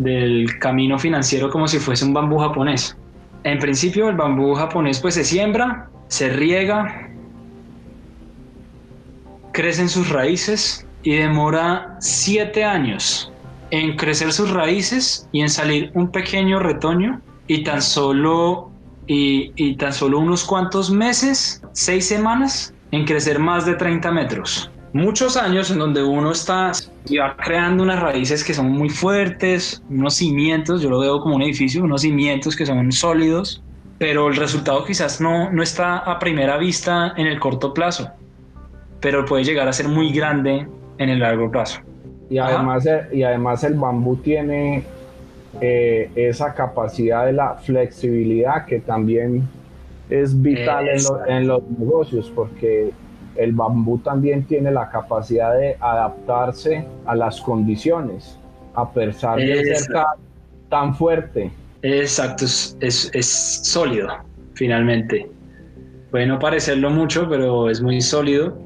camino 0.59 0.97
financiero 0.97 1.49
como 1.49 1.67
si 1.67 1.79
fuese 1.79 2.05
un 2.05 2.13
bambú 2.13 2.37
japonés. 2.37 2.97
En 3.43 3.59
principio 3.59 4.09
el 4.09 4.15
bambú 4.15 4.55
japonés 4.55 4.99
pues 4.99 5.15
se 5.15 5.23
siembra, 5.23 5.89
se 6.07 6.29
riega, 6.29 7.09
crecen 9.51 9.89
sus 9.89 10.09
raíces 10.09 10.85
y 11.03 11.15
demora 11.15 11.97
siete 11.99 12.63
años 12.63 13.31
en 13.71 13.95
crecer 13.95 14.31
sus 14.31 14.51
raíces 14.51 15.27
y 15.31 15.41
en 15.41 15.49
salir 15.49 15.91
un 15.93 16.11
pequeño 16.11 16.59
retoño 16.59 17.21
y 17.47 17.63
tan 17.63 17.81
solo 17.81 18.71
y, 19.07 19.51
y, 19.55 19.75
tan 19.75 19.93
solo 19.93 20.19
unos 20.19 20.43
cuantos 20.43 20.89
meses, 20.89 21.61
seis 21.73 22.07
semanas, 22.07 22.73
en 22.91 23.05
crecer 23.05 23.37
más 23.37 23.65
de 23.65 23.75
30 23.75 24.11
metros. 24.11 24.71
Muchos 24.95 25.35
años 25.35 25.69
en 25.71 25.79
donde 25.79 26.01
uno 26.01 26.31
está 26.31 26.71
y 27.05 27.17
va 27.17 27.35
creando 27.35 27.83
unas 27.83 28.01
raíces 28.01 28.45
que 28.45 28.53
son 28.53 28.71
muy 28.71 28.87
fuertes, 28.87 29.83
unos 29.89 30.13
cimientos, 30.13 30.81
yo 30.81 30.89
lo 30.89 30.99
veo 30.99 31.19
como 31.19 31.35
un 31.35 31.41
edificio, 31.41 31.83
unos 31.83 32.03
cimientos 32.03 32.55
que 32.55 32.65
son 32.65 32.89
sólidos, 32.93 33.61
pero 33.97 34.29
el 34.29 34.37
resultado 34.37 34.85
quizás 34.85 35.19
no, 35.19 35.51
no 35.51 35.61
está 35.61 35.97
a 35.97 36.17
primera 36.17 36.57
vista 36.57 37.13
en 37.17 37.27
el 37.27 37.41
corto 37.41 37.73
plazo, 37.73 38.09
pero 39.01 39.25
puede 39.25 39.43
llegar 39.43 39.67
a 39.67 39.73
ser 39.73 39.89
muy 39.89 40.13
grande 40.13 40.65
en 40.97 41.09
el 41.09 41.19
largo 41.19 41.51
plazo. 41.51 41.81
Y 42.29 42.37
además, 42.37 42.87
y 43.11 43.23
además 43.23 43.65
el 43.65 43.73
bambú 43.73 44.15
tiene 44.15 44.85
eh, 45.59 46.09
esa 46.15 46.53
capacidad 46.53 47.25
de 47.25 47.33
la 47.33 47.55
flexibilidad 47.55 48.63
que 48.63 48.79
también 48.79 49.45
es 50.09 50.41
vital 50.41 50.87
en, 50.87 51.01
en, 51.27 51.47
los 51.47 51.63
negocios, 51.77 52.31
porque 52.33 52.93
el 53.35 53.51
bambú 53.53 53.97
también 53.99 54.45
tiene 54.45 54.71
la 54.71 54.89
capacidad 54.89 55.57
de 55.57 55.75
adaptarse 55.79 56.85
a 57.05 57.15
las 57.15 57.41
condiciones, 57.41 58.39
a 58.73 58.89
pesar 58.89 59.37
de 59.37 59.75
ser 59.75 59.95
tan, 60.69 60.95
fuerte. 60.95 61.51
Exacto, 61.81 62.45
es, 62.45 62.77
es, 62.79 63.11
es, 63.13 63.25
sólido, 63.27 64.09
finalmente. 64.53 65.29
Puede 66.11 66.25
no 66.25 66.39
parecerlo 66.39 66.89
mucho, 66.89 67.27
pero 67.29 67.69
es 67.69 67.81
muy 67.81 68.01
sólido. 68.01 68.57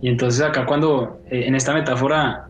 Y 0.00 0.08
entonces 0.08 0.42
acá 0.42 0.66
cuando, 0.66 1.20
eh, 1.30 1.44
en 1.46 1.54
esta 1.54 1.72
metáfora, 1.72 2.48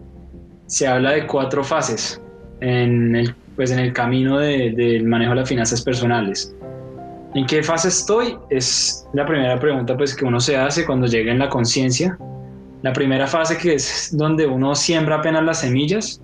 se 0.67 0.87
habla 0.87 1.13
de 1.13 1.27
cuatro 1.27 1.63
fases 1.63 2.21
en 2.61 3.15
el, 3.15 3.35
pues 3.57 3.71
en 3.71 3.79
el 3.79 3.93
camino 3.93 4.39
del 4.39 4.75
de 4.75 5.03
manejo 5.03 5.31
de 5.31 5.37
las 5.37 5.49
finanzas 5.49 5.83
personales. 5.83 6.55
¿En 7.35 7.47
qué 7.47 7.65
fase 7.65 7.89
estoy? 7.89 8.37
Es 8.49 9.07
la 9.13 9.27
primera 9.27 9.59
pregunta 9.59 9.97
pues, 9.97 10.15
que 10.15 10.25
uno 10.25 10.39
se 10.39 10.57
hace 10.57 10.87
cuando 10.87 11.07
llega 11.09 11.33
en 11.33 11.41
la 11.41 11.49
conciencia. 11.49 12.17
La 12.83 12.93
primera 12.93 13.27
fase 13.27 13.59
que 13.59 13.75
es 13.75 14.17
donde 14.17 14.47
uno 14.47 14.75
siembra 14.77 15.17
apenas 15.17 15.43
las 15.43 15.61
semillas 15.61 16.21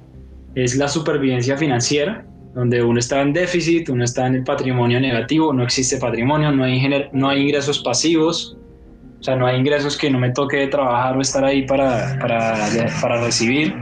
es 0.54 0.76
la 0.76 0.86
supervivencia 0.86 1.56
financiera, 1.56 2.24
donde 2.54 2.82
uno 2.82 2.98
está 2.98 3.22
en 3.22 3.32
déficit, 3.32 3.88
uno 3.88 4.04
está 4.04 4.26
en 4.26 4.36
el 4.36 4.44
patrimonio 4.44 5.00
negativo, 5.00 5.52
no 5.52 5.64
existe 5.64 5.96
patrimonio, 5.96 6.52
no 6.52 6.64
hay, 6.64 7.08
no 7.12 7.28
hay 7.28 7.42
ingresos 7.42 7.80
pasivos, 7.80 8.56
o 9.18 9.22
sea, 9.22 9.36
no 9.36 9.46
hay 9.46 9.58
ingresos 9.58 9.96
que 9.96 10.10
no 10.10 10.18
me 10.18 10.30
toque 10.30 10.66
trabajar 10.68 11.16
o 11.16 11.20
estar 11.20 11.44
ahí 11.44 11.66
para, 11.66 12.18
para, 12.20 12.68
para 13.00 13.24
recibir 13.24 13.74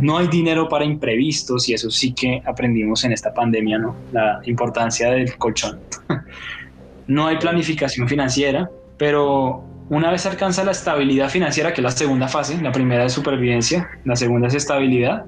no 0.00 0.18
hay 0.18 0.28
dinero 0.28 0.68
para 0.68 0.84
imprevistos 0.84 1.68
y 1.68 1.74
eso 1.74 1.90
sí 1.90 2.12
que 2.12 2.42
aprendimos 2.46 3.04
en 3.04 3.12
esta 3.12 3.32
pandemia, 3.32 3.78
¿no? 3.78 3.96
La 4.12 4.40
importancia 4.44 5.10
del 5.10 5.36
colchón. 5.36 5.78
no 7.06 7.26
hay 7.26 7.38
planificación 7.38 8.08
financiera, 8.08 8.70
pero 8.96 9.64
una 9.88 10.10
vez 10.10 10.26
alcanza 10.26 10.64
la 10.64 10.72
estabilidad 10.72 11.28
financiera, 11.28 11.72
que 11.72 11.80
es 11.80 11.84
la 11.84 11.90
segunda 11.90 12.28
fase, 12.28 12.60
la 12.60 12.72
primera 12.72 13.04
es 13.04 13.12
supervivencia, 13.12 13.88
la 14.04 14.16
segunda 14.16 14.48
es 14.48 14.54
estabilidad, 14.54 15.24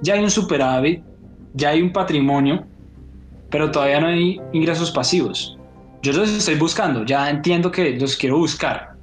ya 0.00 0.14
hay 0.14 0.24
un 0.24 0.30
superávit, 0.30 1.02
ya 1.52 1.70
hay 1.70 1.82
un 1.82 1.92
patrimonio, 1.92 2.64
pero 3.50 3.70
todavía 3.70 4.00
no 4.00 4.08
hay 4.08 4.40
ingresos 4.52 4.90
pasivos. 4.90 5.58
Yo 6.02 6.12
los 6.12 6.30
estoy 6.30 6.56
buscando, 6.56 7.04
ya 7.04 7.30
entiendo 7.30 7.70
que 7.70 7.98
los 7.98 8.16
quiero 8.16 8.38
buscar. 8.38 8.94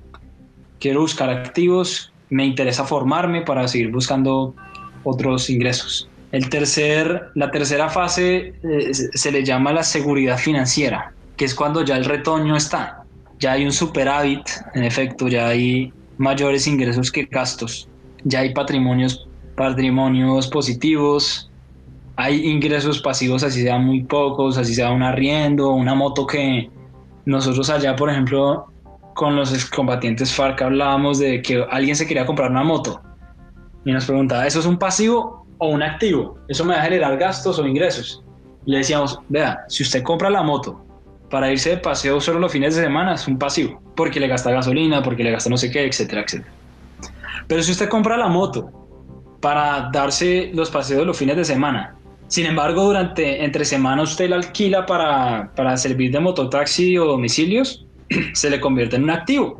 Quiero 0.80 1.02
buscar 1.02 1.30
activos, 1.30 2.12
me 2.30 2.46
interesa 2.46 2.84
formarme 2.86 3.42
para 3.42 3.68
seguir 3.68 3.92
buscando 3.92 4.56
otros 5.04 5.49
ingresos. 5.49 6.10
El 6.32 6.49
tercer, 6.49 7.30
la 7.36 7.52
tercera 7.52 7.89
fase 7.89 8.54
eh, 8.64 8.93
se 8.93 9.32
le 9.32 9.43
llama 9.43 9.74
la 9.74 9.84
seguridad 9.84 10.38
financiera, 10.38 11.14
que 11.36 11.45
es 11.45 11.54
cuando 11.54 11.84
ya 11.84 11.97
el 11.97 12.06
retoño 12.06 12.56
está, 12.56 13.04
ya 13.39 13.54
hay 13.54 13.66
un 13.66 13.74
superávit, 13.74 14.47
en 14.74 14.84
efecto, 14.84 15.28
ya 15.28 15.47
hay 15.47 15.91
mayores 16.18 16.68
ingresos 16.68 17.12
que 17.12 17.26
gastos, 17.26 17.89
ya 18.24 18.39
hay 18.39 18.54
patrimonios, 18.54 19.28
patrimonios 19.58 20.47
positivos, 20.47 21.52
hay 22.16 22.49
ingresos 22.49 23.02
pasivos, 23.02 23.43
así 23.43 23.64
sean 23.64 23.86
muy 23.86 24.04
pocos, 24.04 24.58
así 24.58 24.74
sea 24.74 24.91
un 24.91 25.04
arriendo, 25.04 25.72
una 25.72 25.95
moto 25.95 26.26
que 26.26 26.70
nosotros 27.26 27.70
allá, 27.70 27.95
por 27.95 28.10
ejemplo, 28.10 28.68
con 29.16 29.36
los 29.36 29.54
excombatientes 29.54 30.34
FARC 30.34 30.62
hablábamos 30.62 31.20
de 31.20 31.41
que 31.41 31.66
alguien 31.70 31.95
se 31.97 32.08
quería 32.08 32.26
comprar 32.26 32.52
una 32.52 32.64
moto 32.64 33.02
y 33.86 33.92
nos 33.92 34.06
preguntaba, 34.06 34.46
¿eso 34.46 34.60
es 34.60 34.66
un 34.66 34.78
pasivo 34.78 35.46
o 35.58 35.70
un 35.70 35.84
activo? 35.84 36.38
¿Eso 36.48 36.66
me 36.66 36.74
va 36.74 36.82
a 36.82 36.84
generar 36.84 37.18
gastos 37.18 37.60
o 37.60 37.66
ingresos? 37.66 38.24
le 38.66 38.78
decíamos, 38.78 39.20
vea, 39.30 39.64
si 39.68 39.84
usted 39.84 40.04
compra 40.04 40.30
la 40.30 40.44
moto 40.44 40.84
para 41.30 41.52
irse 41.52 41.72
de 41.72 41.78
paseo 41.78 42.20
solo 42.20 42.40
los 42.40 42.52
fines 42.52 42.76
de 42.76 42.84
semana, 42.84 43.16
es 43.16 43.28
un 43.28 43.38
pasivo, 43.40 43.82
porque 43.96 44.20
le 44.20 44.28
gasta 44.28 44.52
gasolina, 44.52 45.02
porque 45.02 45.24
le 45.24 45.32
gasta 45.32 45.50
no 45.50 45.58
sé 45.58 45.72
qué, 45.72 45.86
etcétera, 45.86 46.22
etcétera. 46.22 46.52
Pero 47.48 47.64
si 47.64 47.72
usted 47.72 47.90
compra 47.90 48.18
la 48.18 48.28
moto 48.28 48.70
para 49.40 49.90
darse 49.92 50.52
los 50.54 50.70
paseos 50.70 51.06
los 51.06 51.18
fines 51.18 51.38
de 51.38 51.46
semana, 51.46 51.96
sin 52.28 52.46
embargo, 52.46 52.84
durante 52.84 53.44
entre 53.44 53.66
semana 53.66 54.04
usted 54.04 54.30
la 54.30 54.38
alquila 54.38 54.86
para, 54.86 55.52
para 55.56 55.76
servir 55.76 56.12
de 56.12 56.20
mototaxi 56.20 56.98
o 56.98 57.06
domicilios, 57.06 57.86
se 58.34 58.50
le 58.50 58.60
convierte 58.60 58.96
en 58.96 59.04
un 59.04 59.10
activo. 59.10 59.60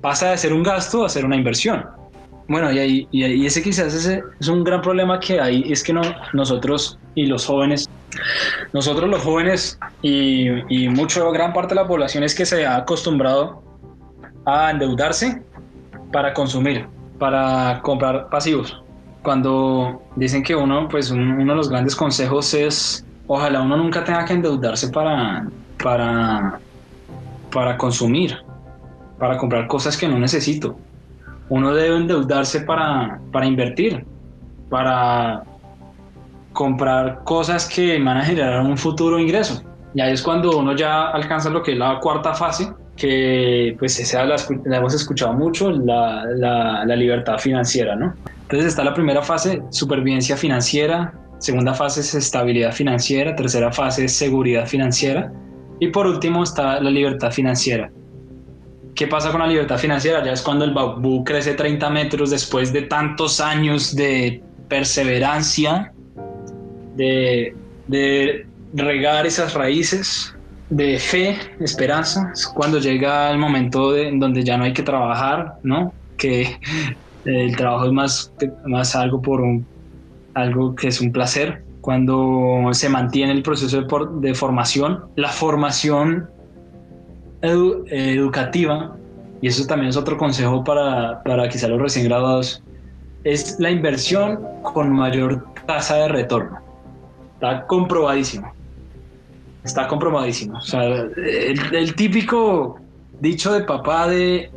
Pasa 0.00 0.30
de 0.30 0.38
ser 0.38 0.52
un 0.52 0.62
gasto 0.62 1.04
a 1.04 1.08
ser 1.08 1.24
una 1.24 1.36
inversión. 1.36 1.84
Bueno, 2.46 2.70
y, 2.70 3.08
y, 3.10 3.46
ese 3.46 3.62
quizás 3.62 3.94
es 3.94 4.48
un 4.48 4.64
gran 4.64 4.82
problema 4.82 5.18
que 5.18 5.40
hay, 5.40 5.72
es 5.72 5.82
que 5.82 5.94
no, 5.94 6.02
nosotros 6.34 6.98
y 7.14 7.24
los 7.26 7.46
jóvenes, 7.46 7.88
nosotros 8.74 9.08
los 9.08 9.22
jóvenes 9.22 9.78
y, 10.02 10.48
y 10.68 10.88
mucho, 10.90 11.30
gran 11.32 11.54
parte 11.54 11.74
de 11.74 11.80
la 11.80 11.86
población 11.86 12.22
es 12.22 12.34
que 12.34 12.44
se 12.44 12.66
ha 12.66 12.76
acostumbrado 12.76 13.62
a 14.44 14.70
endeudarse 14.70 15.42
para 16.12 16.34
consumir, 16.34 16.86
para 17.18 17.80
comprar 17.82 18.28
pasivos. 18.28 18.78
Cuando 19.22 20.02
dicen 20.16 20.42
que 20.42 20.54
uno, 20.54 20.86
pues 20.88 21.10
uno 21.10 21.38
de 21.38 21.56
los 21.56 21.70
grandes 21.70 21.96
consejos 21.96 22.52
es, 22.52 23.06
ojalá 23.26 23.62
uno 23.62 23.78
nunca 23.78 24.04
tenga 24.04 24.22
que 24.26 24.34
endeudarse 24.34 24.88
para, 24.88 25.48
para, 25.82 26.60
para 27.50 27.78
consumir, 27.78 28.36
para 29.18 29.38
comprar 29.38 29.66
cosas 29.66 29.96
que 29.96 30.06
no 30.06 30.18
necesito 30.18 30.76
uno 31.48 31.74
debe 31.74 31.96
endeudarse 31.96 32.60
para, 32.60 33.20
para 33.32 33.46
invertir, 33.46 34.04
para 34.70 35.44
comprar 36.52 37.22
cosas 37.24 37.68
que 37.68 37.98
van 37.98 38.16
a 38.16 38.24
generar 38.24 38.60
un 38.64 38.78
futuro 38.78 39.18
ingreso. 39.18 39.62
Y 39.94 40.00
ahí 40.00 40.12
es 40.12 40.22
cuando 40.22 40.58
uno 40.58 40.74
ya 40.74 41.10
alcanza 41.10 41.50
lo 41.50 41.62
que 41.62 41.72
es 41.72 41.78
la 41.78 41.98
cuarta 42.00 42.34
fase, 42.34 42.72
que 42.96 43.76
pues 43.78 43.98
esa 43.98 44.24
la, 44.24 44.36
la 44.64 44.76
hemos 44.78 44.94
escuchado 44.94 45.32
mucho, 45.34 45.70
la, 45.70 46.24
la, 46.36 46.84
la, 46.84 46.96
libertad 46.96 47.38
financiera, 47.38 47.96
¿no? 47.96 48.14
Entonces 48.42 48.68
está 48.68 48.84
la 48.84 48.94
primera 48.94 49.22
fase, 49.22 49.62
supervivencia 49.70 50.36
financiera, 50.36 51.12
segunda 51.38 51.74
fase 51.74 52.00
es 52.00 52.14
estabilidad 52.14 52.72
financiera, 52.72 53.34
tercera 53.34 53.72
fase 53.72 54.04
es 54.04 54.16
seguridad 54.16 54.66
financiera 54.66 55.32
y 55.80 55.88
por 55.88 56.06
último 56.06 56.42
está 56.42 56.80
la 56.80 56.90
libertad 56.90 57.30
financiera. 57.30 57.90
¿Qué 58.94 59.08
pasa 59.08 59.32
con 59.32 59.40
la 59.40 59.46
libertad 59.48 59.78
financiera? 59.78 60.24
Ya 60.24 60.32
es 60.32 60.42
cuando 60.42 60.64
el 60.64 60.72
bambú 60.72 61.24
crece 61.24 61.54
30 61.54 61.90
metros 61.90 62.30
después 62.30 62.72
de 62.72 62.82
tantos 62.82 63.40
años 63.40 63.96
de 63.96 64.42
perseverancia, 64.68 65.92
de, 66.94 67.54
regar 68.72 69.26
esas 69.26 69.54
raíces, 69.54 70.34
de 70.70 70.98
fe, 70.98 71.36
esperanza. 71.60 72.30
Es 72.32 72.46
cuando 72.46 72.78
llega 72.78 73.30
el 73.30 73.38
momento 73.38 73.92
de, 73.92 74.12
donde 74.14 74.44
ya 74.44 74.56
no 74.56 74.64
hay 74.64 74.72
que 74.72 74.82
trabajar, 74.82 75.54
¿no? 75.64 75.92
Que 76.16 76.56
el 77.24 77.56
trabajo 77.56 77.86
es 77.86 77.92
más, 77.92 78.32
más 78.66 78.94
algo 78.94 79.20
por 79.20 79.40
un, 79.40 79.66
algo 80.34 80.74
que 80.76 80.88
es 80.88 81.00
un 81.00 81.10
placer. 81.10 81.64
Cuando 81.80 82.70
se 82.72 82.88
mantiene 82.88 83.32
el 83.32 83.42
proceso 83.42 83.82
de, 83.82 83.86
de 84.20 84.34
formación, 84.34 85.04
la 85.16 85.28
formación 85.28 86.28
educativa, 87.44 88.96
y 89.40 89.48
eso 89.48 89.66
también 89.66 89.90
es 89.90 89.96
otro 89.96 90.16
consejo 90.16 90.64
para, 90.64 91.22
para 91.22 91.48
quizá 91.48 91.68
los 91.68 91.80
recién 91.80 92.06
graduados, 92.06 92.62
es 93.24 93.58
la 93.58 93.70
inversión 93.70 94.40
con 94.62 94.92
mayor 94.92 95.44
tasa 95.66 95.96
de 95.96 96.08
retorno. 96.08 96.58
Está 97.34 97.66
comprobadísimo. 97.66 98.52
Está 99.64 99.88
comprobadísimo. 99.88 100.58
O 100.58 100.62
sea, 100.62 100.82
el, 100.82 101.94
típico 101.94 102.78
dicho 103.20 103.52
de 103.52 103.62
papá 103.62 104.08
de 104.08 104.50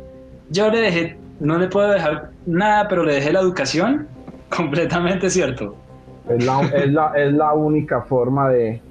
yo 0.50 0.70
le 0.70 0.80
dejé 0.80 1.18
no 1.40 1.58
le 1.58 1.68
puedo 1.68 1.90
dejar 1.90 2.30
nada, 2.46 2.88
pero 2.88 3.04
le 3.04 3.14
dejé 3.14 3.32
la 3.32 3.40
educación, 3.40 4.08
completamente 4.56 5.30
cierto. 5.30 5.76
Es 6.28 6.44
la, 6.44 6.60
es 6.62 6.92
la, 6.92 7.12
es 7.16 7.32
la 7.32 7.54
única 7.54 8.02
forma 8.02 8.50
de, 8.50 8.82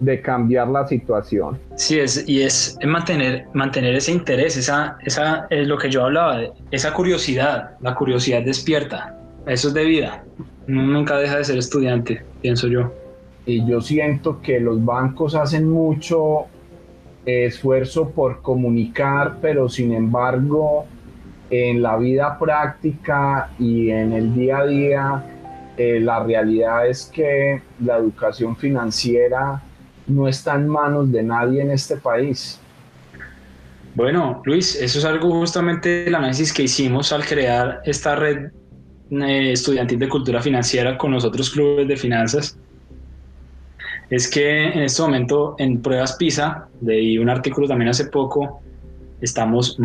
de, 0.00 0.20
cambiar 0.20 0.68
la 0.68 0.86
situación. 0.86 1.58
Sí, 1.76 1.98
es, 1.98 2.28
y 2.28 2.42
es 2.42 2.78
mantener, 2.84 3.46
mantener 3.54 3.94
ese 3.94 4.12
interés, 4.12 4.56
esa, 4.56 4.98
esa 5.04 5.46
es 5.50 5.66
lo 5.66 5.78
que 5.78 5.90
yo 5.90 6.04
hablaba, 6.04 6.40
esa 6.70 6.92
curiosidad, 6.92 7.72
la 7.80 7.94
curiosidad 7.94 8.42
despierta, 8.42 9.18
eso 9.46 9.68
es 9.68 9.74
de 9.74 9.84
vida, 9.84 10.24
nunca 10.66 11.16
deja 11.18 11.38
de 11.38 11.44
ser 11.44 11.58
estudiante, 11.58 12.22
pienso 12.42 12.68
yo. 12.68 12.92
Y 13.44 13.64
yo 13.64 13.80
siento 13.80 14.40
que 14.42 14.58
los 14.58 14.84
bancos 14.84 15.36
hacen 15.36 15.70
mucho 15.70 16.46
esfuerzo 17.24 18.10
por 18.10 18.42
comunicar, 18.42 19.36
pero 19.40 19.68
sin 19.68 19.92
embargo 19.92 20.86
en 21.50 21.82
la 21.82 21.96
vida 21.96 22.38
práctica 22.38 23.50
y 23.58 23.90
en 23.90 24.12
el 24.12 24.34
día 24.34 24.58
a 24.58 24.66
día, 24.66 25.24
eh, 25.76 26.00
la 26.00 26.24
realidad 26.24 26.88
es 26.88 27.06
que 27.06 27.62
la 27.80 27.96
educación 27.98 28.56
financiera 28.56 29.62
no 30.06 30.28
está 30.28 30.54
en 30.54 30.68
manos 30.68 31.10
de 31.10 31.22
nadie 31.22 31.62
en 31.62 31.70
este 31.70 31.96
país. 31.96 32.60
Bueno, 33.94 34.42
Luis, 34.44 34.74
eso 34.74 34.98
es 34.98 35.04
algo 35.04 35.30
justamente 35.30 36.06
el 36.06 36.14
análisis 36.14 36.52
que 36.52 36.64
hicimos 36.64 37.12
al 37.12 37.24
crear 37.24 37.80
esta 37.84 38.14
red 38.14 38.50
eh, 39.10 39.52
estudiantil 39.52 39.98
de 39.98 40.08
cultura 40.08 40.42
financiera 40.42 40.98
con 40.98 41.12
los 41.12 41.24
otros 41.24 41.50
clubes 41.50 41.88
de 41.88 41.96
finanzas. 41.96 42.58
Es 44.10 44.28
que 44.28 44.66
en 44.66 44.82
este 44.82 45.00
momento 45.02 45.56
en 45.58 45.80
pruebas 45.80 46.16
PISA, 46.16 46.68
leí 46.82 47.16
un 47.18 47.30
artículo 47.30 47.66
también 47.66 47.88
hace 47.88 48.04
poco, 48.06 48.60
estamos 49.20 49.78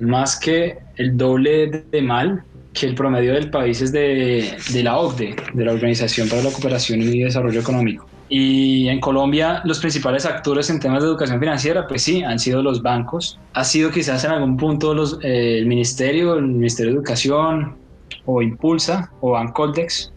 más 0.00 0.38
que 0.38 0.78
el 0.96 1.16
doble 1.16 1.84
de 1.90 2.02
mal 2.02 2.42
que 2.72 2.86
el 2.86 2.96
promedio 2.96 3.32
del 3.34 3.50
país 3.50 3.80
es 3.80 3.92
de, 3.92 4.56
de, 4.72 4.82
la 4.82 4.98
OCDE, 4.98 5.36
de 5.54 5.64
la 5.64 5.72
Organización 5.72 6.28
para 6.28 6.42
la 6.42 6.50
Cooperación 6.50 7.00
y 7.00 7.22
Desarrollo 7.22 7.60
Económico. 7.60 8.06
Y 8.28 8.88
en 8.88 9.00
Colombia 9.00 9.60
los 9.64 9.80
principales 9.80 10.24
actores 10.24 10.70
en 10.70 10.80
temas 10.80 11.02
de 11.02 11.08
educación 11.08 11.38
financiera, 11.38 11.86
pues 11.86 12.02
sí, 12.02 12.22
han 12.22 12.38
sido 12.38 12.62
los 12.62 12.82
bancos. 12.82 13.38
Ha 13.52 13.64
sido 13.64 13.90
quizás 13.90 14.24
en 14.24 14.32
algún 14.32 14.56
punto 14.56 14.94
los, 14.94 15.18
eh, 15.22 15.58
el 15.58 15.66
Ministerio, 15.66 16.34
el 16.34 16.46
Ministerio 16.46 16.92
de 16.92 16.98
Educación, 16.98 17.76
o 18.24 18.42
Impulsa, 18.42 19.10
o 19.20 19.32
Bancoldex. 19.32 20.12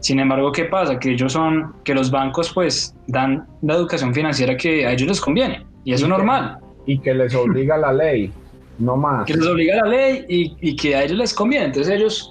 Sin 0.00 0.20
embargo, 0.20 0.52
¿qué 0.52 0.64
pasa? 0.64 0.98
Que 0.98 1.12
ellos 1.12 1.32
son, 1.32 1.74
que 1.84 1.94
los 1.94 2.10
bancos 2.10 2.52
pues 2.52 2.94
dan 3.06 3.46
la 3.62 3.74
educación 3.74 4.12
financiera 4.12 4.56
que 4.56 4.86
a 4.86 4.92
ellos 4.92 5.08
les 5.08 5.20
conviene. 5.20 5.64
Y 5.84 5.92
eso 5.92 6.04
es 6.04 6.10
normal. 6.10 6.58
Y 6.86 6.98
que 6.98 7.14
les 7.14 7.34
obliga 7.34 7.78
la 7.78 7.92
ley 7.92 8.30
no 8.78 8.96
más. 8.96 9.26
Que 9.26 9.34
les 9.34 9.46
obliga 9.46 9.76
la 9.76 9.88
ley 9.88 10.24
y, 10.28 10.56
y, 10.60 10.76
que 10.76 10.96
a 10.96 11.04
ellos 11.04 11.18
les 11.18 11.34
conviene. 11.34 11.66
Entonces 11.66 11.94
ellos 11.94 12.30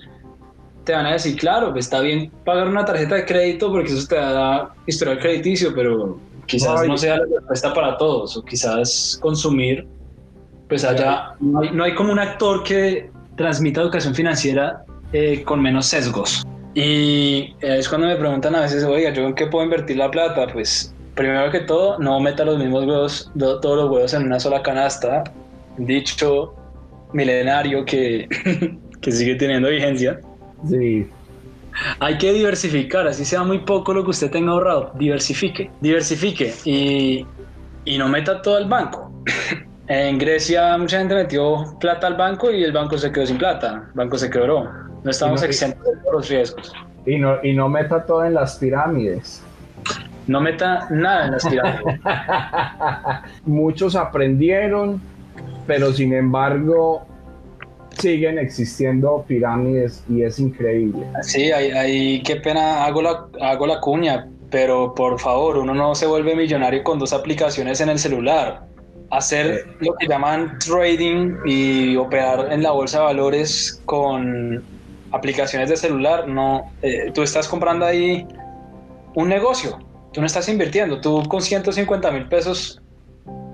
te 0.83 0.93
van 0.93 1.05
a 1.05 1.13
decir, 1.13 1.37
claro, 1.37 1.71
pues 1.71 1.85
está 1.85 2.01
bien 2.01 2.31
pagar 2.43 2.67
una 2.67 2.85
tarjeta 2.85 3.15
de 3.15 3.25
crédito 3.25 3.71
porque 3.71 3.91
eso 3.91 4.07
te 4.07 4.15
da 4.15 4.73
historial 4.85 5.19
crediticio, 5.19 5.73
pero 5.73 6.19
quizás 6.45 6.85
no 6.87 6.97
sea 6.97 7.17
la 7.17 7.25
respuesta 7.25 7.73
para 7.73 7.97
todos, 7.97 8.35
o 8.37 8.43
quizás 8.43 9.17
consumir, 9.21 9.87
pues 10.67 10.83
allá 10.83 11.35
no 11.39 11.61
hay, 11.61 11.71
no 11.71 11.83
hay 11.83 11.95
como 11.95 12.11
un 12.11 12.19
actor 12.19 12.63
que 12.63 13.09
transmita 13.37 13.81
educación 13.81 14.13
financiera 14.13 14.83
eh, 15.13 15.43
con 15.43 15.61
menos 15.61 15.87
sesgos. 15.87 16.45
Y 16.75 17.53
es 17.61 17.87
cuando 17.87 18.07
me 18.07 18.15
preguntan 18.15 18.55
a 18.55 18.61
veces, 18.61 18.83
oiga, 18.83 19.11
¿yo 19.11 19.27
en 19.27 19.35
qué 19.35 19.47
puedo 19.47 19.63
invertir 19.63 19.97
la 19.97 20.09
plata? 20.09 20.47
Pues 20.51 20.93
primero 21.15 21.51
que 21.51 21.59
todo, 21.61 21.99
no 21.99 22.19
meta 22.19 22.43
los 22.43 22.57
mismos 22.57 22.85
huevos, 22.85 23.31
todos 23.37 23.77
los 23.77 23.89
huevos 23.91 24.13
en 24.13 24.23
una 24.23 24.39
sola 24.39 24.61
canasta, 24.63 25.23
dicho 25.77 26.55
milenario 27.13 27.85
que, 27.85 28.27
que 29.01 29.11
sigue 29.11 29.35
teniendo 29.35 29.69
vigencia. 29.69 30.19
Sí. 30.67 31.09
Hay 31.99 32.17
que 32.17 32.33
diversificar, 32.33 33.07
así 33.07 33.25
sea 33.25 33.43
muy 33.43 33.59
poco 33.59 33.93
lo 33.93 34.03
que 34.03 34.11
usted 34.11 34.31
tenga 34.31 34.51
ahorrado. 34.51 34.91
Diversifique, 34.95 35.71
diversifique 35.81 36.53
y, 36.65 37.25
y 37.85 37.97
no 37.97 38.07
meta 38.07 38.41
todo 38.41 38.57
al 38.57 38.67
banco. 38.67 39.11
en 39.87 40.17
Grecia 40.17 40.77
mucha 40.77 40.99
gente 40.99 41.15
metió 41.15 41.77
plata 41.79 42.07
al 42.07 42.15
banco 42.15 42.51
y 42.51 42.63
el 42.63 42.71
banco 42.71 42.97
se 42.97 43.11
quedó 43.11 43.25
sin 43.25 43.37
plata, 43.37 43.85
el 43.87 43.93
banco 43.93 44.17
se 44.17 44.29
quebró. 44.29 44.69
No 45.03 45.11
estamos 45.11 45.41
no, 45.41 45.47
exentos 45.47 45.83
de 45.83 46.11
los 46.11 46.29
riesgos. 46.29 46.71
Y 47.05 47.17
no, 47.17 47.43
y 47.43 47.53
no 47.53 47.67
meta 47.67 48.05
todo 48.05 48.23
en 48.23 48.35
las 48.35 48.57
pirámides. 48.57 49.43
No 50.27 50.39
meta 50.39 50.87
nada 50.89 51.25
en 51.25 51.31
las 51.31 51.45
pirámides. 51.45 51.99
Muchos 53.45 53.95
aprendieron, 53.95 55.01
pero 55.67 55.91
sin 55.91 56.13
embargo 56.13 57.05
siguen 58.03 58.37
existiendo 58.37 59.23
pirámides 59.25 60.03
y 60.09 60.23
es 60.23 60.37
increíble. 60.37 61.07
Sí, 61.21 61.51
ahí, 61.53 62.21
qué 62.23 62.35
pena, 62.35 62.83
hago 62.83 63.01
la, 63.01 63.27
hago 63.39 63.65
la 63.65 63.79
cuña, 63.79 64.27
pero 64.51 64.93
por 64.93 65.19
favor, 65.21 65.57
uno 65.57 65.73
no 65.73 65.95
se 65.95 66.05
vuelve 66.05 66.35
millonario 66.35 66.83
con 66.83 66.99
dos 66.99 67.13
aplicaciones 67.13 67.79
en 67.79 67.87
el 67.87 67.97
celular. 67.97 68.65
Hacer 69.09 69.67
lo 69.79 69.93
que 69.95 70.07
llaman 70.07 70.57
trading 70.59 71.37
y 71.45 71.95
operar 71.95 72.51
en 72.51 72.61
la 72.61 72.71
bolsa 72.71 72.99
de 72.99 73.05
valores 73.05 73.81
con 73.85 74.61
aplicaciones 75.11 75.69
de 75.69 75.77
celular, 75.77 76.27
no, 76.27 76.71
eh, 76.81 77.09
tú 77.13 77.21
estás 77.21 77.47
comprando 77.47 77.85
ahí 77.85 78.27
un 79.15 79.29
negocio, 79.29 79.79
tú 80.11 80.19
no 80.19 80.27
estás 80.27 80.49
invirtiendo, 80.49 80.99
tú 80.99 81.23
con 81.29 81.41
150 81.41 82.11
mil 82.11 82.27
pesos 82.27 82.81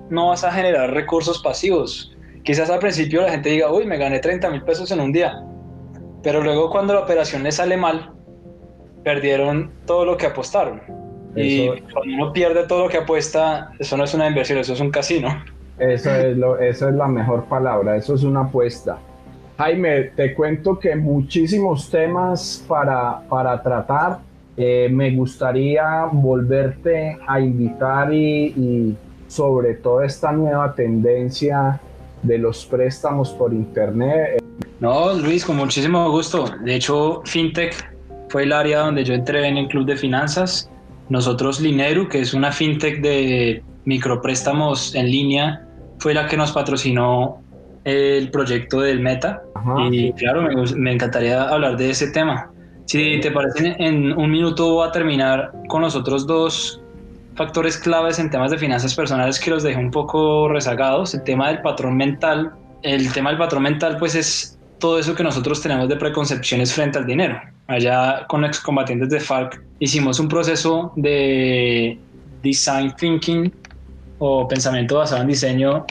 no 0.08 0.28
vas 0.28 0.42
a 0.42 0.50
generar 0.50 0.92
recursos 0.92 1.40
pasivos. 1.40 2.16
Quizás 2.42 2.70
al 2.70 2.78
principio 2.78 3.22
la 3.22 3.30
gente 3.30 3.50
diga, 3.50 3.70
uy, 3.72 3.86
me 3.86 3.98
gané 3.98 4.18
30 4.18 4.50
mil 4.50 4.62
pesos 4.62 4.90
en 4.90 5.00
un 5.00 5.12
día, 5.12 5.44
pero 6.22 6.42
luego 6.42 6.70
cuando 6.70 6.94
la 6.94 7.00
operación 7.00 7.42
le 7.42 7.52
sale 7.52 7.76
mal, 7.76 8.12
perdieron 9.04 9.70
todo 9.86 10.04
lo 10.04 10.16
que 10.16 10.26
apostaron. 10.26 10.80
y 11.36 11.68
cuando 11.68 12.14
uno 12.14 12.32
pierde 12.32 12.66
todo 12.66 12.84
lo 12.84 12.88
que 12.88 12.98
apuesta, 12.98 13.70
eso 13.78 13.96
no 13.96 14.04
es 14.04 14.14
una 14.14 14.26
inversión, 14.26 14.58
eso 14.58 14.72
es 14.72 14.80
un 14.80 14.90
casino. 14.90 15.28
Eso 15.78 16.14
es, 16.14 16.36
lo, 16.36 16.58
eso 16.58 16.88
es 16.88 16.94
la 16.94 17.08
mejor 17.08 17.44
palabra, 17.44 17.96
eso 17.96 18.14
es 18.14 18.22
una 18.22 18.40
apuesta. 18.40 18.98
Jaime, 19.56 20.04
te 20.16 20.34
cuento 20.34 20.78
que 20.78 20.96
muchísimos 20.96 21.90
temas 21.90 22.64
para, 22.66 23.20
para 23.28 23.62
tratar. 23.62 24.18
Eh, 24.56 24.88
me 24.90 25.10
gustaría 25.14 26.06
volverte 26.10 27.18
a 27.26 27.40
invitar 27.40 28.12
y, 28.12 28.46
y 28.46 28.96
sobre 29.26 29.74
todo 29.74 30.02
esta 30.02 30.32
nueva 30.32 30.74
tendencia 30.74 31.80
de 32.22 32.38
los 32.38 32.64
préstamos 32.66 33.30
por 33.30 33.52
internet. 33.52 34.42
No, 34.80 35.12
Luis, 35.14 35.44
con 35.44 35.56
muchísimo 35.56 36.10
gusto. 36.10 36.46
De 36.64 36.76
hecho, 36.76 37.22
FinTech 37.24 37.74
fue 38.28 38.44
el 38.44 38.52
área 38.52 38.80
donde 38.80 39.04
yo 39.04 39.14
entré 39.14 39.46
en 39.46 39.56
el 39.56 39.68
club 39.68 39.86
de 39.86 39.96
finanzas. 39.96 40.70
Nosotros, 41.08 41.60
Lineru, 41.60 42.08
que 42.08 42.20
es 42.20 42.34
una 42.34 42.52
FinTech 42.52 43.00
de 43.00 43.62
micropréstamos 43.84 44.94
en 44.94 45.06
línea, 45.10 45.66
fue 45.98 46.14
la 46.14 46.26
que 46.26 46.36
nos 46.36 46.52
patrocinó 46.52 47.42
el 47.84 48.30
proyecto 48.30 48.80
del 48.80 49.00
Meta. 49.00 49.42
Ajá, 49.54 49.88
y 49.90 50.08
sí. 50.08 50.12
claro, 50.16 50.42
me, 50.42 50.54
me, 50.76 50.92
encantaría 50.92 51.42
hablar 51.42 51.76
de 51.76 51.90
ese 51.90 52.10
tema. 52.10 52.50
Si 52.86 53.20
te 53.20 53.30
parece, 53.30 53.76
en 53.78 54.12
un 54.12 54.30
minuto 54.30 54.74
voy 54.74 54.88
a 54.88 54.92
terminar 54.92 55.52
con 55.68 55.82
los 55.82 55.94
otros 55.94 56.26
dos 56.26 56.82
factores 57.40 57.78
claves 57.78 58.18
en 58.18 58.28
temas 58.28 58.50
de 58.50 58.58
finanzas 58.58 58.94
personales 58.94 59.40
que 59.40 59.50
los 59.50 59.62
dejé 59.62 59.78
un 59.78 59.90
poco 59.90 60.46
rezagados. 60.50 61.14
El 61.14 61.22
tema 61.22 61.48
del 61.48 61.62
patrón 61.62 61.96
mental. 61.96 62.52
El 62.82 63.10
tema 63.14 63.30
del 63.30 63.38
patrón 63.38 63.62
mental, 63.62 63.96
pues 63.98 64.14
es 64.14 64.58
todo 64.78 64.98
eso 64.98 65.14
que 65.14 65.22
nosotros 65.22 65.62
tenemos 65.62 65.88
de 65.88 65.96
preconcepciones 65.96 66.74
frente 66.74 66.98
al 66.98 67.06
dinero. 67.06 67.40
Allá 67.66 68.26
con 68.28 68.44
excombatientes 68.44 69.08
de 69.08 69.20
FARC 69.20 69.62
hicimos 69.78 70.20
un 70.20 70.28
proceso 70.28 70.92
de 70.96 71.98
design 72.42 72.94
thinking 72.96 73.50
o 74.18 74.46
pensamiento 74.46 74.98
basado 74.98 75.22
en 75.22 75.28
diseño 75.28 75.86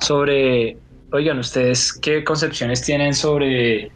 sobre, 0.00 0.76
oigan, 1.10 1.38
ustedes 1.38 1.90
qué 1.90 2.22
concepciones 2.22 2.82
tienen 2.82 3.14
sobre 3.14 3.90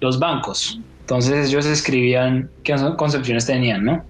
los 0.00 0.18
bancos. 0.18 0.80
Entonces 1.00 1.50
ellos 1.50 1.66
escribían 1.66 2.48
qué 2.64 2.74
concepciones 2.96 3.44
tenían, 3.44 3.84
¿no? 3.84 4.02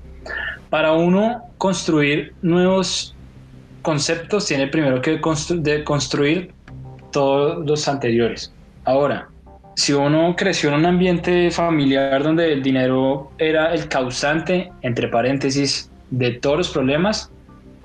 Para 0.71 0.93
uno 0.93 1.52
construir 1.63 2.35
nuevos 2.43 3.15
conceptos 3.83 4.47
tiene 4.47 4.67
primero 4.67 5.01
que 5.01 5.21
de 5.59 5.85
construir 5.85 6.53
todos 7.13 7.65
los 7.65 7.87
anteriores. 7.87 8.53
Ahora, 8.85 9.29
si 9.77 9.93
uno 9.93 10.35
creció 10.37 10.71
en 10.71 10.81
un 10.81 10.87
ambiente 10.87 11.53
familiar 11.53 12.25
donde 12.25 12.53
el 12.53 12.65
dinero 12.65 13.31
era 13.39 13.73
el 13.73 13.87
causante, 13.87 14.73
entre 14.83 15.07
paréntesis, 15.07 15.89
de 16.11 16.33
todos 16.33 16.59
los 16.59 16.71
problemas, 16.71 17.31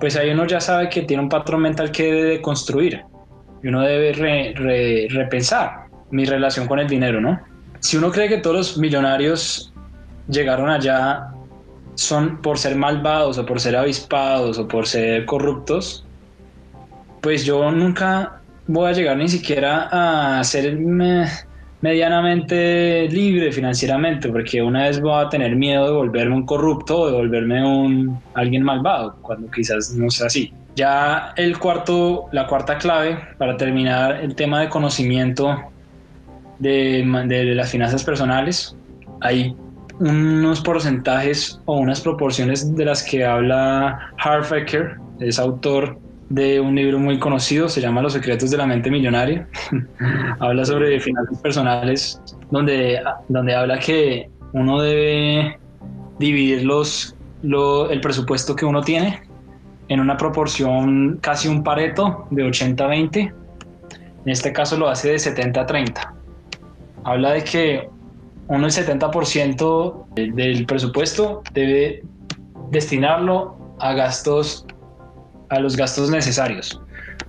pues 0.00 0.16
ahí 0.16 0.30
uno 0.30 0.44
ya 0.44 0.60
sabe 0.60 0.88
que 0.88 1.02
tiene 1.02 1.22
un 1.22 1.28
patrón 1.28 1.62
mental 1.62 1.92
que 1.92 2.12
debe 2.12 2.42
construir 2.42 3.04
y 3.62 3.68
uno 3.68 3.82
debe 3.82 4.12
re, 4.12 4.54
re, 4.56 5.06
repensar 5.08 5.86
mi 6.10 6.24
relación 6.24 6.66
con 6.66 6.80
el 6.80 6.88
dinero, 6.88 7.20
¿no? 7.20 7.40
Si 7.78 7.96
uno 7.96 8.10
cree 8.10 8.28
que 8.28 8.38
todos 8.38 8.56
los 8.56 8.76
millonarios 8.76 9.72
llegaron 10.26 10.68
allá 10.68 11.32
son 11.98 12.40
por 12.42 12.58
ser 12.58 12.76
malvados 12.76 13.38
o 13.38 13.44
por 13.44 13.58
ser 13.60 13.76
avispados 13.76 14.56
o 14.56 14.68
por 14.68 14.86
ser 14.86 15.24
corruptos, 15.26 16.04
pues 17.20 17.44
yo 17.44 17.72
nunca 17.72 18.40
voy 18.68 18.90
a 18.90 18.92
llegar 18.92 19.16
ni 19.16 19.28
siquiera 19.28 19.88
a 19.90 20.44
ser 20.44 20.78
medianamente 21.80 23.08
libre 23.08 23.50
financieramente, 23.50 24.28
porque 24.28 24.62
una 24.62 24.84
vez 24.84 25.00
voy 25.00 25.24
a 25.24 25.28
tener 25.28 25.56
miedo 25.56 25.86
de 25.86 25.92
volverme 25.92 26.36
un 26.36 26.46
corrupto 26.46 27.00
o 27.00 27.06
de 27.08 27.12
volverme 27.14 27.66
un 27.66 28.20
alguien 28.34 28.62
malvado, 28.62 29.16
cuando 29.22 29.50
quizás 29.50 29.92
no 29.96 30.08
sea 30.08 30.28
así. 30.28 30.52
Ya 30.76 31.32
el 31.36 31.58
cuarto, 31.58 32.28
la 32.30 32.46
cuarta 32.46 32.78
clave 32.78 33.18
para 33.38 33.56
terminar 33.56 34.20
el 34.22 34.36
tema 34.36 34.60
de 34.60 34.68
conocimiento 34.68 35.64
de, 36.60 37.04
de 37.26 37.44
las 37.56 37.72
finanzas 37.72 38.04
personales, 38.04 38.76
hay 39.20 39.52
unos 40.00 40.60
porcentajes 40.60 41.60
o 41.64 41.78
unas 41.78 42.00
proporciones 42.00 42.74
de 42.74 42.84
las 42.84 43.02
que 43.02 43.24
habla 43.24 44.12
Harfaker, 44.18 44.96
es 45.20 45.38
autor 45.38 45.98
de 46.28 46.60
un 46.60 46.74
libro 46.74 46.98
muy 46.98 47.18
conocido, 47.18 47.68
se 47.68 47.80
llama 47.80 48.02
Los 48.02 48.12
secretos 48.12 48.50
de 48.50 48.58
la 48.58 48.66
mente 48.66 48.90
millonaria. 48.90 49.48
habla 50.40 50.64
sobre 50.64 51.00
finanzas 51.00 51.40
personales, 51.40 52.20
donde, 52.50 53.00
donde 53.28 53.54
habla 53.54 53.78
que 53.78 54.28
uno 54.52 54.80
debe 54.80 55.58
dividir 56.18 56.64
los, 56.64 57.14
el 57.42 58.00
presupuesto 58.00 58.54
que 58.54 58.64
uno 58.64 58.82
tiene 58.82 59.22
en 59.88 60.00
una 60.00 60.16
proporción 60.16 61.18
casi 61.20 61.48
un 61.48 61.62
pareto 61.62 62.26
de 62.30 62.44
80-20. 62.44 63.32
En 64.24 64.32
este 64.32 64.52
caso 64.52 64.76
lo 64.76 64.88
hace 64.88 65.12
de 65.12 65.16
70-30. 65.16 66.14
Habla 67.04 67.32
de 67.32 67.44
que 67.44 67.88
uno 68.48 68.66
el 68.66 68.72
70% 68.72 70.06
del 70.34 70.66
presupuesto 70.66 71.42
debe 71.52 72.02
destinarlo 72.70 73.56
a 73.78 73.92
gastos 73.92 74.66
a 75.50 75.60
los 75.60 75.76
gastos 75.76 76.10
necesarios. 76.10 76.80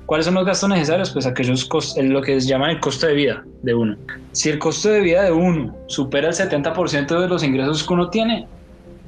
¿Cuáles 0.06 0.26
son 0.26 0.36
los 0.36 0.46
gastos 0.46 0.70
necesarios? 0.70 1.12
Pues 1.12 1.26
aquellos 1.26 1.70
lo 1.98 2.22
que 2.22 2.42
se 2.42 2.48
llama 2.48 2.72
el 2.72 2.80
costo 2.80 3.08
de 3.08 3.14
vida 3.14 3.44
de 3.62 3.74
uno. 3.74 3.96
Si 4.32 4.50
el 4.50 4.60
costo 4.60 4.90
de 4.90 5.02
vida 5.02 5.24
de 5.24 5.32
uno 5.32 5.76
supera 5.88 6.30
el 6.30 6.34
70% 6.34 7.20
de 7.20 7.28
los 7.28 7.44
ingresos 7.44 7.84
que 7.84 7.94
uno 7.94 8.10
tiene, 8.10 8.48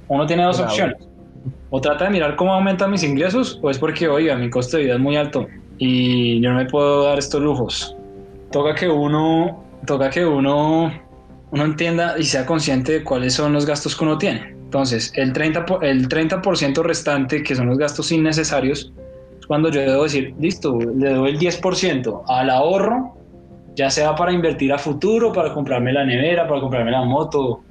uno 0.07 0.25
tiene 0.27 0.43
dos 0.43 0.59
opciones. 0.59 0.97
O 1.71 1.81
trata 1.81 2.05
de 2.05 2.11
mirar 2.11 2.35
cómo 2.35 2.53
aumentan 2.53 2.91
mis 2.91 3.03
ingresos, 3.03 3.59
o 3.61 3.69
es 3.69 3.79
porque, 3.79 4.07
oiga, 4.07 4.35
mi 4.35 4.49
costo 4.49 4.77
de 4.77 4.83
vida 4.83 4.95
es 4.95 4.99
muy 4.99 5.15
alto 5.15 5.47
y 5.77 6.39
yo 6.41 6.51
no 6.51 6.57
me 6.57 6.65
puedo 6.65 7.05
dar 7.05 7.17
estos 7.17 7.41
lujos. 7.41 7.95
Toca 8.51 8.75
que 8.75 8.87
uno, 8.87 9.63
toca 9.87 10.09
que 10.09 10.25
uno, 10.25 10.91
uno 11.51 11.65
entienda 11.65 12.15
y 12.17 12.23
sea 12.23 12.45
consciente 12.45 12.93
de 12.93 13.03
cuáles 13.03 13.33
son 13.33 13.53
los 13.53 13.65
gastos 13.65 13.95
que 13.95 14.03
uno 14.03 14.17
tiene. 14.17 14.55
Entonces, 14.63 15.11
el 15.15 15.33
30%, 15.33 15.79
el 15.81 16.07
30 16.07 16.41
restante, 16.83 17.43
que 17.43 17.55
son 17.55 17.67
los 17.67 17.77
gastos 17.77 18.11
innecesarios, 18.11 18.93
cuando 19.47 19.69
yo 19.69 19.81
debo 19.81 20.03
decir, 20.03 20.33
listo, 20.39 20.79
le 20.79 21.13
doy 21.13 21.31
el 21.31 21.39
10% 21.39 22.23
al 22.27 22.49
ahorro, 22.49 23.17
ya 23.75 23.89
sea 23.89 24.15
para 24.15 24.31
invertir 24.31 24.71
a 24.71 24.77
futuro, 24.77 25.33
para 25.33 25.53
comprarme 25.53 25.91
la 25.91 26.05
nevera, 26.05 26.47
para 26.47 26.61
comprarme 26.61 26.91
la 26.91 27.03
moto, 27.03 27.61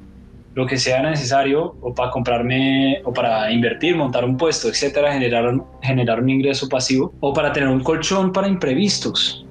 lo 0.55 0.66
que 0.66 0.76
sea 0.76 1.01
necesario, 1.03 1.76
o 1.81 1.95
para 1.95 2.11
comprarme, 2.11 3.01
o 3.05 3.14
para 3.14 3.51
invertir, 3.51 3.97
montar 3.97 4.26
un 4.26 4.37
puesto, 4.37 4.68
etcétera, 4.68 5.12
generar, 5.12 5.55
generar 5.83 6.20
un 6.20 6.28
ingreso 6.28 6.68
pasivo, 6.68 7.14
o 7.20 7.33
para 7.33 7.51
tener 7.51 7.70
un 7.70 7.81
colchón 7.81 8.31
para 8.31 8.47
imprevistos. 8.47 9.47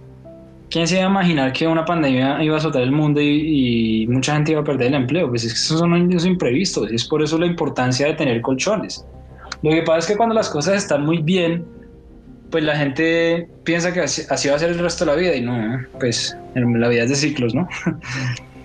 ¿Quién 0.70 0.88
se 0.88 0.98
iba 0.98 1.06
a 1.06 1.10
imaginar 1.10 1.52
que 1.52 1.68
una 1.68 1.84
pandemia 1.84 2.44
iba 2.44 2.56
a 2.56 2.60
azotar 2.60 2.84
el 2.84 2.92
mundo 2.92 3.20
y, 3.22 4.06
mucha 4.08 4.34
gente 4.36 4.52
iba 4.52 4.62
a 4.62 4.64
perder 4.64 4.88
el 4.88 4.94
empleo? 4.94 5.28
Pues 5.30 5.44
es 5.44 5.54
que 5.54 5.60
esos 5.60 5.80
son 5.80 6.12
los 6.12 6.26
imprevistos 6.26 6.92
y 6.92 6.96
es 6.96 7.06
por 7.06 7.24
eso 7.24 7.40
la 7.40 7.48
importancia 7.48 8.06
de 8.06 8.14
tener 8.14 8.42
colchones. 8.42 9.06
Lo 9.64 9.72
que 9.72 9.82
pasa 9.82 10.00
es 10.00 10.08
que 10.08 10.18
cuando 10.18 10.36
las 10.36 10.50
cosas 10.50 10.76
están 10.76 11.06
muy 11.06 11.22
bien, 11.24 11.66
pues 12.52 12.64
la 12.64 12.76
gente 12.76 13.48
piensa 13.64 13.92
que 13.94 14.02
así, 14.02 14.24
va 14.50 14.56
a 14.56 14.60
ser 14.60 14.70
el 14.70 14.80
resto 14.80 15.06
de 15.06 15.12
la 15.12 15.18
vida 15.18 15.36
y 15.36 15.42
no, 15.42 15.80
pues 16.00 16.38
la 16.56 16.88
vida 16.88 17.04
es 17.04 17.10
de 17.10 17.16
ciclos, 17.16 17.56
¿no? 17.56 17.68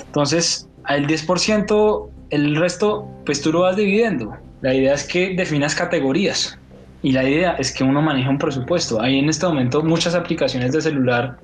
Entonces, 0.06 0.68
al 0.84 1.06
10%, 1.06 2.08
el 2.30 2.56
resto, 2.56 3.08
pues 3.24 3.40
tú 3.40 3.50
lo 3.50 3.60
vas 3.60 3.76
dividiendo. 3.76 4.36
La 4.60 4.74
idea 4.74 4.94
es 4.94 5.04
que 5.04 5.34
definas 5.34 5.74
categorías 5.74 6.58
y 7.02 7.12
la 7.12 7.28
idea 7.28 7.52
es 7.58 7.72
que 7.72 7.82
uno 7.82 8.00
maneje 8.00 8.28
un 8.28 8.38
presupuesto. 8.38 9.00
Hay 9.00 9.18
en 9.18 9.28
este 9.28 9.46
momento 9.46 9.82
muchas 9.82 10.14
aplicaciones 10.14 10.72
de 10.72 10.80
celular 10.80 11.38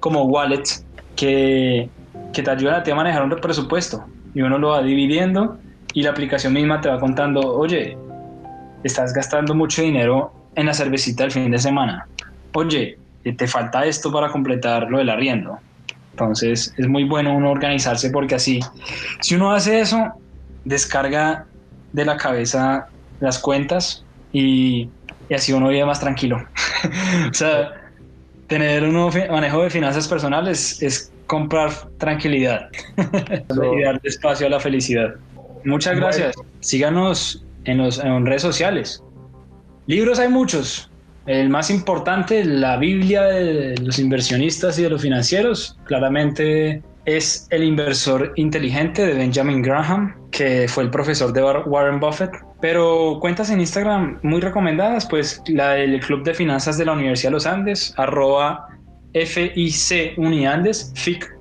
como 0.00 0.24
wallets 0.24 0.84
que, 1.14 1.88
que 2.32 2.42
te 2.42 2.50
ayudan 2.50 2.76
a 2.76 2.82
ti 2.82 2.90
a 2.90 2.94
manejar 2.94 3.22
un 3.22 3.30
presupuesto 3.30 4.04
y 4.34 4.42
uno 4.42 4.58
lo 4.58 4.70
va 4.70 4.82
dividiendo 4.82 5.58
y 5.92 6.02
la 6.02 6.10
aplicación 6.10 6.52
misma 6.52 6.80
te 6.80 6.90
va 6.90 7.00
contando, 7.00 7.40
oye, 7.40 7.96
estás 8.84 9.14
gastando 9.14 9.54
mucho 9.54 9.82
dinero 9.82 10.32
en 10.54 10.66
la 10.66 10.74
cervecita 10.74 11.24
el 11.24 11.30
fin 11.30 11.50
de 11.50 11.58
semana. 11.58 12.06
Oye, 12.52 12.98
eh, 13.24 13.32
te 13.32 13.46
falta 13.46 13.84
esto 13.86 14.12
para 14.12 14.30
completar 14.30 14.90
lo 14.90 14.98
del 14.98 15.08
arriendo. 15.08 15.58
Entonces 16.10 16.74
es 16.76 16.86
muy 16.86 17.04
bueno 17.04 17.34
uno 17.34 17.50
organizarse 17.50 18.10
porque 18.10 18.34
así, 18.34 18.60
si 19.20 19.34
uno 19.34 19.52
hace 19.52 19.80
eso, 19.80 20.12
descarga 20.64 21.46
de 21.92 22.04
la 22.04 22.16
cabeza 22.16 22.88
las 23.20 23.38
cuentas 23.38 24.04
y, 24.32 24.90
y 25.28 25.34
así 25.34 25.52
uno 25.52 25.68
vive 25.68 25.84
más 25.84 26.00
tranquilo. 26.00 26.38
o 27.30 27.34
sea, 27.34 27.85
tener 28.46 28.84
un 28.84 29.10
manejo 29.30 29.62
de 29.62 29.70
finanzas 29.70 30.06
personales 30.08 30.82
es 30.82 31.12
comprar 31.26 31.70
tranquilidad 31.98 32.68
y 32.96 33.82
dar 33.82 34.00
espacio 34.04 34.46
a 34.46 34.50
la 34.50 34.60
felicidad. 34.60 35.14
Muchas 35.64 35.96
gracias. 35.96 36.34
Síganos 36.60 37.44
en, 37.64 37.78
los, 37.78 37.98
en 37.98 38.24
redes 38.24 38.42
sociales. 38.42 39.02
Libros 39.86 40.18
hay 40.18 40.28
muchos. 40.28 40.90
El 41.26 41.48
más 41.48 41.70
importante, 41.70 42.44
la 42.44 42.76
Biblia 42.76 43.22
de 43.24 43.76
los 43.78 43.98
inversionistas 43.98 44.78
y 44.78 44.84
de 44.84 44.90
los 44.90 45.02
financieros, 45.02 45.76
claramente 45.84 46.82
es 47.04 47.46
El 47.50 47.62
inversor 47.64 48.32
inteligente 48.36 49.06
de 49.06 49.14
Benjamin 49.14 49.62
Graham, 49.62 50.14
que 50.30 50.66
fue 50.68 50.84
el 50.84 50.90
profesor 50.90 51.32
de 51.32 51.42
Warren 51.42 52.00
Buffett. 52.00 52.30
Pero 52.66 53.18
cuentas 53.20 53.48
en 53.50 53.60
Instagram 53.60 54.18
muy 54.24 54.40
recomendadas, 54.40 55.06
pues 55.06 55.40
la 55.46 55.74
del 55.74 56.00
Club 56.00 56.24
de 56.24 56.34
Finanzas 56.34 56.76
de 56.76 56.84
la 56.84 56.94
Universidad 56.94 57.30
de 57.30 57.34
los 57.34 57.46
Andes, 57.46 57.94
arroba 57.96 58.66
FIC 59.14 60.18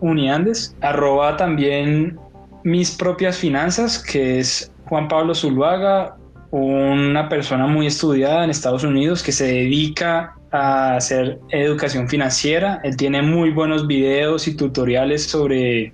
Uniandes, 0.01 0.75
arroba 0.81 1.35
también 1.35 2.19
mis 2.63 2.91
propias 2.91 3.39
finanzas, 3.39 3.97
que 3.97 4.37
es 4.37 4.71
Juan 4.87 5.07
Pablo 5.07 5.33
Zuluaga, 5.33 6.15
una 6.51 7.27
persona 7.27 7.65
muy 7.65 7.87
estudiada 7.87 8.43
en 8.43 8.51
Estados 8.51 8.83
Unidos 8.83 9.23
que 9.23 9.31
se 9.31 9.47
dedica 9.47 10.35
a 10.51 10.97
hacer 10.97 11.39
educación 11.49 12.07
financiera. 12.07 12.81
Él 12.83 12.95
tiene 12.97 13.23
muy 13.23 13.49
buenos 13.49 13.87
videos 13.87 14.47
y 14.47 14.55
tutoriales 14.55 15.23
sobre 15.23 15.91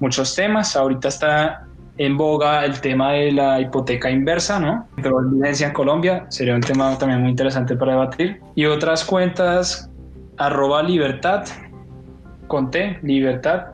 muchos 0.00 0.34
temas. 0.34 0.74
Ahorita 0.74 1.06
está 1.06 1.68
en 2.04 2.16
boga 2.16 2.64
el 2.64 2.80
tema 2.80 3.12
de 3.12 3.32
la 3.32 3.60
hipoteca 3.60 4.10
inversa, 4.10 4.58
¿no? 4.58 4.88
Pero 4.96 5.20
evidencia 5.20 5.68
en 5.68 5.72
Colombia 5.72 6.26
sería 6.28 6.54
un 6.54 6.60
tema 6.60 6.96
también 6.98 7.20
muy 7.20 7.30
interesante 7.30 7.76
para 7.76 7.92
debatir. 7.92 8.40
Y 8.54 8.64
otras 8.66 9.04
cuentas, 9.04 9.90
arroba 10.36 10.82
libertad, 10.82 11.44
conté, 12.48 12.98
libertad. 13.02 13.66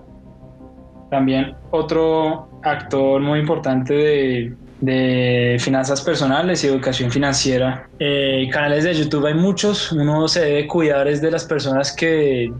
También 1.10 1.54
otro 1.70 2.48
actor 2.62 3.20
muy 3.20 3.40
importante 3.40 3.94
de 3.94 4.56
de 4.80 5.56
finanzas 5.58 6.02
personales 6.02 6.62
y 6.62 6.68
educación 6.68 7.10
financiera. 7.10 7.88
Eh, 7.98 8.48
canales 8.52 8.84
de 8.84 8.94
YouTube 8.94 9.26
hay 9.26 9.34
muchos, 9.34 9.90
uno 9.90 10.28
se 10.28 10.40
debe 10.44 10.66
cuidar 10.68 11.08
es 11.08 11.20
de 11.20 11.32
las 11.32 11.44
personas 11.44 11.92
que, 11.92 12.52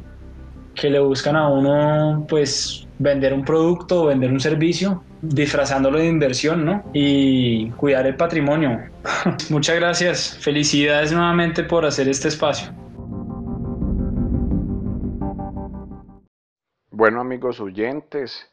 que 0.74 0.90
le 0.90 0.98
buscan 0.98 1.36
a 1.36 1.48
uno 1.48 2.26
pues 2.28 2.86
vender 2.98 3.32
un 3.32 3.44
producto 3.44 4.02
o 4.02 4.06
vender 4.06 4.32
un 4.32 4.40
servicio 4.40 5.04
disfrazándolo 5.22 5.98
de 5.98 6.06
inversión, 6.06 6.64
¿no? 6.64 6.84
Y 6.92 7.70
cuidar 7.72 8.06
el 8.06 8.16
patrimonio. 8.16 8.90
Muchas 9.50 9.76
gracias, 9.76 10.38
felicidades 10.40 11.12
nuevamente 11.12 11.64
por 11.64 11.84
hacer 11.84 12.08
este 12.08 12.28
espacio. 12.28 12.72
Bueno 16.90 17.20
amigos 17.20 17.60
oyentes, 17.60 18.50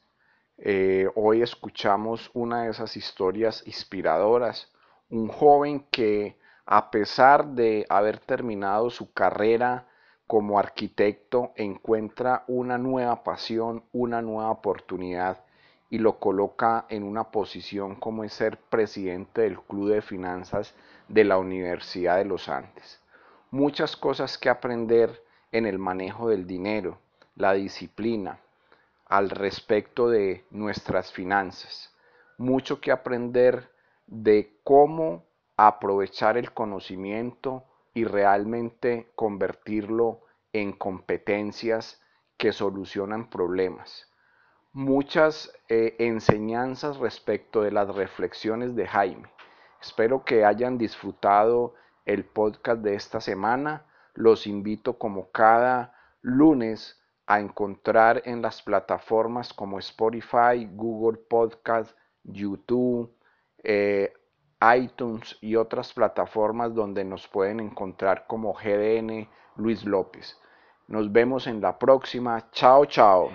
eh, 0.57 1.09
hoy 1.15 1.41
escuchamos 1.41 2.29
una 2.33 2.63
de 2.63 2.71
esas 2.71 2.95
historias 2.95 3.63
inspiradoras, 3.65 4.71
un 5.09 5.27
joven 5.27 5.85
que 5.91 6.37
a 6.65 6.89
pesar 6.91 7.47
de 7.47 7.85
haber 7.89 8.19
terminado 8.19 8.89
su 8.89 9.13
carrera 9.13 9.87
como 10.27 10.57
arquitecto, 10.57 11.53
encuentra 11.55 12.43
una 12.47 12.77
nueva 12.77 13.23
pasión, 13.23 13.83
una 13.91 14.21
nueva 14.21 14.49
oportunidad 14.49 15.45
y 15.89 15.99
lo 15.99 16.19
coloca 16.19 16.85
en 16.89 17.03
una 17.03 17.31
posición 17.31 17.95
como 17.95 18.23
es 18.23 18.33
ser 18.33 18.57
presidente 18.57 19.41
del 19.41 19.59
Club 19.61 19.89
de 19.89 20.01
Finanzas 20.01 20.73
de 21.07 21.23
la 21.23 21.37
Universidad 21.37 22.17
de 22.17 22.25
los 22.25 22.49
Andes. 22.49 23.01
Muchas 23.51 23.95
cosas 23.95 24.37
que 24.37 24.49
aprender 24.49 25.23
en 25.51 25.65
el 25.65 25.79
manejo 25.79 26.29
del 26.29 26.47
dinero, 26.47 26.99
la 27.35 27.53
disciplina, 27.53 28.39
al 29.05 29.29
respecto 29.29 30.09
de 30.09 30.45
nuestras 30.49 31.11
finanzas. 31.11 31.95
Mucho 32.37 32.81
que 32.81 32.91
aprender 32.91 33.69
de 34.07 34.57
cómo 34.63 35.23
aprovechar 35.55 36.37
el 36.37 36.51
conocimiento 36.51 37.63
y 37.93 38.03
realmente 38.03 39.11
convertirlo 39.15 40.21
en 40.51 40.73
competencias 40.73 42.01
que 42.37 42.51
solucionan 42.51 43.29
problemas. 43.29 44.09
Muchas 44.75 45.53
eh, 45.69 45.95
enseñanzas 45.99 46.97
respecto 46.97 47.61
de 47.61 47.71
las 47.71 47.87
reflexiones 47.95 48.75
de 48.75 48.85
Jaime. 48.85 49.29
Espero 49.81 50.25
que 50.25 50.43
hayan 50.43 50.77
disfrutado 50.77 51.75
el 52.03 52.25
podcast 52.25 52.81
de 52.81 52.95
esta 52.95 53.21
semana. 53.21 53.85
Los 54.15 54.45
invito 54.45 54.99
como 54.99 55.31
cada 55.31 55.95
lunes 56.21 57.01
a 57.25 57.39
encontrar 57.39 58.21
en 58.25 58.41
las 58.41 58.61
plataformas 58.61 59.53
como 59.53 59.79
Spotify, 59.79 60.67
Google 60.69 61.19
Podcast, 61.29 61.97
YouTube, 62.23 63.15
eh, 63.63 64.11
iTunes 64.77 65.37
y 65.39 65.55
otras 65.55 65.93
plataformas 65.93 66.75
donde 66.75 67.05
nos 67.05 67.29
pueden 67.29 67.61
encontrar 67.61 68.27
como 68.27 68.53
GDN 68.53 69.29
Luis 69.55 69.85
López. 69.85 70.37
Nos 70.87 71.09
vemos 71.13 71.47
en 71.47 71.61
la 71.61 71.79
próxima. 71.79 72.51
Chao, 72.51 72.85
chao. 72.85 73.29